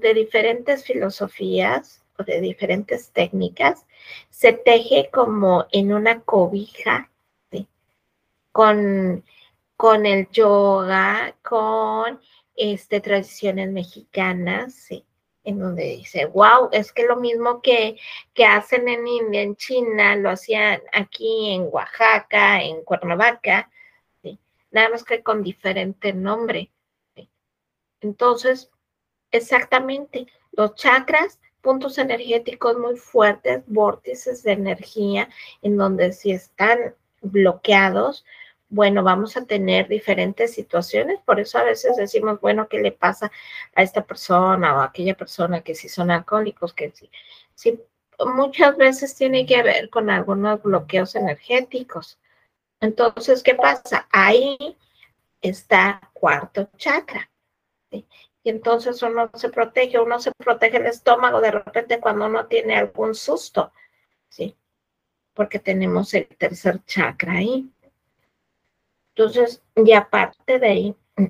de 0.00 0.14
diferentes 0.14 0.84
filosofías 0.84 2.02
o 2.18 2.22
de 2.22 2.40
diferentes 2.40 3.10
técnicas 3.10 3.86
se 4.30 4.52
teje 4.52 5.10
como 5.12 5.66
en 5.72 5.92
una 5.92 6.20
cobija, 6.22 7.10
con, 8.52 9.24
con 9.76 10.06
el 10.06 10.28
yoga, 10.30 11.34
con 11.42 12.20
este, 12.54 13.00
tradiciones 13.00 13.72
mexicanas, 13.72 14.74
¿sí? 14.74 15.04
en 15.44 15.58
donde 15.58 15.84
dice, 15.84 16.26
wow, 16.26 16.70
es 16.72 16.92
que 16.92 17.04
lo 17.04 17.16
mismo 17.16 17.60
que, 17.60 17.98
que 18.32 18.46
hacen 18.46 18.88
en 18.88 19.06
India, 19.06 19.42
en 19.42 19.56
China, 19.56 20.16
lo 20.16 20.30
hacían 20.30 20.80
aquí 20.92 21.50
en 21.52 21.68
Oaxaca, 21.70 22.62
en 22.62 22.82
Cuernavaca, 22.82 23.70
nada 24.70 24.88
más 24.88 25.04
que 25.04 25.22
con 25.22 25.42
diferente 25.42 26.12
nombre. 26.12 26.70
Entonces, 28.00 28.70
exactamente, 29.36 30.26
los 30.52 30.74
chakras, 30.74 31.40
puntos 31.60 31.98
energéticos 31.98 32.76
muy 32.78 32.96
fuertes, 32.96 33.62
vórtices 33.66 34.42
de 34.42 34.52
energía, 34.52 35.28
en 35.62 35.76
donde 35.76 36.12
si 36.12 36.32
están 36.32 36.94
bloqueados, 37.22 38.24
bueno, 38.68 39.02
vamos 39.02 39.36
a 39.36 39.44
tener 39.44 39.88
diferentes 39.88 40.52
situaciones, 40.54 41.20
por 41.24 41.40
eso 41.40 41.58
a 41.58 41.64
veces 41.64 41.96
decimos, 41.96 42.40
bueno, 42.40 42.68
¿qué 42.68 42.80
le 42.80 42.92
pasa 42.92 43.30
a 43.74 43.82
esta 43.82 44.04
persona 44.04 44.76
o 44.76 44.80
a 44.80 44.84
aquella 44.86 45.16
persona 45.16 45.62
que 45.62 45.74
si 45.74 45.88
son 45.88 46.10
alcohólicos, 46.10 46.72
que 46.72 46.90
si, 46.90 47.10
si 47.54 47.80
muchas 48.24 48.76
veces 48.76 49.14
tiene 49.14 49.46
que 49.46 49.62
ver 49.62 49.90
con 49.90 50.10
algunos 50.10 50.62
bloqueos 50.62 51.14
energéticos. 51.14 52.18
Entonces, 52.80 53.42
¿qué 53.42 53.54
pasa? 53.54 54.06
Ahí 54.10 54.76
está 55.40 56.00
cuarto 56.12 56.68
chakra. 56.76 57.30
¿sí? 57.90 58.06
Y 58.44 58.50
entonces 58.50 59.02
uno 59.02 59.30
se 59.34 59.48
protege, 59.48 59.98
uno 59.98 60.20
se 60.20 60.30
protege 60.32 60.76
el 60.76 60.86
estómago 60.86 61.40
de 61.40 61.50
repente 61.50 61.98
cuando 61.98 62.26
uno 62.26 62.46
tiene 62.46 62.76
algún 62.76 63.14
susto, 63.14 63.72
¿sí? 64.28 64.54
Porque 65.32 65.58
tenemos 65.58 66.12
el 66.12 66.26
tercer 66.28 66.84
chakra 66.84 67.32
ahí. 67.32 67.72
Entonces, 69.16 69.62
y 69.74 69.92
aparte 69.94 70.58
de 70.58 70.66
ahí, 70.66 70.96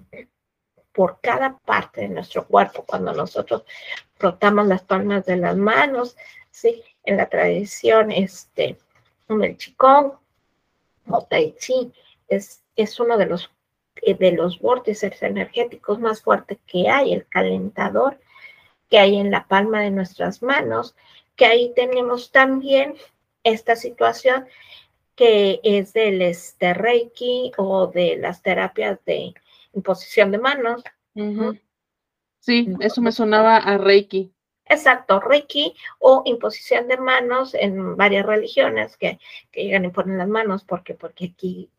por 0.93 1.21
cada 1.21 1.57
parte 1.59 2.03
de 2.03 2.09
nuestro 2.09 2.47
cuerpo, 2.49 2.85
cuando 2.85 3.13
nosotros 3.13 3.65
frotamos 4.17 4.67
las 4.67 4.83
palmas 4.83 5.25
de 5.25 5.37
las 5.37 5.57
manos, 5.57 6.17
¿sí? 6.51 6.83
En 7.05 7.17
la 7.17 7.29
tradición, 7.29 8.11
este, 8.11 8.77
el 9.29 9.57
chikong 9.57 10.19
o 11.09 11.25
tai 11.27 11.55
chi, 11.59 11.93
es, 12.27 12.65
es 12.75 12.99
uno 12.99 13.17
de 13.17 13.27
los, 13.27 13.53
de 14.03 14.33
los 14.33 14.61
vórtices 14.61 15.23
energéticos 15.23 15.99
más 15.99 16.23
fuertes 16.23 16.59
que 16.67 16.89
hay, 16.89 17.13
el 17.13 17.27
calentador 17.27 18.19
que 18.91 18.99
hay 18.99 19.17
en 19.17 19.31
la 19.31 19.47
palma 19.47 19.81
de 19.81 19.91
nuestras 19.91 20.43
manos, 20.43 20.95
que 21.37 21.47
ahí 21.47 21.73
tenemos 21.75 22.31
también 22.31 22.95
esta 23.43 23.77
situación 23.77 24.47
que 25.15 25.61
es 25.63 25.93
del 25.93 26.23
este, 26.23 26.75
Reiki 26.75 27.53
o 27.57 27.87
de 27.87 28.17
las 28.17 28.43
terapias 28.43 28.99
de 29.05 29.35
imposición 29.73 30.31
de 30.31 30.39
manos. 30.39 30.83
Sí, 32.41 32.69
eso 32.81 33.01
me 33.01 33.13
sonaba 33.13 33.57
a 33.57 33.79
Reiki. 33.79 34.33
Exacto, 34.67 35.21
Reiki 35.21 35.75
o 35.99 36.23
imposición 36.25 36.89
de 36.89 36.97
manos 36.97 37.55
en 37.55 37.97
varias 37.97 38.25
religiones 38.25 38.97
que, 38.97 39.19
que 39.51 39.65
llegan 39.65 39.85
y 39.85 39.91
ponen 39.91 40.19
las 40.19 40.29
manos, 40.29 40.65
porque 40.65 40.95
porque 40.95 41.33
aquí 41.35 41.71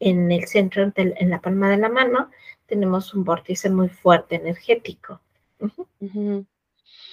en 0.00 0.30
el 0.32 0.46
centro, 0.46 0.92
en 0.96 1.30
la 1.30 1.40
palma 1.40 1.70
de 1.70 1.78
la 1.78 1.88
mano, 1.88 2.30
tenemos 2.66 3.14
un 3.14 3.24
vórtice 3.24 3.70
muy 3.70 3.88
fuerte 3.88 4.36
energético. 4.36 5.20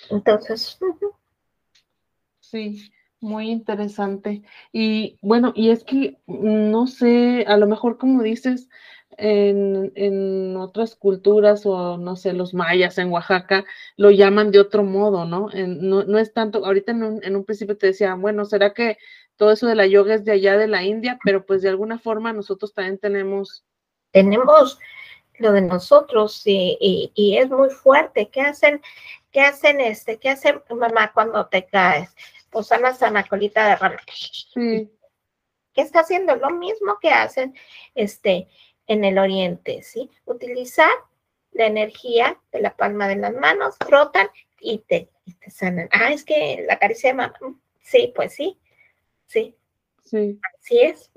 Entonces, 0.09 0.79
Sí, 2.51 2.91
muy 3.21 3.49
interesante. 3.49 4.41
Y 4.73 5.17
bueno, 5.21 5.53
y 5.55 5.69
es 5.69 5.85
que 5.85 6.17
mm, 6.25 6.69
no 6.69 6.85
sé, 6.85 7.45
a 7.47 7.55
lo 7.55 7.65
mejor 7.65 7.97
como 7.97 8.23
dices, 8.23 8.67
en, 9.17 9.91
en 9.95 10.55
otras 10.57 10.95
culturas 10.95 11.65
o 11.65 11.97
no 11.97 12.15
sé, 12.15 12.33
los 12.33 12.53
mayas 12.53 12.97
en 12.97 13.11
Oaxaca 13.11 13.65
lo 13.97 14.11
llaman 14.11 14.51
de 14.51 14.59
otro 14.59 14.83
modo, 14.83 15.25
¿no? 15.25 15.49
En- 15.53 15.87
no, 15.89 16.03
no 16.03 16.17
es 16.19 16.33
tanto, 16.33 16.65
ahorita 16.65 16.91
en 16.93 17.03
un, 17.03 17.23
en 17.23 17.35
un 17.35 17.45
principio 17.45 17.77
te 17.77 17.87
decía, 17.87 18.15
bueno, 18.15 18.45
¿será 18.45 18.73
que 18.73 18.97
todo 19.35 19.51
eso 19.51 19.67
de 19.67 19.75
la 19.75 19.87
yoga 19.87 20.15
es 20.15 20.25
de 20.25 20.31
allá 20.33 20.57
de 20.57 20.67
la 20.67 20.83
India? 20.83 21.19
Pero 21.23 21.45
pues 21.45 21.61
de 21.61 21.69
alguna 21.69 21.99
forma 21.99 22.33
nosotros 22.33 22.73
también 22.73 22.97
tenemos, 22.99 23.63
tenemos 24.11 24.79
lo 25.39 25.51
de 25.53 25.61
nosotros 25.61 26.41
y, 26.45 26.77
y- 26.79 27.11
y 27.15 27.37
es 27.37 27.49
muy 27.49 27.69
fuerte. 27.69 28.29
¿Qué 28.29 28.41
hacen? 28.41 28.81
¿Qué 29.31 29.41
hacen 29.41 29.81
este? 29.81 30.17
¿Qué 30.19 30.29
hace 30.29 30.61
mamá 30.69 31.11
cuando 31.13 31.45
te 31.47 31.65
caes? 31.65 32.13
Pues 32.49 32.67
sana 32.67 32.93
sana 32.93 33.23
colita 33.25 33.67
de 33.69 33.75
rana. 33.77 33.97
sí, 34.53 34.91
¿Qué 35.73 35.81
está 35.81 36.01
haciendo? 36.01 36.35
Lo 36.35 36.49
mismo 36.51 36.97
que 37.01 37.09
hacen 37.09 37.55
este, 37.95 38.47
en 38.91 39.05
el 39.05 39.17
oriente, 39.17 39.83
¿sí? 39.83 40.09
Utilizar 40.25 40.91
la 41.53 41.65
energía 41.65 42.37
de 42.51 42.59
la 42.59 42.75
palma 42.75 43.07
de 43.07 43.15
las 43.15 43.33
manos, 43.33 43.77
frotan 43.87 44.27
y 44.59 44.79
te, 44.79 45.09
y 45.25 45.33
te 45.35 45.49
sanan. 45.49 45.87
Ah, 45.93 46.11
es 46.11 46.25
que 46.25 46.65
la 46.67 46.77
caricia 46.77 47.11
de 47.11 47.13
mamá. 47.15 47.33
Sí, 47.79 48.11
pues 48.13 48.33
sí. 48.33 48.59
Sí. 49.27 49.55
Sí. 50.03 50.37
Así 50.59 50.79
es. 50.81 51.09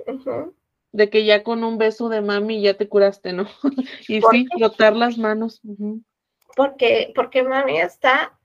De 0.93 1.11
que 1.11 1.25
ya 1.25 1.43
con 1.43 1.65
un 1.65 1.77
beso 1.77 2.09
de 2.09 2.21
mami 2.21 2.63
ya 2.63 2.75
te 2.75 2.89
curaste, 2.89 3.33
¿no? 3.33 3.49
y 4.09 4.23
sí, 4.23 4.47
frotar 4.57 4.95
las 4.95 5.19
manos. 5.19 5.61
Porque, 6.55 7.13
porque 7.17 7.43
mami 7.43 7.81
está 7.81 8.39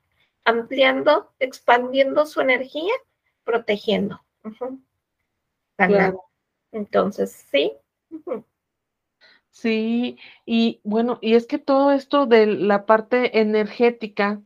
ampliando, 0.44 1.32
expandiendo 1.38 2.26
su 2.26 2.42
energía, 2.42 2.94
protegiendo. 3.44 4.22
Entonces, 6.72 7.32
sí. 7.52 7.74
Sí, 9.62 10.18
y 10.46 10.80
bueno, 10.84 11.20
y 11.22 11.34
es 11.34 11.46
que 11.48 11.58
todo 11.58 11.92
esto 11.92 12.26
de 12.26 12.46
la 12.46 12.86
parte 12.86 13.40
energética, 13.42 14.42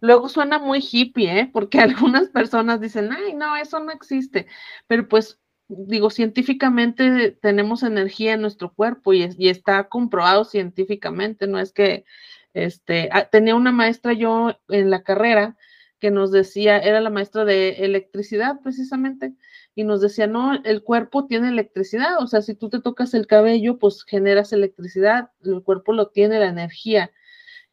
luego 0.00 0.28
suena 0.28 0.58
muy 0.58 0.80
hippie, 0.80 1.40
¿eh? 1.40 1.50
Porque 1.52 1.80
algunas 1.80 2.28
personas 2.28 2.80
dicen, 2.80 3.10
ay, 3.12 3.34
no, 3.34 3.56
eso 3.56 3.80
no 3.80 3.92
existe, 3.92 4.46
pero 4.86 5.08
pues 5.08 5.40
digo, 5.68 6.10
científicamente 6.10 7.30
tenemos 7.40 7.82
energía 7.82 8.34
en 8.34 8.42
nuestro 8.42 8.72
cuerpo 8.72 9.12
y, 9.14 9.28
y 9.38 9.48
está 9.48 9.88
comprobado 9.88 10.44
científicamente, 10.44 11.46
no 11.46 11.58
es 11.58 11.72
que, 11.72 12.04
este, 12.52 13.08
ah, 13.12 13.24
tenía 13.30 13.54
una 13.56 13.72
maestra 13.72 14.12
yo 14.12 14.58
en 14.68 14.90
la 14.90 15.02
carrera 15.02 15.56
que 16.04 16.10
nos 16.10 16.30
decía, 16.30 16.76
era 16.76 17.00
la 17.00 17.08
maestra 17.08 17.46
de 17.46 17.82
electricidad 17.82 18.60
precisamente, 18.62 19.32
y 19.74 19.84
nos 19.84 20.02
decía, 20.02 20.26
no, 20.26 20.52
el 20.52 20.82
cuerpo 20.82 21.24
tiene 21.24 21.48
electricidad, 21.48 22.22
o 22.22 22.26
sea, 22.26 22.42
si 22.42 22.54
tú 22.54 22.68
te 22.68 22.78
tocas 22.78 23.14
el 23.14 23.26
cabello, 23.26 23.78
pues 23.78 24.04
generas 24.04 24.52
electricidad, 24.52 25.30
el 25.42 25.62
cuerpo 25.62 25.94
lo 25.94 26.08
tiene, 26.08 26.38
la 26.40 26.48
energía. 26.48 27.10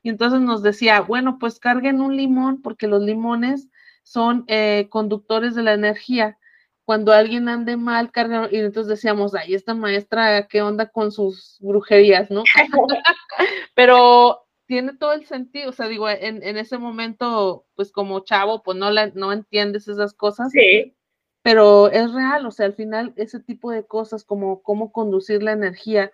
Y 0.02 0.08
entonces 0.08 0.40
nos 0.40 0.64
decía, 0.64 1.02
bueno, 1.02 1.40
pues 1.42 1.60
carguen 1.60 2.00
un 2.00 2.16
limón, 2.16 2.62
porque 2.62 2.88
los 2.88 3.02
limones 3.04 3.68
son 4.04 4.46
eh, 4.48 4.88
conductores 4.90 5.54
de 5.54 5.64
la 5.64 5.74
energía. 5.74 6.38
Cuando 6.86 7.12
alguien 7.12 7.50
ande 7.50 7.76
mal, 7.76 8.12
cargan, 8.12 8.48
y 8.50 8.60
entonces 8.60 8.88
decíamos, 8.88 9.36
ay, 9.36 9.56
esta 9.56 9.74
maestra, 9.74 10.48
¿qué 10.48 10.62
onda 10.62 10.86
con 10.88 11.12
sus 11.12 11.58
brujerías, 11.60 12.32
no? 12.32 12.44
Pero 13.76 14.46
tiene 14.72 14.94
todo 14.94 15.12
el 15.12 15.26
sentido, 15.26 15.72
o 15.72 15.74
sea, 15.74 15.90
digo, 15.90 16.08
en, 16.08 16.42
ese 16.56 16.78
momento, 16.78 17.66
pues 17.76 17.92
como 17.92 18.22
chavo, 18.22 18.64
pues 18.64 18.78
no, 18.78 18.90
la, 18.90 19.08
no 19.08 19.34
entiendes 19.34 19.90
esas 19.90 20.14
cosas. 20.14 20.50
Sí. 20.54 20.96
Pero 21.42 21.90
es 21.90 22.14
real, 22.14 22.46
o 22.46 22.52
sea, 22.52 22.68
al 22.68 22.74
final 22.74 23.12
ese 23.18 23.42
tipo 23.42 23.70
de 23.70 23.86
cosas 23.86 24.24
como 24.24 24.64
cómo 24.64 24.94
conducir 24.94 25.44
la 25.44 25.52
energía, 25.52 26.14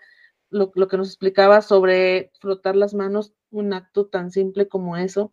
lo, 0.50 0.72
que 0.72 0.98
nos 0.98 1.10
explicaba 1.10 1.62
sobre 1.62 2.32
flotar 2.42 2.76
las 2.76 2.96
manos, 2.96 3.32
un 3.52 3.74
acto 3.74 4.08
tan 4.08 4.32
simple 4.32 4.68
como 4.68 4.98
eso. 4.98 5.32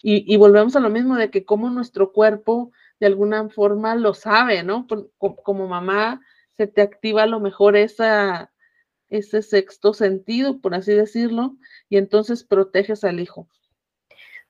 Y, 0.00 0.24
y, 0.26 0.38
volvemos 0.38 0.74
a 0.74 0.80
lo 0.80 0.88
mismo 0.88 1.16
de 1.16 1.30
que 1.30 1.44
como 1.44 1.68
nuestro 1.68 2.12
cuerpo 2.12 2.72
de 2.98 3.08
alguna 3.08 3.46
forma 3.50 3.94
lo 3.94 4.14
sabe, 4.14 4.62
¿no? 4.62 4.86
como 5.18 5.68
mamá 5.68 6.22
se 6.52 6.66
te 6.66 6.80
activa 6.80 7.24
a 7.24 7.26
lo 7.26 7.40
mejor 7.40 7.76
esa, 7.76 8.51
ese 9.12 9.42
sexto 9.42 9.92
sentido, 9.92 10.60
por 10.60 10.74
así 10.74 10.92
decirlo, 10.92 11.56
y 11.88 11.98
entonces 11.98 12.44
proteges 12.44 13.04
al 13.04 13.20
hijo. 13.20 13.46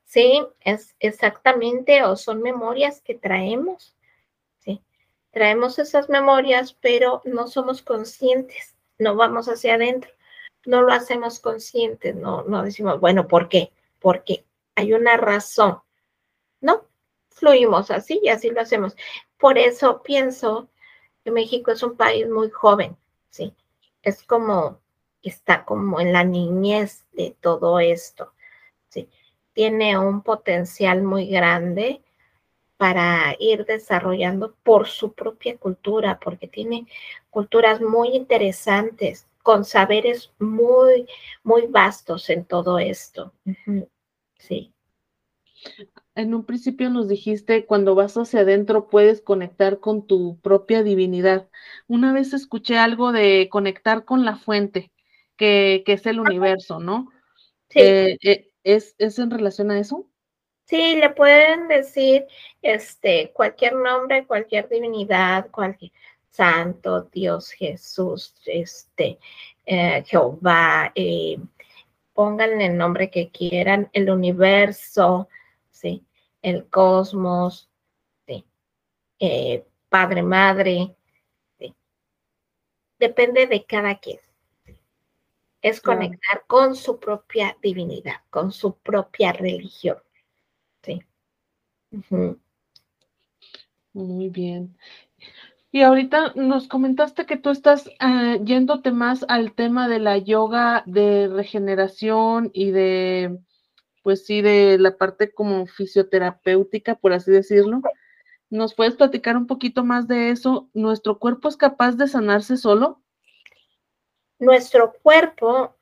Sí, 0.04 0.44
es 0.60 0.94
exactamente, 1.00 2.04
o 2.04 2.16
son 2.16 2.42
memorias 2.42 3.00
que 3.00 3.14
traemos, 3.14 3.96
sí. 4.58 4.82
Traemos 5.32 5.78
esas 5.78 6.08
memorias, 6.08 6.74
pero 6.80 7.22
no 7.24 7.48
somos 7.48 7.82
conscientes, 7.82 8.76
no 8.98 9.16
vamos 9.16 9.48
hacia 9.48 9.74
adentro, 9.74 10.10
no 10.64 10.82
lo 10.82 10.92
hacemos 10.92 11.40
conscientes, 11.40 12.14
no, 12.14 12.44
no 12.44 12.62
decimos, 12.62 13.00
bueno, 13.00 13.26
¿por 13.26 13.48
qué? 13.48 13.72
Porque 13.98 14.44
hay 14.76 14.92
una 14.92 15.16
razón, 15.16 15.78
¿no? 16.60 16.86
Fluimos 17.30 17.90
así 17.90 18.20
y 18.22 18.28
así 18.28 18.50
lo 18.50 18.60
hacemos. 18.60 18.94
Por 19.38 19.58
eso 19.58 20.02
pienso 20.02 20.68
que 21.24 21.30
México 21.30 21.72
es 21.72 21.82
un 21.82 21.96
país 21.96 22.28
muy 22.28 22.50
joven, 22.50 22.96
¿sí? 23.30 23.54
Es 24.02 24.22
como, 24.24 24.80
está 25.22 25.64
como 25.64 26.00
en 26.00 26.12
la 26.12 26.24
niñez 26.24 27.06
de 27.12 27.36
todo 27.40 27.80
esto. 27.80 28.32
¿sí? 28.88 29.08
Tiene 29.52 29.98
un 29.98 30.22
potencial 30.22 31.02
muy 31.02 31.26
grande 31.26 32.02
para 32.76 33.36
ir 33.38 33.64
desarrollando 33.64 34.54
por 34.62 34.88
su 34.88 35.12
propia 35.12 35.56
cultura, 35.56 36.18
porque 36.18 36.48
tiene 36.48 36.86
culturas 37.30 37.80
muy 37.80 38.08
interesantes, 38.08 39.28
con 39.42 39.64
saberes 39.64 40.32
muy, 40.38 41.08
muy 41.42 41.66
vastos 41.66 42.30
en 42.30 42.44
todo 42.44 42.78
esto. 42.78 43.32
Sí 44.36 44.72
en 46.14 46.34
un 46.34 46.44
principio 46.44 46.90
nos 46.90 47.08
dijiste, 47.08 47.64
cuando 47.64 47.94
vas 47.94 48.16
hacia 48.16 48.40
adentro 48.40 48.88
puedes 48.88 49.20
conectar 49.20 49.80
con 49.80 50.06
tu 50.06 50.38
propia 50.40 50.82
divinidad. 50.82 51.48
Una 51.88 52.12
vez 52.12 52.34
escuché 52.34 52.78
algo 52.78 53.12
de 53.12 53.48
conectar 53.50 54.04
con 54.04 54.24
la 54.24 54.36
fuente, 54.36 54.92
que, 55.36 55.82
es 55.86 56.06
el 56.06 56.20
universo, 56.20 56.80
¿no? 56.80 57.08
Sí. 57.70 57.80
Eh, 57.80 58.18
eh, 58.22 58.50
¿es, 58.62 58.94
¿Es 58.98 59.18
en 59.18 59.30
relación 59.30 59.70
a 59.70 59.78
eso? 59.78 60.06
Sí, 60.66 60.96
le 60.96 61.10
pueden 61.10 61.68
decir 61.68 62.26
este, 62.60 63.30
cualquier 63.32 63.74
nombre, 63.74 64.26
cualquier 64.26 64.68
divinidad, 64.68 65.50
cualquier 65.50 65.92
santo, 66.30 67.08
Dios, 67.12 67.50
Jesús, 67.50 68.34
este, 68.46 69.18
eh, 69.66 70.02
Jehová, 70.06 70.92
pónganle 72.12 72.66
el 72.66 72.76
nombre 72.76 73.10
que 73.10 73.30
quieran, 73.30 73.90
el 73.92 74.10
universo. 74.10 75.28
El 76.42 76.68
cosmos, 76.68 77.70
¿sí? 78.26 78.44
Eh, 79.18 79.64
padre, 79.88 80.22
madre, 80.22 80.94
¿sí? 81.58 81.74
Depende 82.98 83.46
de 83.46 83.64
cada 83.64 83.98
quien. 83.98 84.18
Es 85.62 85.80
conectar 85.80 86.44
con 86.48 86.74
su 86.74 86.98
propia 86.98 87.56
divinidad, 87.62 88.20
con 88.30 88.50
su 88.50 88.74
propia 88.78 89.32
religión, 89.32 89.98
¿sí? 90.82 91.00
Muy 93.92 94.28
bien. 94.28 94.76
Y 95.70 95.82
ahorita 95.82 96.32
nos 96.34 96.68
comentaste 96.68 97.24
que 97.24 97.38
tú 97.38 97.48
estás 97.48 97.86
eh, 97.86 98.40
yéndote 98.44 98.92
más 98.92 99.24
al 99.28 99.54
tema 99.54 99.88
de 99.88 100.00
la 100.00 100.18
yoga 100.18 100.82
de 100.84 101.28
regeneración 101.28 102.50
y 102.52 102.72
de 102.72 103.38
pues 104.02 104.26
sí, 104.26 104.42
de 104.42 104.78
la 104.78 104.96
parte 104.96 105.32
como 105.32 105.66
fisioterapéutica, 105.66 106.96
por 106.96 107.12
así 107.12 107.30
decirlo. 107.30 107.80
¿Nos 108.50 108.74
puedes 108.74 108.96
platicar 108.96 109.36
un 109.36 109.46
poquito 109.46 109.84
más 109.84 110.06
de 110.08 110.30
eso? 110.30 110.68
¿Nuestro 110.74 111.18
cuerpo 111.18 111.48
es 111.48 111.56
capaz 111.56 111.92
de 111.92 112.08
sanarse 112.08 112.56
solo? 112.56 113.00
Nuestro 114.38 114.92
cuerpo 114.92 115.76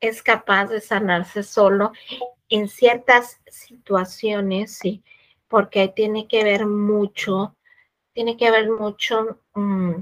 es 0.00 0.22
capaz 0.22 0.66
de 0.66 0.80
sanarse 0.80 1.42
solo 1.42 1.92
en 2.48 2.68
ciertas 2.68 3.40
situaciones, 3.48 4.76
sí, 4.76 5.02
porque 5.48 5.88
tiene 5.88 6.28
que 6.28 6.44
ver 6.44 6.66
mucho, 6.66 7.56
tiene 8.12 8.36
que 8.36 8.50
ver 8.50 8.70
mucho, 8.70 9.40
mm, 9.54 9.96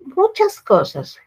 muchas 0.00 0.60
cosas, 0.60 1.18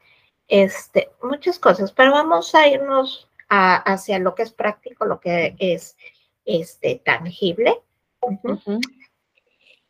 este, 0.48 1.12
muchas 1.22 1.60
cosas, 1.60 1.92
pero 1.92 2.12
vamos 2.12 2.54
a 2.56 2.68
irnos 2.68 3.30
hacia 3.54 4.20
lo 4.20 4.36
que 4.36 4.44
es 4.44 4.52
práctico, 4.52 5.06
lo 5.06 5.20
que 5.20 5.56
es 5.60 5.98
este, 6.46 7.02
tangible. 7.04 7.82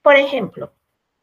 Por 0.01 0.16
ejemplo, 0.16 0.74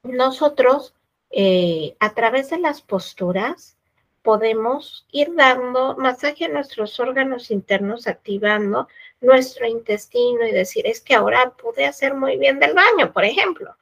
nosotros 0.02 0.94
eh, 1.30 1.96
a 2.00 2.14
través 2.14 2.50
de 2.50 2.58
las 2.58 2.80
posturas 2.82 3.76
podemos 4.22 5.06
ir 5.10 5.34
dando 5.34 5.96
masaje 5.96 6.44
a 6.44 6.48
nuestros 6.48 6.98
órganos 7.00 7.50
internos, 7.50 8.06
activando 8.06 8.88
nuestro 9.20 9.66
intestino 9.66 10.46
y 10.46 10.52
decir, 10.52 10.86
es 10.86 11.00
que 11.00 11.14
ahora 11.14 11.54
pude 11.56 11.86
hacer 11.86 12.14
muy 12.14 12.36
bien 12.36 12.58
del 12.58 12.74
baño, 12.74 13.12
por 13.12 13.24
ejemplo. 13.24 13.76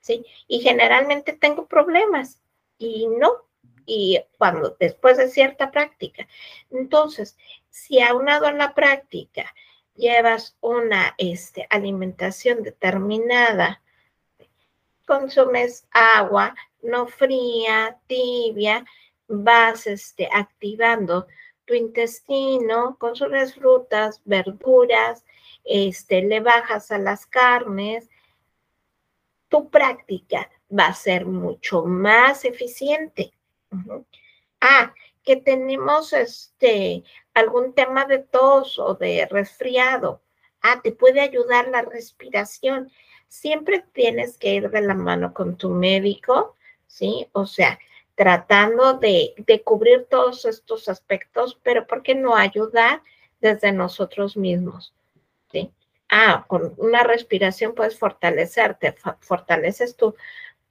¿sí? 0.00 0.24
Y 0.48 0.60
generalmente 0.60 1.32
tengo 1.32 1.66
problemas 1.66 2.40
y 2.78 3.06
no, 3.08 3.45
y 3.86 4.20
cuando 4.36 4.76
después 4.78 5.16
de 5.16 5.28
cierta 5.28 5.70
práctica. 5.70 6.26
Entonces, 6.70 7.36
si 7.70 8.00
aunado 8.02 8.46
a 8.46 8.52
la 8.52 8.74
práctica 8.74 9.54
llevas 9.94 10.56
una 10.60 11.14
este, 11.16 11.66
alimentación 11.70 12.62
determinada, 12.62 13.80
consumes 15.06 15.86
agua 15.92 16.54
no 16.82 17.06
fría, 17.06 17.98
tibia, 18.06 18.84
vas 19.28 19.86
este, 19.86 20.28
activando 20.32 21.26
tu 21.64 21.74
intestino, 21.74 22.96
consumes 22.98 23.54
frutas, 23.54 24.20
verduras, 24.24 25.24
este, 25.64 26.22
le 26.22 26.40
bajas 26.40 26.92
a 26.92 26.98
las 26.98 27.26
carnes, 27.26 28.08
tu 29.48 29.68
práctica 29.68 30.48
va 30.70 30.86
a 30.86 30.94
ser 30.94 31.26
mucho 31.26 31.84
más 31.84 32.44
eficiente. 32.44 33.32
Ah, 34.60 34.94
que 35.24 35.36
tenemos 35.36 36.12
este 36.12 37.04
algún 37.34 37.74
tema 37.74 38.06
de 38.06 38.18
tos 38.18 38.78
o 38.78 38.94
de 38.94 39.26
resfriado. 39.30 40.22
Ah, 40.62 40.80
te 40.82 40.92
puede 40.92 41.20
ayudar 41.20 41.68
la 41.68 41.82
respiración. 41.82 42.90
siempre 43.28 43.84
tienes 43.92 44.38
que 44.38 44.54
ir 44.54 44.70
de 44.70 44.80
la 44.82 44.94
mano 44.94 45.34
con 45.34 45.56
tu 45.56 45.68
médico, 45.70 46.54
¿sí? 46.86 47.28
O 47.32 47.44
sea, 47.46 47.78
tratando 48.14 48.94
de, 48.94 49.34
de 49.36 49.62
cubrir 49.62 50.06
todos 50.08 50.44
estos 50.44 50.88
aspectos, 50.88 51.58
pero 51.62 51.86
¿por 51.86 52.02
qué 52.02 52.14
no 52.14 52.36
ayudar 52.36 53.02
desde 53.40 53.72
nosotros 53.72 54.36
mismos? 54.36 54.94
¿Sí? 55.50 55.72
Ah, 56.08 56.44
con 56.48 56.74
una 56.78 57.02
respiración 57.02 57.74
puedes 57.74 57.98
fortalecerte, 57.98 58.94
fortaleces 59.20 59.96
tu, 59.96 60.14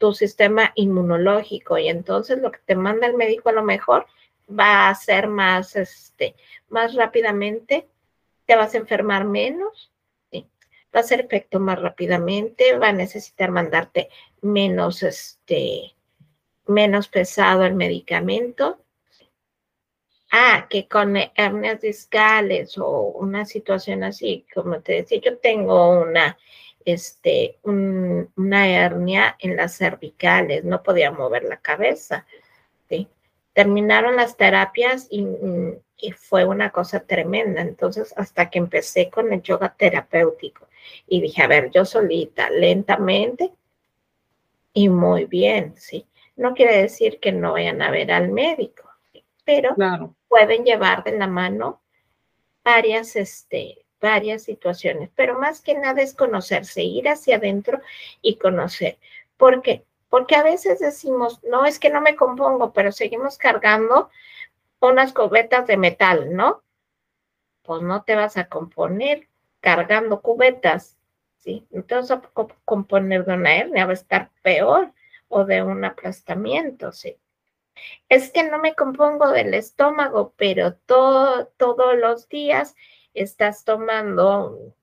tu 0.06 0.14
sistema 0.14 0.72
inmunológico 0.76 1.80
y 1.80 1.88
entonces 1.88 2.38
lo 2.38 2.52
que 2.52 2.60
te 2.64 2.76
manda 2.76 3.08
el 3.08 3.16
médico 3.16 3.50
a 3.50 3.54
lo 3.54 3.64
mejor 3.64 4.06
va 4.48 4.88
a 4.88 4.94
ser 4.94 5.28
más, 5.28 5.76
este, 5.76 6.36
más 6.70 6.94
rápidamente, 6.94 7.88
te 8.46 8.56
vas 8.56 8.76
a 8.76 8.78
enfermar 8.78 9.26
menos, 9.26 9.92
va 10.32 10.44
a 10.94 11.00
hacer 11.00 11.22
efecto 11.22 11.60
más 11.60 11.82
rápidamente, 11.82 12.78
va 12.78 12.90
a 12.90 12.94
necesitar 12.94 13.50
mandarte 13.50 14.10
menos, 14.42 15.02
este, 15.02 15.96
menos 16.68 17.08
pesado 17.08 17.66
el 17.66 17.74
medicamento. 17.74 18.80
Ah, 20.32 20.68
que 20.70 20.88
con 20.88 21.18
hernias 21.36 21.82
discales 21.82 22.78
o 22.78 23.08
una 23.08 23.44
situación 23.46 24.04
así, 24.04 24.46
como 24.54 24.82
te 24.82 24.94
decía, 24.94 25.20
yo 25.20 25.40
tengo 25.40 26.00
una, 26.02 26.38
este, 26.86 27.58
una 27.64 28.70
hernia 28.70 29.36
en 29.40 29.56
las 29.56 29.76
cervicales, 29.76 30.64
no 30.64 30.84
podía 30.84 31.12
mover 31.12 31.44
la 31.44 31.58
cabeza. 31.58 32.26
¿sí? 32.88 33.08
Terminaron 33.54 34.16
las 34.16 34.38
terapias 34.38 35.08
y, 35.10 35.28
y, 35.98 36.12
fue 36.12 36.46
una 36.46 36.70
cosa 36.70 37.02
tremenda. 37.02 37.62
Entonces, 37.62 38.14
hasta 38.16 38.50
que 38.50 38.60
empecé 38.60 39.10
con 39.10 39.34
el 39.34 39.42
yoga 39.42 39.76
terapéutico 39.76 40.68
y 41.08 41.22
dije, 41.22 41.42
a 41.42 41.48
ver, 41.48 41.72
yo 41.72 41.84
solita, 41.86 42.50
lentamente 42.50 43.52
y 44.74 44.90
muy 44.90 45.26
bien, 45.26 45.74
¿sí? 45.78 46.06
No 46.36 46.54
quiere 46.54 46.82
decir 46.82 47.20
que 47.20 47.32
no 47.32 47.54
vayan 47.54 47.82
a 47.82 47.90
ver 47.90 48.12
al 48.12 48.30
médico, 48.30 48.90
pero 49.46 49.76
pueden 50.28 50.66
llevar 50.66 51.04
de 51.04 51.18
la 51.18 51.28
mano 51.28 51.82
varias, 52.64 53.16
este, 53.16 53.85
varias 54.06 54.44
situaciones, 54.44 55.10
pero 55.16 55.40
más 55.40 55.62
que 55.62 55.74
nada 55.74 56.02
es 56.02 56.14
conocerse, 56.14 56.84
ir 56.84 57.10
hacia 57.10 57.38
adentro 57.38 57.82
y 58.22 58.38
conocer. 58.38 59.00
¿Por 59.36 59.64
qué? 59.64 59.84
Porque 60.10 60.36
a 60.36 60.44
veces 60.44 60.80
decimos, 60.80 61.44
no, 61.44 61.66
es 61.66 61.80
que 61.80 61.90
no 61.90 62.02
me 62.02 62.16
compongo, 62.16 62.72
pero 62.72 62.92
seguimos 62.92 63.38
cargando 63.40 64.12
unas 64.80 65.12
cubetas 65.12 65.66
de 65.66 65.78
metal, 65.78 66.36
¿no? 66.36 66.62
Pues 67.64 67.82
no 67.82 68.04
te 68.04 68.16
vas 68.16 68.38
a 68.38 68.48
componer 68.48 69.28
cargando 69.60 70.22
cubetas, 70.22 70.98
¿sí? 71.38 71.66
No 71.72 71.84
te 71.84 71.96
vas 71.96 72.12
a 72.12 72.22
componer 72.64 73.26
de 73.26 73.34
una 73.34 73.56
hernia, 73.56 73.86
va 73.86 73.92
a 73.92 73.96
estar 73.96 74.30
peor 74.44 74.92
o 75.30 75.46
de 75.46 75.64
un 75.64 75.84
aplastamiento, 75.84 76.92
¿sí? 76.92 77.18
Es 78.08 78.32
que 78.32 78.44
no 78.44 78.60
me 78.60 78.76
compongo 78.76 79.32
del 79.32 79.56
estómago, 79.56 80.34
pero 80.38 80.76
todo, 80.76 81.48
todos 81.58 81.98
los 81.98 82.30
días 82.30 82.76
estás 83.16 83.64
tomando 83.64 84.50
un 84.50 84.76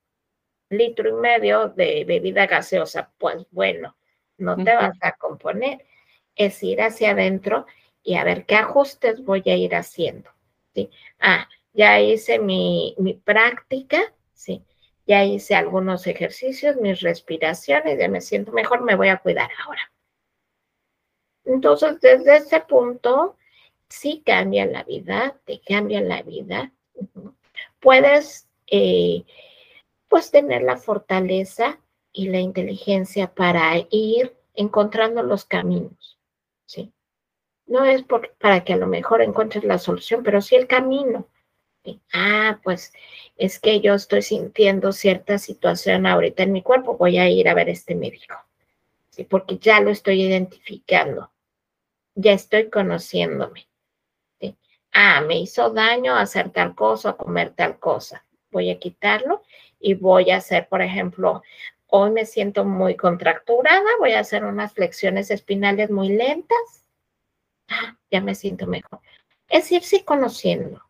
litro 0.69 1.09
y 1.09 1.13
medio 1.13 1.69
de 1.69 2.03
bebida 2.05 2.47
gaseosa, 2.47 3.11
pues 3.17 3.45
bueno, 3.51 3.95
no 4.37 4.55
te 4.55 4.75
vas 4.75 4.97
a 5.01 5.13
componer. 5.13 5.85
Es 6.35 6.61
ir 6.63 6.81
hacia 6.81 7.11
adentro 7.11 7.65
y 8.01 8.15
a 8.15 8.23
ver 8.23 8.45
qué 8.45 8.55
ajustes 8.55 9.23
voy 9.23 9.43
a 9.45 9.55
ir 9.55 9.75
haciendo. 9.75 10.31
¿sí? 10.73 10.89
Ah, 11.19 11.47
ya 11.73 11.99
hice 12.01 12.39
mi, 12.39 12.95
mi 12.97 13.13
práctica, 13.13 14.13
¿sí? 14.33 14.63
ya 15.05 15.23
hice 15.23 15.55
algunos 15.55 16.07
ejercicios, 16.07 16.77
mis 16.77 17.01
respiraciones, 17.01 17.99
ya 17.99 18.07
me 18.07 18.21
siento 18.21 18.51
mejor, 18.51 18.81
me 18.81 18.95
voy 18.95 19.09
a 19.09 19.17
cuidar 19.17 19.49
ahora. 19.63 19.91
Entonces, 21.45 21.99
desde 21.99 22.37
ese 22.37 22.61
punto, 22.61 23.37
sí 23.89 24.23
cambia 24.25 24.65
la 24.65 24.83
vida, 24.83 25.37
te 25.45 25.61
cambia 25.61 26.01
la 26.01 26.21
vida. 26.23 26.71
Puedes, 27.83 28.47
eh, 28.67 29.25
pues, 30.07 30.31
tener 30.31 30.63
la 30.63 30.77
fortaleza 30.77 31.79
y 32.13 32.29
la 32.29 32.39
inteligencia 32.39 33.33
para 33.33 33.73
ir 33.91 34.33
encontrando 34.55 35.21
los 35.21 35.43
caminos, 35.45 36.17
¿sí? 36.65 36.93
No 37.65 37.83
es 37.83 38.03
para 38.39 38.63
que 38.63 38.73
a 38.73 38.77
lo 38.77 38.87
mejor 38.87 39.21
encuentres 39.21 39.65
la 39.65 39.79
solución, 39.79 40.23
pero 40.23 40.41
sí 40.41 40.55
el 40.55 40.67
camino. 40.67 41.27
Ah, 42.13 42.61
pues 42.63 42.93
es 43.35 43.59
que 43.59 43.81
yo 43.81 43.95
estoy 43.95 44.21
sintiendo 44.21 44.93
cierta 44.93 45.37
situación 45.37 46.05
ahorita 46.05 46.43
en 46.43 46.53
mi 46.53 46.61
cuerpo, 46.61 46.97
voy 46.97 47.17
a 47.17 47.29
ir 47.29 47.49
a 47.49 47.53
ver 47.53 47.67
este 47.67 47.95
médico, 47.95 48.35
¿sí? 49.09 49.25
porque 49.25 49.57
ya 49.57 49.81
lo 49.81 49.89
estoy 49.89 50.21
identificando, 50.21 51.31
ya 52.15 52.31
estoy 52.31 52.69
conociéndome. 52.69 53.67
Ah, 54.93 55.21
me 55.21 55.39
hizo 55.39 55.69
daño 55.71 56.15
hacer 56.15 56.51
tal 56.51 56.75
cosa, 56.75 57.13
comer 57.13 57.53
tal 57.55 57.79
cosa, 57.79 58.25
voy 58.51 58.69
a 58.69 58.79
quitarlo 58.79 59.41
y 59.79 59.95
voy 59.95 60.31
a 60.31 60.37
hacer, 60.37 60.67
por 60.69 60.81
ejemplo, 60.81 61.41
hoy 61.87 62.11
me 62.11 62.25
siento 62.25 62.63
muy 62.63 62.95
contracturada, 62.95 63.89
voy 63.99 64.13
a 64.13 64.19
hacer 64.19 64.45
unas 64.45 64.73
flexiones 64.73 65.31
espinales 65.31 65.89
muy 65.89 66.09
lentas. 66.09 66.87
Ah, 67.69 67.97
ya 68.11 68.21
me 68.21 68.35
siento 68.35 68.67
mejor. 68.67 68.99
Es 69.49 69.71
irse 69.71 70.05
conociendo 70.05 70.81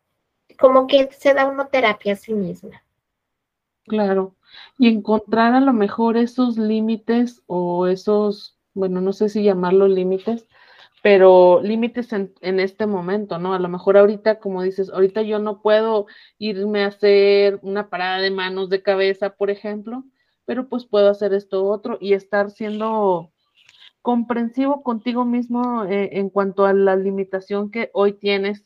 como 0.58 0.86
que 0.86 1.10
se 1.12 1.34
da 1.34 1.46
una 1.46 1.66
terapia 1.66 2.14
a 2.14 2.16
sí 2.16 2.34
misma. 2.34 2.82
Claro, 3.86 4.34
y 4.78 4.88
encontrar 4.88 5.54
a 5.54 5.60
lo 5.60 5.72
mejor 5.72 6.16
esos 6.16 6.56
límites 6.56 7.42
o 7.46 7.86
esos, 7.86 8.58
bueno, 8.72 9.00
no 9.00 9.12
sé 9.12 9.28
si 9.28 9.42
llamarlos 9.42 9.90
límites, 9.90 10.46
pero 11.04 11.60
límites 11.62 12.14
en, 12.14 12.60
este 12.60 12.86
momento, 12.86 13.38
¿no? 13.38 13.52
A 13.52 13.58
lo 13.58 13.68
mejor 13.68 13.98
ahorita, 13.98 14.38
como 14.38 14.62
dices, 14.62 14.88
ahorita 14.88 15.20
yo 15.20 15.38
no 15.38 15.60
puedo 15.60 16.06
irme 16.38 16.82
a 16.82 16.86
hacer 16.86 17.58
una 17.60 17.90
parada 17.90 18.22
de 18.22 18.30
manos 18.30 18.70
de 18.70 18.82
cabeza, 18.82 19.36
por 19.36 19.50
ejemplo, 19.50 20.04
pero 20.46 20.66
pues 20.66 20.86
puedo 20.86 21.10
hacer 21.10 21.34
esto 21.34 21.66
otro 21.66 21.98
y 22.00 22.14
estar 22.14 22.50
siendo 22.50 23.34
comprensivo 24.00 24.82
contigo 24.82 25.26
mismo 25.26 25.84
eh, 25.84 26.08
en 26.12 26.30
cuanto 26.30 26.64
a 26.64 26.72
la 26.72 26.96
limitación 26.96 27.70
que 27.70 27.90
hoy 27.92 28.14
tienes 28.14 28.64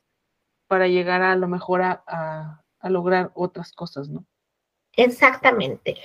para 0.68 0.86
llegar 0.86 1.22
a, 1.22 1.34
lo 1.34 1.48
mejor 1.48 1.82
a, 1.82 2.62
lograr 2.84 3.32
otras 3.34 3.72
cosas, 3.72 4.10
¿no? 4.10 4.24
Exactamente. 4.92 5.96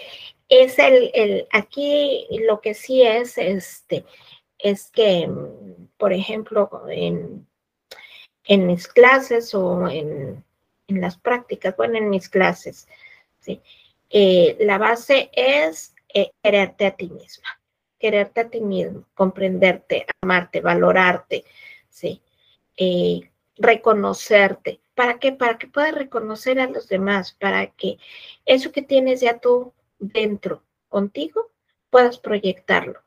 Es 0.50 0.80
el, 0.80 1.12
el, 1.14 1.48
aquí 1.52 2.26
lo 2.48 2.60
que 2.60 2.74
sí 2.74 3.04
es, 3.04 3.38
este, 3.38 4.04
es 4.64 4.90
que, 4.90 5.30
por 5.98 6.14
ejemplo, 6.14 6.70
en, 6.90 7.46
en 8.46 8.66
mis 8.66 8.88
clases 8.88 9.54
o 9.54 9.88
en, 9.90 10.44
en, 10.88 11.02
las 11.02 11.18
prácticas, 11.18 11.76
bueno, 11.76 11.98
en 11.98 12.10
mis 12.10 12.30
clases, 12.30 12.88
¿sí? 13.40 13.62
Eh, 14.10 14.56
la 14.62 14.78
base 14.78 15.30
es 15.34 15.94
eh, 16.14 16.32
quererte 16.42 16.86
a 16.86 16.96
ti 16.96 17.10
misma, 17.10 17.60
quererte 18.00 18.42
a 18.42 18.50
ti 18.50 18.62
mismo, 18.62 19.06
comprenderte, 19.14 20.06
amarte, 20.22 20.62
valorarte, 20.62 21.44
¿sí? 21.90 22.22
Eh, 22.78 23.30
reconocerte. 23.58 24.80
¿Para 24.96 25.20
qué? 25.20 25.34
Para 25.34 25.58
que 25.58 25.68
puedas 25.68 25.94
reconocer 25.94 26.60
a 26.62 26.68
los 26.68 26.88
demás, 26.88 27.34
para 27.34 27.68
que 27.68 27.98
eso 28.46 28.72
que 28.72 28.82
tienes 28.82 29.20
ya 29.20 29.40
tú 29.40 29.74
dentro 30.00 30.64
contigo 30.88 31.52
puedas 31.90 32.18
proyectarlo. 32.18 33.03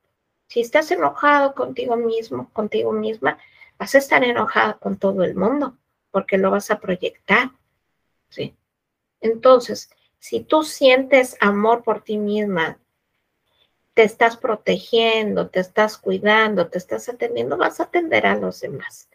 Si 0.49 0.61
estás 0.61 0.91
enojado 0.91 1.55
contigo 1.55 1.97
mismo, 1.97 2.51
contigo 2.53 2.93
misma, 2.93 3.39
vas 3.79 3.95
a 3.95 3.99
estar 3.99 4.25
enojada 4.25 4.75
con 4.75 4.97
todo 4.97 5.23
el 5.25 5.35
mundo, 5.35 5.77
porque 6.11 6.39
lo 6.39 6.51
vas 6.51 6.71
a 6.71 6.79
proyectar. 6.79 7.51
¿sí? 8.29 8.55
Entonces, 9.21 9.91
si 10.19 10.41
tú 10.41 10.63
sientes 10.63 11.37
amor 11.41 11.83
por 11.83 12.03
ti 12.03 12.17
misma, 12.19 12.79
te 13.95 14.03
estás 14.03 14.37
protegiendo, 14.37 15.49
te 15.49 15.61
estás 15.61 15.99
cuidando, 15.99 16.69
te 16.69 16.79
estás 16.79 17.09
atendiendo, 17.09 17.57
vas 17.57 17.81
a 17.81 17.85
atender 17.85 18.27
a 18.27 18.37
los 18.37 18.61
demás 18.61 19.09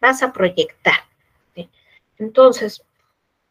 vas 0.00 0.22
a 0.22 0.32
proyectar. 0.32 1.04
Entonces, 2.18 2.84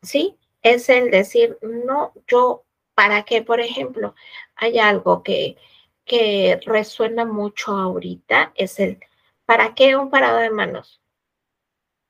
sí, 0.04 0.38
es 0.62 0.90
el 0.90 1.10
decir, 1.10 1.58
no, 1.62 2.14
yo, 2.28 2.64
para 2.94 3.24
que, 3.24 3.42
por 3.42 3.60
ejemplo, 3.60 4.14
hay 4.56 4.78
algo 4.78 5.24
que, 5.24 5.58
que 6.10 6.60
resuena 6.66 7.24
mucho 7.24 7.72
ahorita, 7.72 8.52
es 8.56 8.82
el, 8.82 9.00
¿para 9.46 9.74
qué 9.76 9.96
un 9.96 10.10
parado 10.10 10.40
de 10.40 10.50
manos? 10.50 11.02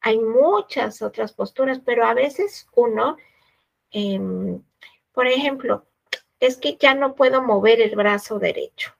Hay 0.02 0.18
muchas 0.18 1.04
otras 1.04 1.34
posturas, 1.34 1.80
pero 1.86 2.06
a 2.06 2.16
veces 2.16 2.68
uno, 2.74 3.18
em, 3.92 4.64
por 5.12 5.28
ejemplo, 5.28 5.86
es 6.40 6.58
que 6.58 6.78
ya 6.78 6.96
no 6.96 7.14
puedo 7.14 7.44
mover 7.44 7.82
el 7.82 7.96
brazo 7.96 8.40
derecho, 8.40 8.96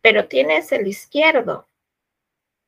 pero 0.00 0.28
tienes 0.28 0.72
el 0.72 0.86
izquierdo 0.86 1.68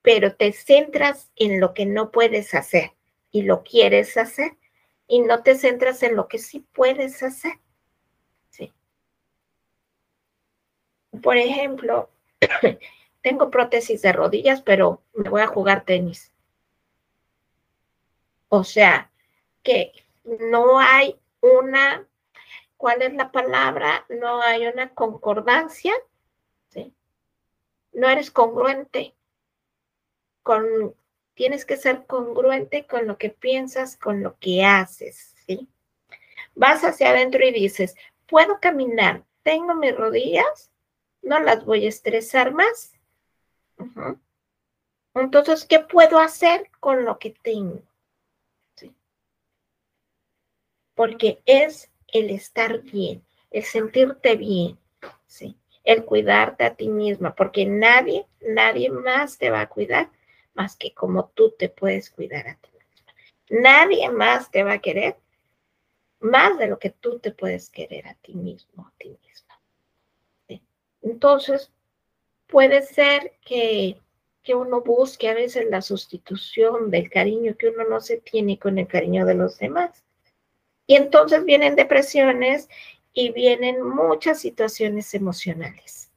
pero 0.07 0.37
te 0.37 0.53
centras 0.53 1.33
en 1.35 1.59
lo 1.59 1.75
que 1.75 1.85
no 1.85 2.13
puedes 2.13 2.55
hacer 2.55 2.93
y 3.33 3.43
lo 3.43 3.65
quieres 3.65 4.17
hacer 4.17 4.57
y 5.09 5.19
no 5.19 5.43
te 5.43 5.57
centras 5.57 6.05
en 6.05 6.15
lo 6.15 6.29
que 6.29 6.39
sí 6.39 6.65
puedes 6.73 7.25
hacer. 7.25 7.55
Por 11.23 11.37
ejemplo, 11.37 12.11
tengo 13.23 13.51
prótesis 13.51 14.03
de 14.03 14.13
rodillas, 14.13 14.63
pero 14.63 15.03
me 15.15 15.29
voy 15.29 15.43
a 15.43 15.47
jugar 15.47 15.85
tenis. 15.85 16.33
O 18.49 18.65
sea, 18.65 19.11
que 19.63 19.93
no 20.25 20.79
hay 20.79 21.19
una, 21.41 22.07
¿cuál 22.77 23.03
es 23.03 23.15
la 23.15 23.33
palabra? 23.33 24.07
No 24.09 24.41
hay 24.41 24.67
una 24.67 24.95
concordancia, 24.95 25.93
¿sí? 26.69 26.95
No 27.93 28.09
eres 28.09 28.31
congruente 28.31 29.15
con, 30.43 30.95
tienes 31.35 31.65
que 31.65 31.77
ser 31.77 32.07
congruente 32.07 32.87
con 32.87 33.07
lo 33.07 33.19
que 33.19 33.31
piensas, 33.31 33.97
con 33.97 34.23
lo 34.23 34.39
que 34.39 34.65
haces, 34.65 35.35
¿sí? 35.47 35.69
Vas 36.55 36.85
hacia 36.85 37.11
adentro 37.11 37.45
y 37.45 37.51
dices, 37.51 37.97
puedo 38.27 38.61
caminar, 38.61 39.25
tengo 39.43 39.75
mis 39.75 39.97
rodillas, 39.97 40.71
no 41.27 41.41
las 41.41 41.65
voy 41.65 41.85
a 41.87 41.89
estresar 41.89 42.53
más. 42.53 42.93
Entonces, 45.15 45.65
¿qué 45.65 45.81
puedo 45.81 46.19
hacer 46.19 46.71
con 46.81 47.05
lo 47.05 47.19
que 47.19 47.31
tengo? 47.31 47.83
Porque 50.95 51.43
es 51.45 51.91
el 52.09 52.31
estar 52.31 52.81
bien, 52.81 53.23
el 53.51 53.65
sentirte 53.65 54.37
bien, 54.37 54.79
¿sí? 55.27 55.59
el 55.87 56.05
cuidarte 56.05 56.65
a 56.65 56.75
ti 56.75 56.89
misma, 56.89 57.35
porque 57.35 57.65
nadie, 57.65 58.27
nadie 58.41 58.91
más 58.91 59.39
te 59.39 59.51
va 59.51 59.61
a 59.61 59.69
cuidar 59.69 60.11
más 60.55 60.77
que 60.77 60.93
como 60.93 61.29
tú 61.29 61.55
te 61.57 61.69
puedes 61.69 62.11
cuidar 62.11 62.49
a 62.49 62.57
ti 62.57 62.71
misma. 62.73 63.15
Nadie 63.63 64.11
más 64.11 64.51
te 64.51 64.65
va 64.65 64.75
a 64.75 64.79
querer 64.81 65.17
más 66.19 66.59
de 66.59 66.67
lo 66.67 66.79
que 66.79 66.91
tú 66.91 67.19
te 67.21 67.31
puedes 67.31 67.71
querer 67.71 68.09
a 68.09 68.15
ti 68.15 68.35
mismo, 68.35 68.87
a 68.87 68.93
ti 68.99 69.11
misma. 69.11 69.46
Entonces, 71.03 71.73
puede 72.47 72.83
ser 72.83 73.33
que, 73.45 74.01
que 74.43 74.55
uno 74.55 74.81
busque 74.81 75.29
a 75.29 75.35
veces 75.35 75.67
la 75.71 75.83
sustitución 75.83 76.91
del 76.91 77.11
cariño 77.11 77.57
que 77.57 77.69
uno 77.69 77.85
no 77.85 78.01
se 78.01 78.19
tiene 78.19 78.59
con 78.59 78.79
el 78.79 78.87
cariño 78.87 79.27
de 79.27 79.35
los 79.35 79.59
demás. 79.59 80.05
Y 80.87 80.95
entonces 80.95 81.45
vienen 81.45 81.75
depresiones 81.75 82.69
y 83.13 83.33
vienen 83.33 83.83
muchas 83.83 84.41
situaciones 84.41 85.13
emocionales. 85.15 86.13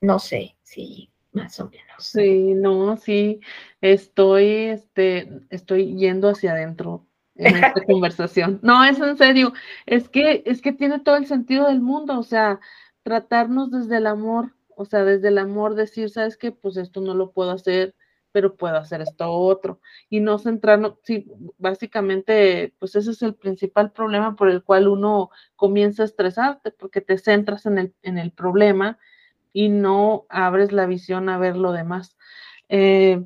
No 0.00 0.18
sé 0.18 0.56
si 0.62 1.10
más 1.32 1.58
o 1.60 1.68
menos. 1.68 2.04
Sí, 2.04 2.54
no, 2.54 2.96
sí, 2.96 3.40
estoy, 3.80 4.68
este, 4.68 5.28
estoy 5.50 5.96
yendo 5.96 6.28
hacia 6.28 6.52
adentro 6.52 7.07
en 7.38 7.56
esta 7.56 7.84
conversación. 7.84 8.58
No, 8.62 8.84
es 8.84 9.00
en 9.00 9.16
serio, 9.16 9.52
es 9.86 10.08
que, 10.08 10.42
es 10.44 10.60
que 10.60 10.72
tiene 10.72 11.00
todo 11.00 11.16
el 11.16 11.26
sentido 11.26 11.66
del 11.68 11.80
mundo, 11.80 12.18
o 12.18 12.22
sea, 12.22 12.60
tratarnos 13.02 13.70
desde 13.70 13.96
el 13.98 14.06
amor, 14.06 14.54
o 14.76 14.84
sea, 14.84 15.04
desde 15.04 15.28
el 15.28 15.38
amor 15.38 15.74
decir, 15.74 16.10
sabes 16.10 16.36
que 16.36 16.52
pues 16.52 16.76
esto 16.76 17.00
no 17.00 17.14
lo 17.14 17.32
puedo 17.32 17.52
hacer, 17.52 17.94
pero 18.32 18.56
puedo 18.56 18.76
hacer 18.76 19.00
esto 19.00 19.30
otro, 19.30 19.80
y 20.10 20.20
no 20.20 20.38
centrarnos, 20.38 20.94
sí, 21.02 21.26
básicamente, 21.56 22.74
pues 22.78 22.94
ese 22.94 23.12
es 23.12 23.22
el 23.22 23.34
principal 23.34 23.92
problema 23.92 24.36
por 24.36 24.50
el 24.50 24.62
cual 24.62 24.88
uno 24.88 25.30
comienza 25.56 26.02
a 26.02 26.06
estresarte, 26.06 26.70
porque 26.70 27.00
te 27.00 27.18
centras 27.18 27.66
en 27.66 27.78
el, 27.78 27.94
en 28.02 28.18
el 28.18 28.32
problema 28.32 28.98
y 29.52 29.68
no 29.70 30.26
abres 30.28 30.72
la 30.72 30.86
visión 30.86 31.28
a 31.28 31.38
ver 31.38 31.56
lo 31.56 31.72
demás. 31.72 32.16
Eh, 32.68 33.24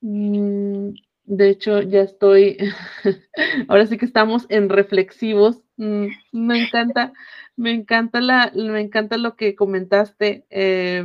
mm, 0.00 0.94
de 1.24 1.48
hecho, 1.48 1.80
ya 1.80 2.00
estoy, 2.00 2.58
ahora 3.68 3.86
sí 3.86 3.98
que 3.98 4.04
estamos 4.04 4.46
en 4.48 4.68
reflexivos. 4.68 5.62
Mm, 5.76 6.08
me 6.32 6.62
encanta, 6.62 7.12
me 7.56 7.72
encanta 7.72 8.20
la, 8.20 8.52
me 8.54 8.80
encanta 8.80 9.16
lo 9.16 9.36
que 9.36 9.54
comentaste. 9.54 10.46
Eh, 10.50 11.04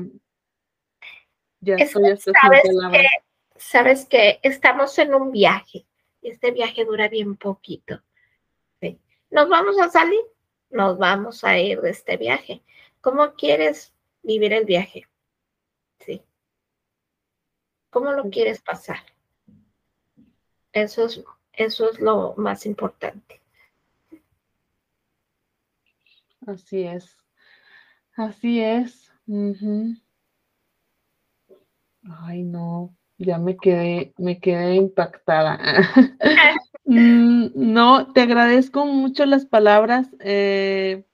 ya 1.62 1.76
estoy 1.76 2.18
sabes 2.18 2.64
que, 2.92 3.08
sabes 3.56 4.06
que 4.06 4.40
estamos 4.44 4.98
en 5.00 5.14
un 5.14 5.32
viaje. 5.32 5.86
Este 6.22 6.52
viaje 6.52 6.86
dura 6.86 7.08
bien 7.08 7.38
poquito. 7.38 8.02
Nos 9.32 9.48
vamos 9.48 9.80
a 9.80 9.90
salir, 9.90 10.22
nos 10.72 10.98
vamos 10.98 11.44
a 11.44 11.58
ir 11.60 11.82
de 11.82 11.92
este 11.92 12.18
viaje. 12.18 12.64
¿Cómo 13.00 13.34
quieres 13.36 13.94
vivir 14.24 14.54
el 14.54 14.66
viaje? 14.66 15.08
Sí. 16.00 16.24
¿Cómo 17.92 18.12
lo 18.12 18.30
quieres 18.30 18.62
pasar? 18.62 18.98
Eso 20.74 21.06
es, 21.06 21.24
eso 21.54 21.90
es 21.90 22.00
lo 22.00 22.34
más 22.38 22.66
importante. 22.66 23.42
Así 26.46 26.84
es. 26.84 27.18
Así 28.16 28.60
es. 28.62 29.12
Ay, 32.22 32.44
no, 32.44 32.96
ya 33.18 33.38
me 33.38 33.58
quedé, 33.58 34.14
me 34.18 34.40
quedé 34.40 34.76
impactada. 34.76 35.60
Mm, 36.92 37.52
no, 37.54 38.14
te 38.14 38.22
agradezco 38.22 38.84
mucho 38.84 39.28
las 39.28 39.46
palabras. 39.46 40.08
Eh, 40.22 41.06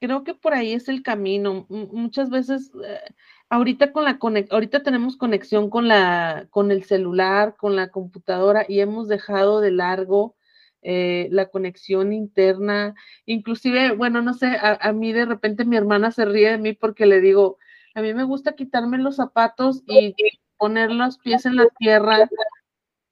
creo 0.00 0.24
que 0.24 0.32
por 0.32 0.54
ahí 0.54 0.72
es 0.72 0.88
el 0.88 1.02
camino. 1.02 1.66
muchas 1.68 2.30
veces, 2.30 2.72
eh, 2.82 3.14
ahorita 3.52 3.92
con 3.92 4.04
la 4.04 4.18
ahorita 4.50 4.82
tenemos 4.82 5.18
conexión 5.18 5.68
con 5.68 5.86
la, 5.86 6.46
con 6.50 6.70
el 6.70 6.84
celular, 6.84 7.54
con 7.58 7.76
la 7.76 7.90
computadora 7.90 8.64
y 8.66 8.80
hemos 8.80 9.08
dejado 9.08 9.60
de 9.60 9.70
largo 9.70 10.36
eh, 10.80 11.28
la 11.30 11.50
conexión 11.50 12.14
interna. 12.14 12.94
Inclusive, 13.26 13.92
bueno, 13.92 14.22
no 14.22 14.32
sé, 14.32 14.46
a, 14.46 14.78
a, 14.80 14.92
mí 14.94 15.12
de 15.12 15.26
repente 15.26 15.66
mi 15.66 15.76
hermana 15.76 16.12
se 16.12 16.24
ríe 16.24 16.52
de 16.52 16.58
mí 16.58 16.72
porque 16.72 17.04
le 17.04 17.20
digo, 17.20 17.58
a 17.94 18.00
mí 18.00 18.14
me 18.14 18.24
gusta 18.24 18.54
quitarme 18.54 18.96
los 18.96 19.16
zapatos 19.16 19.82
y 19.86 20.14
poner 20.56 20.90
los 20.90 21.18
pies 21.18 21.44
en 21.44 21.56
la 21.56 21.66
tierra 21.78 22.30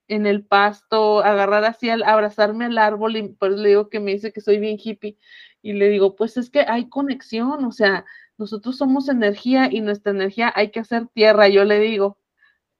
en 0.09 0.26
el 0.26 0.45
pasto, 0.45 1.20
agarrar 1.22 1.64
así, 1.64 1.91
al, 1.91 2.03
abrazarme 2.03 2.64
al 2.64 2.78
árbol 2.78 3.16
y 3.16 3.28
por 3.28 3.53
eso 3.53 3.61
le 3.61 3.68
digo 3.68 3.91
que 3.91 4.01
me 4.01 4.12
dice 4.12 4.32
que 4.32 4.41
soy 4.41 4.59
bien 4.59 4.78
hippie 4.82 5.18
y 5.62 5.74
le 5.74 5.88
digo, 5.91 6.16
pues 6.16 6.36
es 6.38 6.51
que 6.51 6.61
hay 6.61 6.88
conexión, 6.88 7.64
o 7.64 7.72
sea, 7.72 8.07
nosotros 8.41 8.76
somos 8.76 9.09
energía 9.09 9.68
y 9.70 9.80
nuestra 9.80 10.12
energía 10.12 10.53
hay 10.55 10.70
que 10.70 10.80
hacer 10.80 11.07
tierra, 11.09 11.49
yo 11.49 11.64
le 11.64 11.78
digo. 11.78 12.18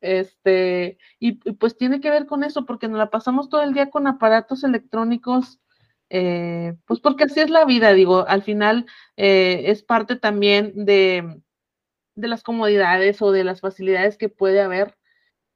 Este, 0.00 0.98
y, 1.18 1.32
pues 1.52 1.76
tiene 1.76 2.00
que 2.00 2.11
ver 2.11 2.26
con 2.26 2.42
eso, 2.42 2.66
porque 2.66 2.88
nos 2.88 2.98
la 2.98 3.11
pasamos 3.11 3.48
todo 3.48 3.62
el 3.62 3.74
día 3.74 3.90
con 3.90 4.06
aparatos 4.06 4.64
electrónicos, 4.64 5.61
eh, 6.08 6.74
pues 6.86 7.00
porque 7.00 7.24
así 7.24 7.40
es 7.40 7.50
la 7.50 7.64
vida, 7.64 7.92
digo, 7.92 8.26
al 8.26 8.42
final 8.42 8.86
eh, 9.16 9.64
es 9.66 9.82
parte 9.82 10.16
también 10.16 10.72
de, 10.74 11.40
de 12.16 12.28
las 12.28 12.42
comodidades 12.42 13.22
o 13.22 13.30
de 13.30 13.44
las 13.44 13.61
facilidades 13.61 14.16
que 14.16 14.28
puede 14.28 14.61
haber 14.61 14.96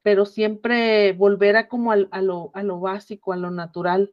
pero 0.05 0.26
siempre 0.26 1.14
volver 1.14 1.57
a 1.57 1.66
como 1.66 1.90
a, 1.90 1.96
lo, 1.96 2.50
a 2.52 2.62
lo 2.62 2.78
básico, 2.78 3.32
a 3.32 3.38
lo 3.38 3.50
natural. 3.50 4.12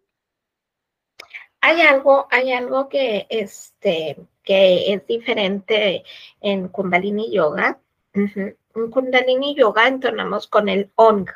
Hay 1.60 1.82
algo, 1.82 2.28
hay 2.32 2.54
algo 2.54 2.88
que, 2.88 3.28
este, 3.30 4.16
que 4.44 4.94
es 4.94 5.06
diferente 5.08 6.04
en 6.40 6.68
Kundalini 6.68 7.32
Yoga. 7.32 7.80
En 8.14 8.58
Kundalini 8.92 9.56
Yoga 9.56 9.88
entonamos 9.88 10.48
con 10.48 10.70
el 10.70 10.92
ONG, 10.96 11.30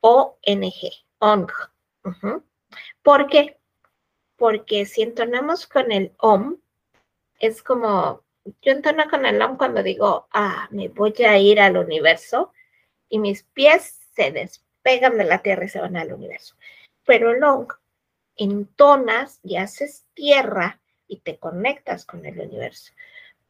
O-N-G, 0.00 0.90
ONG. 1.18 1.52
¿Por 3.02 3.26
qué? 3.26 3.58
Porque 4.36 4.86
si 4.86 5.02
entonamos 5.02 5.66
con 5.66 5.92
el 5.92 6.12
OM, 6.18 6.56
es 7.38 7.62
como, 7.62 8.22
yo 8.62 8.72
entono 8.72 9.08
con 9.10 9.26
el 9.26 9.40
OM 9.42 9.56
cuando 9.56 9.82
digo, 9.82 10.28
ah, 10.32 10.68
me 10.70 10.88
voy 10.88 11.14
a 11.26 11.38
ir 11.38 11.60
al 11.60 11.76
universo, 11.76 12.52
y 13.08 13.18
mis 13.18 13.42
pies 13.42 14.00
se 14.14 14.30
despegan 14.30 15.18
de 15.18 15.24
la 15.24 15.42
tierra 15.42 15.64
y 15.64 15.68
se 15.68 15.80
van 15.80 15.96
al 15.96 16.12
universo. 16.12 16.54
Pero 17.04 17.34
long, 17.34 17.66
entonas 18.36 19.40
y 19.42 19.56
haces 19.56 20.06
tierra 20.14 20.80
y 21.10 21.18
te 21.18 21.36
conectas 21.36 22.06
con 22.06 22.24
el 22.24 22.40
universo. 22.40 22.92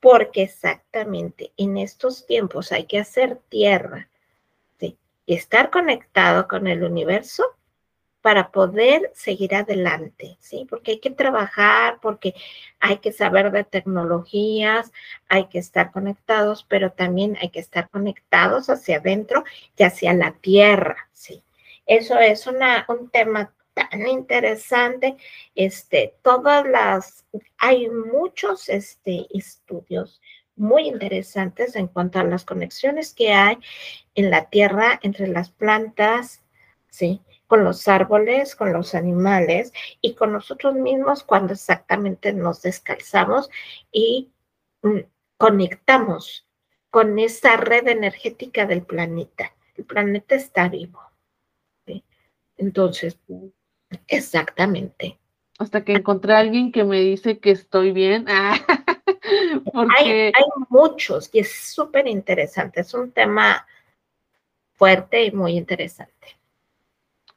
Porque 0.01 0.43
exactamente 0.43 1.53
en 1.57 1.77
estos 1.77 2.27
tiempos 2.27 2.73
hay 2.73 2.85
que 2.85 2.99
hacer 2.99 3.37
tierra 3.49 4.09
y 5.27 5.35
estar 5.35 5.71
conectado 5.71 6.49
con 6.49 6.67
el 6.67 6.83
universo 6.83 7.45
para 8.21 8.51
poder 8.51 9.13
seguir 9.15 9.55
adelante, 9.55 10.37
¿sí? 10.41 10.67
Porque 10.69 10.93
hay 10.93 10.99
que 10.99 11.11
trabajar, 11.11 11.99
porque 12.03 12.35
hay 12.81 12.99
que 12.99 13.13
saber 13.13 13.53
de 13.53 13.63
tecnologías, 13.63 14.91
hay 15.29 15.47
que 15.47 15.59
estar 15.59 15.93
conectados, 15.93 16.67
pero 16.69 16.91
también 16.91 17.39
hay 17.41 17.51
que 17.51 17.61
estar 17.61 17.89
conectados 17.91 18.69
hacia 18.71 18.97
adentro 18.97 19.45
y 19.77 19.85
hacia 19.85 20.13
la 20.15 20.33
tierra, 20.33 21.09
¿sí? 21.13 21.45
Eso 21.87 22.19
es 22.19 22.47
un 22.47 23.09
tema 23.11 23.53
tan 23.89 24.07
interesante, 24.07 25.17
este, 25.55 26.15
todas 26.23 26.67
las, 26.67 27.25
hay 27.59 27.89
muchos 27.89 28.69
este, 28.69 29.27
estudios 29.31 30.21
muy 30.57 30.89
interesantes 30.89 31.77
en 31.77 31.87
cuanto 31.87 32.19
a 32.19 32.25
las 32.25 32.45
conexiones 32.45 33.15
que 33.15 33.33
hay 33.33 33.59
en 34.15 34.31
la 34.31 34.51
tierra 34.51 35.01
entre 35.03 35.27
las 35.29 35.51
plantas, 35.51 36.43
¿sí? 36.91 37.23
con 37.47 37.65
los 37.65 37.89
árboles, 37.89 38.55
con 38.55 38.73
los 38.73 38.95
animales 38.95 39.73
y 40.01 40.15
con 40.15 40.33
nosotros 40.33 40.75
mismos 40.75 41.25
cuando 41.25 41.55
exactamente 41.55 42.33
nos 42.33 42.63
descalzamos 42.63 43.51
y 43.91 44.31
mm, 44.83 45.01
conectamos 45.37 46.47
con 46.91 47.19
esa 47.19 47.57
red 47.57 47.89
energética 47.89 48.67
del 48.67 48.83
planeta. 48.83 49.55
El 49.77 49.85
planeta 49.85 50.35
está 50.35 50.69
vivo. 50.69 51.01
Entonces, 52.61 53.19
exactamente. 54.09 55.19
Hasta 55.59 55.85
que 55.85 55.93
encontré 55.93 56.35
a 56.35 56.39
alguien 56.39 56.73
que 56.73 56.85
me 56.85 57.01
dice 57.01 57.39
que 57.39 57.51
estoy 57.51 57.93
bien. 57.93 58.25
hay, 59.99 60.33
muchos 60.69 61.31
y 61.33 61.41
es 61.41 61.53
súper 61.75 62.07
interesante. 62.07 62.81
Es 62.81 62.95
un 62.95 63.13
tema 63.13 63.67
fuerte 64.73 65.25
y 65.25 65.33
muy 65.33 65.57
interesante. 65.57 66.39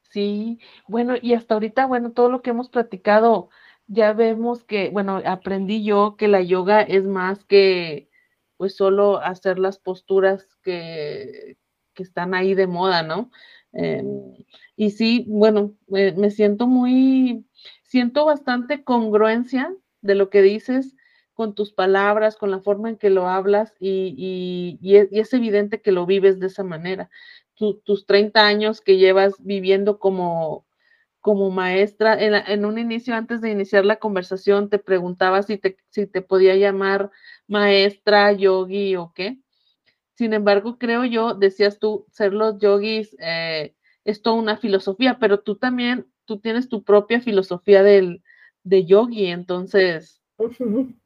Sí, 0.09 0.59
bueno, 0.87 1.15
y 1.21 1.33
hasta 1.33 1.55
ahorita, 1.55 1.87
bueno, 1.87 2.11
todo 2.11 2.29
lo 2.29 2.41
que 2.41 2.51
hemos 2.51 2.69
platicado, 2.69 3.49
ya 3.87 4.13
vemos 4.13 4.63
que, 4.63 4.89
bueno, 4.89 5.21
aprendí 5.25 5.83
yo 5.83 6.15
que 6.17 6.27
la 6.27 6.41
yoga 6.41 6.81
es 6.81 7.05
más 7.05 7.43
que 7.45 8.09
pues 8.57 8.75
solo 8.75 9.17
hacer 9.17 9.59
las 9.59 9.79
posturas 9.79 10.47
que, 10.61 11.57
que 11.93 12.03
están 12.03 12.33
ahí 12.33 12.53
de 12.53 12.67
moda, 12.67 13.03
¿no? 13.03 13.31
Em, 13.73 14.33
y 14.75 14.91
sí, 14.91 15.25
bueno, 15.27 15.75
me 15.87 16.31
siento 16.31 16.67
muy, 16.67 17.45
siento 17.83 18.25
bastante 18.25 18.83
congruencia 18.83 19.75
de 20.01 20.15
lo 20.15 20.29
que 20.29 20.41
dices 20.41 20.95
con 21.33 21.55
tus 21.55 21.73
palabras, 21.73 22.37
con 22.37 22.51
la 22.51 22.59
forma 22.59 22.89
en 22.89 22.97
que 22.97 23.09
lo 23.09 23.27
hablas 23.27 23.73
y, 23.79 24.79
es, 24.83 25.33
evidente 25.33 25.81
que 25.81 25.91
lo 25.91 26.05
vives 26.05 26.39
de 26.39 26.47
esa 26.47 26.63
manera. 26.63 27.09
tus 27.55 28.05
30 28.05 28.45
años 28.45 28.81
que 28.81 28.97
llevas 28.97 29.35
viviendo 29.39 29.99
como, 29.99 30.65
como 31.21 31.51
maestra, 31.51 32.17
en, 32.21 32.65
un 32.65 32.77
inicio, 32.79 33.15
antes 33.15 33.41
de 33.41 33.51
iniciar 33.51 33.85
la 33.85 33.97
conversación, 33.97 34.69
te 34.69 34.79
preguntaba 34.79 35.43
si 35.43 35.57
te, 35.57 35.77
si 35.89 36.07
te 36.07 36.21
podía 36.21 36.55
llamar 36.55 37.11
maestra, 37.47 38.31
yogi 38.33 38.95
o 38.95 39.13
qué. 39.15 39.42
Sin 40.15 40.33
embargo, 40.33 40.77
creo 40.77 41.05
yo, 41.05 41.33
decías 41.33 41.79
tú, 41.79 42.05
ser 42.11 42.33
los 42.33 42.59
yogis 42.59 43.15
eh, 43.19 43.75
es 44.05 44.21
toda 44.21 44.35
una 44.35 44.57
filosofía, 44.57 45.17
pero 45.19 45.39
tú 45.39 45.55
también, 45.55 46.07
tú 46.25 46.39
tienes 46.39 46.69
tu 46.69 46.83
propia 46.83 47.19
filosofía 47.21 47.83
del, 47.83 48.21
de 48.63 48.85
yogi, 48.85 49.27
entonces, 49.27 50.21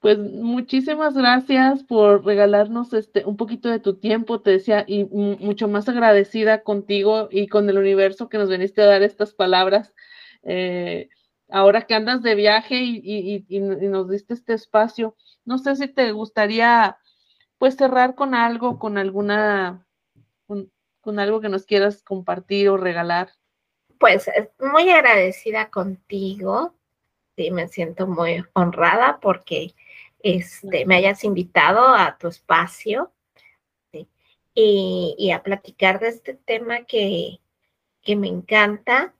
pues 0.00 0.18
muchísimas 0.18 1.14
gracias 1.14 1.82
por 1.84 2.24
regalarnos 2.24 2.92
este 2.92 3.24
un 3.24 3.36
poquito 3.36 3.68
de 3.68 3.80
tu 3.80 3.96
tiempo, 3.96 4.40
te 4.40 4.50
decía, 4.52 4.84
y 4.86 5.04
mucho 5.04 5.68
más 5.68 5.88
agradecida 5.88 6.62
contigo 6.62 7.28
y 7.30 7.48
con 7.48 7.68
el 7.68 7.78
universo 7.78 8.28
que 8.28 8.38
nos 8.38 8.48
veniste 8.48 8.82
a 8.82 8.86
dar 8.86 9.02
estas 9.02 9.34
palabras. 9.34 9.94
Eh, 10.42 11.08
ahora 11.50 11.82
que 11.82 11.94
andas 11.94 12.22
de 12.22 12.34
viaje 12.34 12.76
y, 12.82 13.44
y, 13.48 13.60
nos 13.60 14.08
diste 14.08 14.34
este 14.34 14.54
espacio, 14.54 15.16
no 15.44 15.58
sé 15.58 15.76
si 15.76 15.88
te 15.88 16.12
gustaría 16.12 16.96
pues 17.60 17.76
cerrar 17.76 18.14
con 18.14 18.34
algo, 18.34 18.78
con 18.78 18.96
alguna, 18.96 19.86
con, 20.46 21.18
algo 21.18 21.42
que 21.42 21.50
nos 21.50 21.66
quieras 21.66 22.02
compartir 22.02 22.70
o 22.70 22.78
regalar. 22.78 23.32
Pues 23.98 24.28
eh, 24.28 24.50
muy 24.58 24.88
agradecida 24.88 25.68
contigo, 25.68 26.74
sí, 27.36 27.50
me 27.50 27.68
siento 27.68 28.06
muy 28.06 28.42
honrada 28.54 29.18
porque 29.20 29.74
este, 30.20 30.86
me 30.86 30.96
hayas 30.96 31.22
invitado 31.22 31.88
a 31.88 32.16
tu 32.16 32.28
espacio 32.28 33.12
y, 34.54 35.30
a 35.30 35.42
platicar 35.42 36.00
de 36.00 36.08
este 36.08 36.32
tema 36.32 36.84
que, 36.84 37.40
que 38.00 38.16
me 38.16 38.28
encanta. 38.28 39.14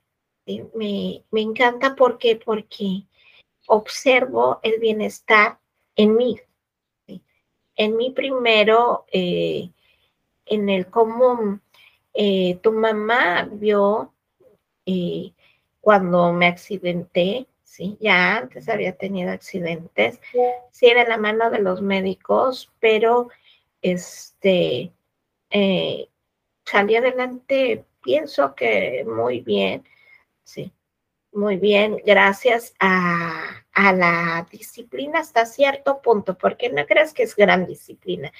Me, 0.47 1.23
me, 1.29 1.41
encanta 1.41 1.95
porque, 1.95 2.37
porque 2.43 3.05
observo 3.67 4.59
el 4.63 4.79
bienestar 4.79 5.59
en 5.95 6.15
mí, 6.15 6.39
en 7.81 7.97
mí 7.97 8.11
primero, 8.11 9.05
eh, 9.11 9.71
en 10.45 10.69
el 10.69 10.85
cómo 10.87 11.59
eh, 12.13 12.59
tu 12.61 12.71
mamá 12.73 13.49
vio 13.51 14.13
eh, 14.85 15.33
cuando 15.79 16.31
me 16.31 16.45
accidenté, 16.45 17.47
¿sí? 17.63 17.97
Ya 17.99 18.37
antes 18.37 18.69
había 18.69 18.95
tenido 18.95 19.31
accidentes, 19.31 20.19
sí 20.69 20.85
era 20.85 21.07
la 21.07 21.17
mano 21.17 21.49
de 21.49 21.57
los 21.57 21.81
médicos, 21.81 22.71
pero 22.79 23.29
este, 23.81 24.91
salí 26.63 26.95
adelante, 26.95 27.83
pienso 28.03 28.53
que 28.53 29.03
muy 29.05 29.39
bien, 29.39 29.83
sí, 30.43 30.71
muy 31.31 31.57
bien, 31.57 31.97
gracias 32.05 32.75
a, 32.79 33.60
la 33.75 34.47
disciplina 34.51 35.19
hasta 35.19 35.45
cierto 35.45 36.01
punto, 36.01 36.37
porque 36.37 36.69
no 36.69 36.85
crees 36.85 37.13
que 37.13 37.23
es 37.23 37.35
gran 37.35 37.65
disciplina, 37.65 38.31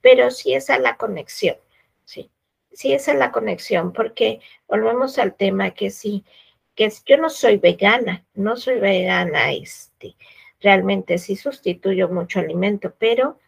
pero 0.00 0.30
sí 0.30 0.54
es 0.54 0.70
a 0.70 0.78
la 0.78 0.96
conexión, 0.96 1.56
sí, 2.04 2.30
sí 2.72 2.92
es 2.92 3.08
a 3.08 3.14
la 3.14 3.32
conexión, 3.32 3.92
porque 3.92 4.40
volvemos 4.68 5.18
al 5.18 5.34
tema 5.34 5.70
que 5.70 5.90
sí, 5.90 6.24
que 6.74 6.92
yo 7.06 7.16
no 7.16 7.30
soy 7.30 7.56
vegana, 7.56 8.24
no 8.34 8.56
soy 8.56 8.78
vegana, 8.78 9.52
este, 9.52 10.16
realmente 10.60 11.18
sí 11.18 11.36
sustituyo 11.36 12.08
mucho 12.08 12.40
alimento, 12.40 12.94
pero 12.98 13.38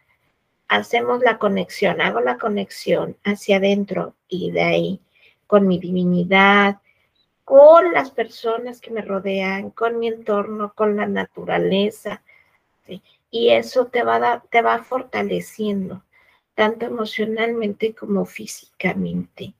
hacemos 0.68 1.20
la 1.20 1.38
conexión, 1.38 2.00
hago 2.00 2.20
la 2.20 2.38
conexión 2.38 3.16
hacia 3.24 3.56
adentro 3.56 4.16
y 4.28 4.50
de 4.50 4.62
ahí 4.62 5.00
con 5.46 5.66
mi 5.66 5.78
divinidad, 5.78 6.80
con 7.46 7.92
las 7.92 8.10
personas 8.10 8.80
que 8.80 8.90
me 8.90 9.02
rodean, 9.02 9.70
con 9.70 10.00
mi 10.00 10.08
entorno, 10.08 10.72
con 10.74 10.96
la 10.96 11.06
naturaleza. 11.06 12.24
Y 13.30 13.50
eso 13.50 13.86
te 13.86 14.02
va, 14.02 14.42
te 14.50 14.62
va 14.62 14.82
fortaleciendo, 14.82 16.02
tanto 16.56 16.86
emocionalmente 16.86 17.94
como 17.94 18.24
físicamente 18.24 19.54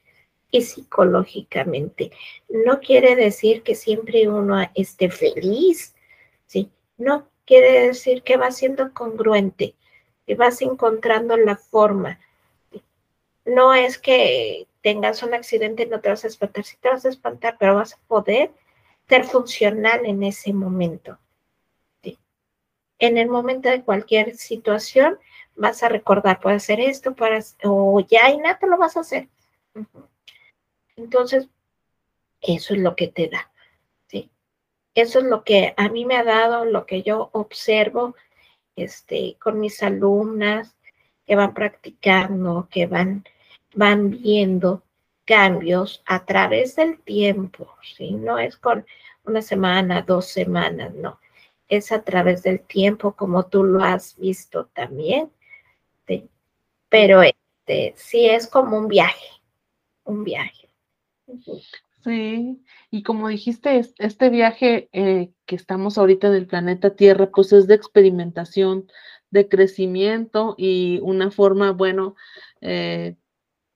y 0.50 0.62
psicológicamente. 0.62 2.10
No 2.48 2.80
quiere 2.80 3.14
decir 3.14 3.62
que 3.62 3.76
siempre 3.76 4.26
uno 4.26 4.68
esté 4.74 5.08
feliz, 5.08 5.94
¿sí? 6.46 6.68
No, 6.98 7.28
quiere 7.44 7.86
decir 7.86 8.24
que 8.24 8.36
va 8.36 8.50
siendo 8.50 8.92
congruente, 8.94 9.76
que 10.26 10.34
vas 10.34 10.60
encontrando 10.60 11.36
la 11.36 11.54
forma. 11.54 12.18
No 13.44 13.74
es 13.74 13.96
que 13.96 14.66
tengas 14.86 15.24
un 15.24 15.34
accidente 15.34 15.84
no 15.86 15.98
te 15.98 16.10
vas 16.10 16.22
a 16.22 16.28
espantar, 16.28 16.62
sí 16.62 16.76
te 16.80 16.88
vas 16.88 17.04
a 17.04 17.08
espantar, 17.08 17.56
pero 17.58 17.74
vas 17.74 17.94
a 17.94 17.98
poder 18.06 18.52
ser 19.08 19.24
funcional 19.24 20.06
en 20.06 20.22
ese 20.22 20.52
momento. 20.52 21.18
En 23.00 23.18
el 23.18 23.28
momento 23.28 23.68
de 23.68 23.82
cualquier 23.82 24.36
situación 24.36 25.18
vas 25.56 25.82
a 25.82 25.88
recordar, 25.88 26.38
puede 26.38 26.54
hacer 26.54 26.78
esto, 26.78 27.16
para, 27.16 27.40
o 27.64 27.98
ya 27.98 28.58
te 28.60 28.66
lo 28.68 28.78
vas 28.78 28.96
a 28.96 29.00
hacer. 29.00 29.28
Entonces, 30.94 31.48
eso 32.40 32.74
es 32.74 32.80
lo 32.80 32.94
que 32.94 33.08
te 33.08 33.26
da. 33.26 33.50
Eso 34.94 35.18
es 35.18 35.24
lo 35.24 35.42
que 35.42 35.74
a 35.76 35.88
mí 35.88 36.04
me 36.04 36.16
ha 36.16 36.22
dado, 36.22 36.64
lo 36.64 36.86
que 36.86 37.02
yo 37.02 37.28
observo 37.32 38.14
este, 38.76 39.36
con 39.40 39.58
mis 39.58 39.82
alumnas 39.82 40.76
que 41.26 41.34
van 41.34 41.54
practicando, 41.54 42.68
que 42.70 42.86
van 42.86 43.24
van 43.76 44.10
viendo 44.10 44.82
cambios 45.24 46.02
a 46.06 46.24
través 46.24 46.74
del 46.76 46.98
tiempo, 47.00 47.68
¿sí? 47.96 48.12
No 48.12 48.38
es 48.38 48.56
con 48.56 48.84
una 49.24 49.42
semana, 49.42 50.02
dos 50.02 50.26
semanas, 50.26 50.94
no. 50.94 51.20
Es 51.68 51.92
a 51.92 52.02
través 52.02 52.42
del 52.42 52.60
tiempo 52.60 53.12
como 53.12 53.46
tú 53.46 53.62
lo 53.62 53.82
has 53.82 54.16
visto 54.16 54.66
también. 54.74 55.30
Pero 56.88 57.22
este, 57.22 57.94
sí 57.96 58.26
es 58.26 58.46
como 58.46 58.78
un 58.78 58.88
viaje, 58.88 59.26
un 60.04 60.24
viaje. 60.24 60.70
Sí, 62.04 62.64
y 62.92 63.02
como 63.02 63.28
dijiste, 63.28 63.82
este 63.98 64.30
viaje 64.30 64.88
eh, 64.92 65.32
que 65.44 65.56
estamos 65.56 65.98
ahorita 65.98 66.28
en 66.28 66.34
el 66.34 66.46
planeta 66.46 66.94
Tierra, 66.94 67.28
pues 67.34 67.52
es 67.52 67.66
de 67.66 67.74
experimentación, 67.74 68.86
de 69.30 69.48
crecimiento 69.48 70.54
y 70.56 71.00
una 71.02 71.32
forma, 71.32 71.72
bueno, 71.72 72.14
eh, 72.60 73.16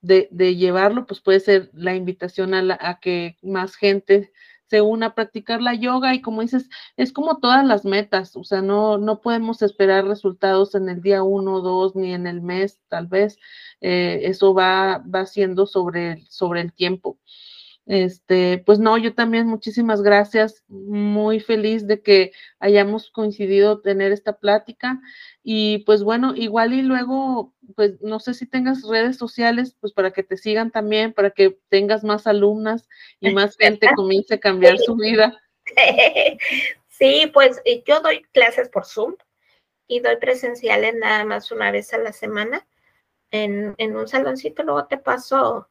de, 0.03 0.29
llevarlo, 0.57 1.07
pues 1.07 1.21
puede 1.21 1.41
ser 1.41 1.71
la 1.75 1.95
invitación 1.95 2.55
a, 2.55 2.79
a, 2.81 3.01
que 3.01 3.37
más 3.43 3.77
gente 3.77 4.33
se 4.71 4.81
una 4.81 5.07
a 5.07 5.15
practicar 5.15 5.61
la 5.61 5.75
yoga 5.75 6.15
y 6.15 6.23
como 6.23 6.43
dices, 6.43 6.69
es 6.97 7.13
como 7.13 7.39
todas 7.39 7.67
las 7.67 7.85
metas, 7.85 8.37
o 8.37 8.45
sea, 8.45 8.63
no, 8.63 8.99
no 8.99 9.21
podemos 9.21 9.63
esperar 9.63 10.07
resultados 10.07 10.77
en 10.77 10.89
el 10.89 11.03
día 11.03 11.25
uno, 11.25 11.61
dos, 11.61 11.97
ni 11.97 12.15
en 12.15 12.29
el 12.29 12.41
mes, 12.41 12.81
tal 12.89 13.09
vez, 13.09 13.37
eh, 13.81 14.21
eso 14.25 14.55
va, 14.55 14.99
va 14.99 15.27
siendo 15.27 15.67
sobre, 15.67 16.25
sobre 16.29 16.61
el 16.61 16.73
tiempo. 16.73 17.19
Este, 17.91 18.63
pues 18.65 18.79
no, 18.79 18.97
yo 18.99 19.17
también 19.17 19.49
muchísimas 19.49 20.01
gracias, 20.01 20.63
muy 20.69 21.41
feliz 21.41 21.89
de 21.89 22.01
que 22.01 22.31
hayamos 22.61 23.11
coincidido 23.11 23.81
tener 23.81 24.13
esta 24.13 24.39
plática 24.39 25.01
y 25.43 25.79
pues 25.79 26.05
bueno, 26.05 26.37
igual 26.37 26.73
y 26.73 26.83
luego, 26.83 27.53
pues 27.75 28.01
no 28.01 28.21
sé 28.21 28.35
si 28.35 28.47
tengas 28.47 28.85
redes 28.85 29.17
sociales, 29.17 29.77
pues 29.81 29.93
para 29.93 30.13
que 30.13 30.23
te 30.23 30.37
sigan 30.37 30.71
también, 30.71 31.13
para 31.13 31.31
que 31.31 31.59
tengas 31.69 32.05
más 32.05 32.29
alumnas 32.29 32.89
y 33.19 33.35
más 33.35 33.57
gente 33.57 33.89
comience 33.97 34.35
a 34.35 34.41
cambiar 34.41 34.79
su 34.79 34.95
vida. 34.95 35.37
Sí, 36.87 37.31
pues 37.33 37.63
eh, 37.65 37.83
yo 37.87 38.01
doy 38.01 38.23
clases 38.33 38.69
por 38.69 38.85
Zoom 38.85 39.17
y 39.89 40.01
doy 40.01 40.17
presenciales 40.19 40.95
nada 40.95 41.25
más 41.25 41.51
una 41.51 41.71
vez 41.71 41.95
a 41.95 41.99
la 41.99 42.13
semana 42.13 42.69
en, 43.31 43.75
en 43.79 43.97
un 43.97 44.07
saloncito, 44.07 44.63
luego 44.63 44.85
te 44.85 44.99
paso 44.99 45.67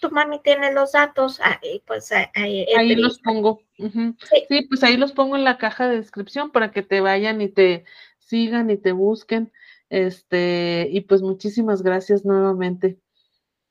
tu 0.00 0.10
mami 0.10 0.40
tiene 0.42 0.72
los 0.72 0.92
datos, 0.92 1.40
ahí, 1.42 1.82
pues 1.86 2.12
ahí, 2.12 2.66
ahí 2.76 2.94
los 2.96 3.18
pongo. 3.20 3.62
sí. 3.76 4.66
pues 4.68 4.82
ahí 4.82 4.96
los 4.96 5.12
pongo 5.12 5.36
en 5.36 5.44
la 5.44 5.58
caja 5.58 5.88
de 5.88 5.96
descripción 5.96 6.50
para 6.50 6.70
que 6.70 6.82
te 6.82 7.00
vayan 7.00 7.40
y 7.40 7.48
te 7.48 7.84
sigan 8.18 8.70
y 8.70 8.76
te 8.76 8.92
busquen. 8.92 9.52
Este, 9.88 10.86
y 10.90 11.00
pues 11.02 11.22
muchísimas 11.22 11.82
gracias 11.82 12.24
nuevamente. 12.24 12.98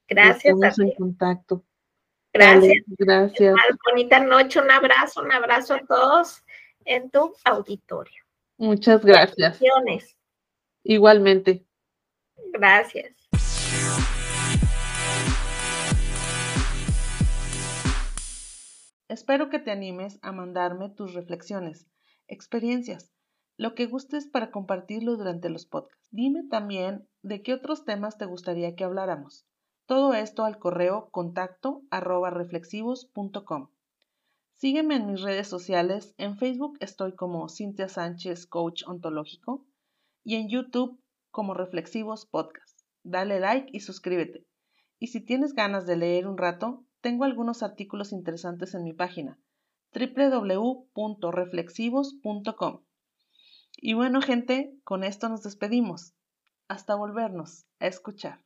Gracias. 0.07 0.53
Estamos 0.53 0.80
en 0.80 0.91
contacto. 0.95 1.64
Gracias. 2.34 2.84
gracias. 2.97 3.55
bonita 3.89 4.20
noche, 4.20 4.60
un 4.60 4.70
abrazo, 4.70 5.22
un 5.22 5.32
abrazo 5.32 5.76
a 5.76 5.86
todos 5.86 6.43
en 6.86 7.10
tu 7.10 7.34
auditorio. 7.45 8.22
Muchas 8.57 9.03
gracias. 9.03 9.60
Igualmente. 10.84 11.66
Gracias. 12.51 13.18
Espero 19.10 19.49
que 19.49 19.57
te 19.57 19.72
animes 19.72 20.20
a 20.22 20.32
mandarme 20.32 20.91
tus 20.91 21.16
reflexiones, 21.16 21.88
experiencias, 22.28 23.12
lo 23.57 23.74
que 23.74 23.88
gustes 23.88 24.28
para 24.28 24.51
compartirlo 24.51 25.18
durante 25.18 25.49
los 25.49 25.66
podcasts. 25.66 26.07
Dime 26.12 26.43
también 26.43 27.10
de 27.24 27.41
qué 27.41 27.55
otros 27.55 27.86
temas 27.86 28.20
te 28.20 28.26
gustaría 28.26 28.76
que 28.76 28.84
habláramos. 28.84 29.47
Todo 29.88 30.14
esto 30.14 30.45
al 30.45 30.60
correo 30.60 31.10
contacto 31.10 31.82
arroba 31.89 32.30
reflexivos.com. 32.30 33.70
Sígueme 34.53 34.97
en 34.97 35.07
mis 35.07 35.22
redes 35.22 35.47
sociales. 35.47 36.14
En 36.20 36.38
Facebook 36.38 36.78
estoy 36.80 37.16
como 37.16 37.49
Cintia 37.49 37.89
Sánchez, 37.89 38.45
coach 38.45 38.84
ontológico, 38.86 39.66
y 40.24 40.36
en 40.36 40.49
YouTube 40.49 41.01
como 41.32 41.55
Reflexivos 41.55 42.28
Podcast. 42.28 42.82
Dale 43.01 43.39
like 43.39 43.70
y 43.74 43.80
suscríbete. 43.80 44.45
Y 44.99 45.07
si 45.07 45.20
tienes 45.20 45.53
ganas 45.55 45.88
de 45.88 45.97
leer 45.97 46.28
un 46.28 46.38
rato, 46.38 46.86
tengo 47.01 47.23
algunos 47.23 47.63
artículos 47.63 48.11
interesantes 48.11 48.75
en 48.75 48.83
mi 48.83 48.93
página 48.93 49.39
www.reflexivos.com. 49.93 52.83
Y 53.77 53.93
bueno, 53.93 54.21
gente, 54.21 54.77
con 54.83 55.03
esto 55.03 55.29
nos 55.29 55.41
despedimos. 55.43 56.13
Hasta 56.67 56.95
volvernos 56.95 57.65
a 57.79 57.87
escuchar. 57.87 58.43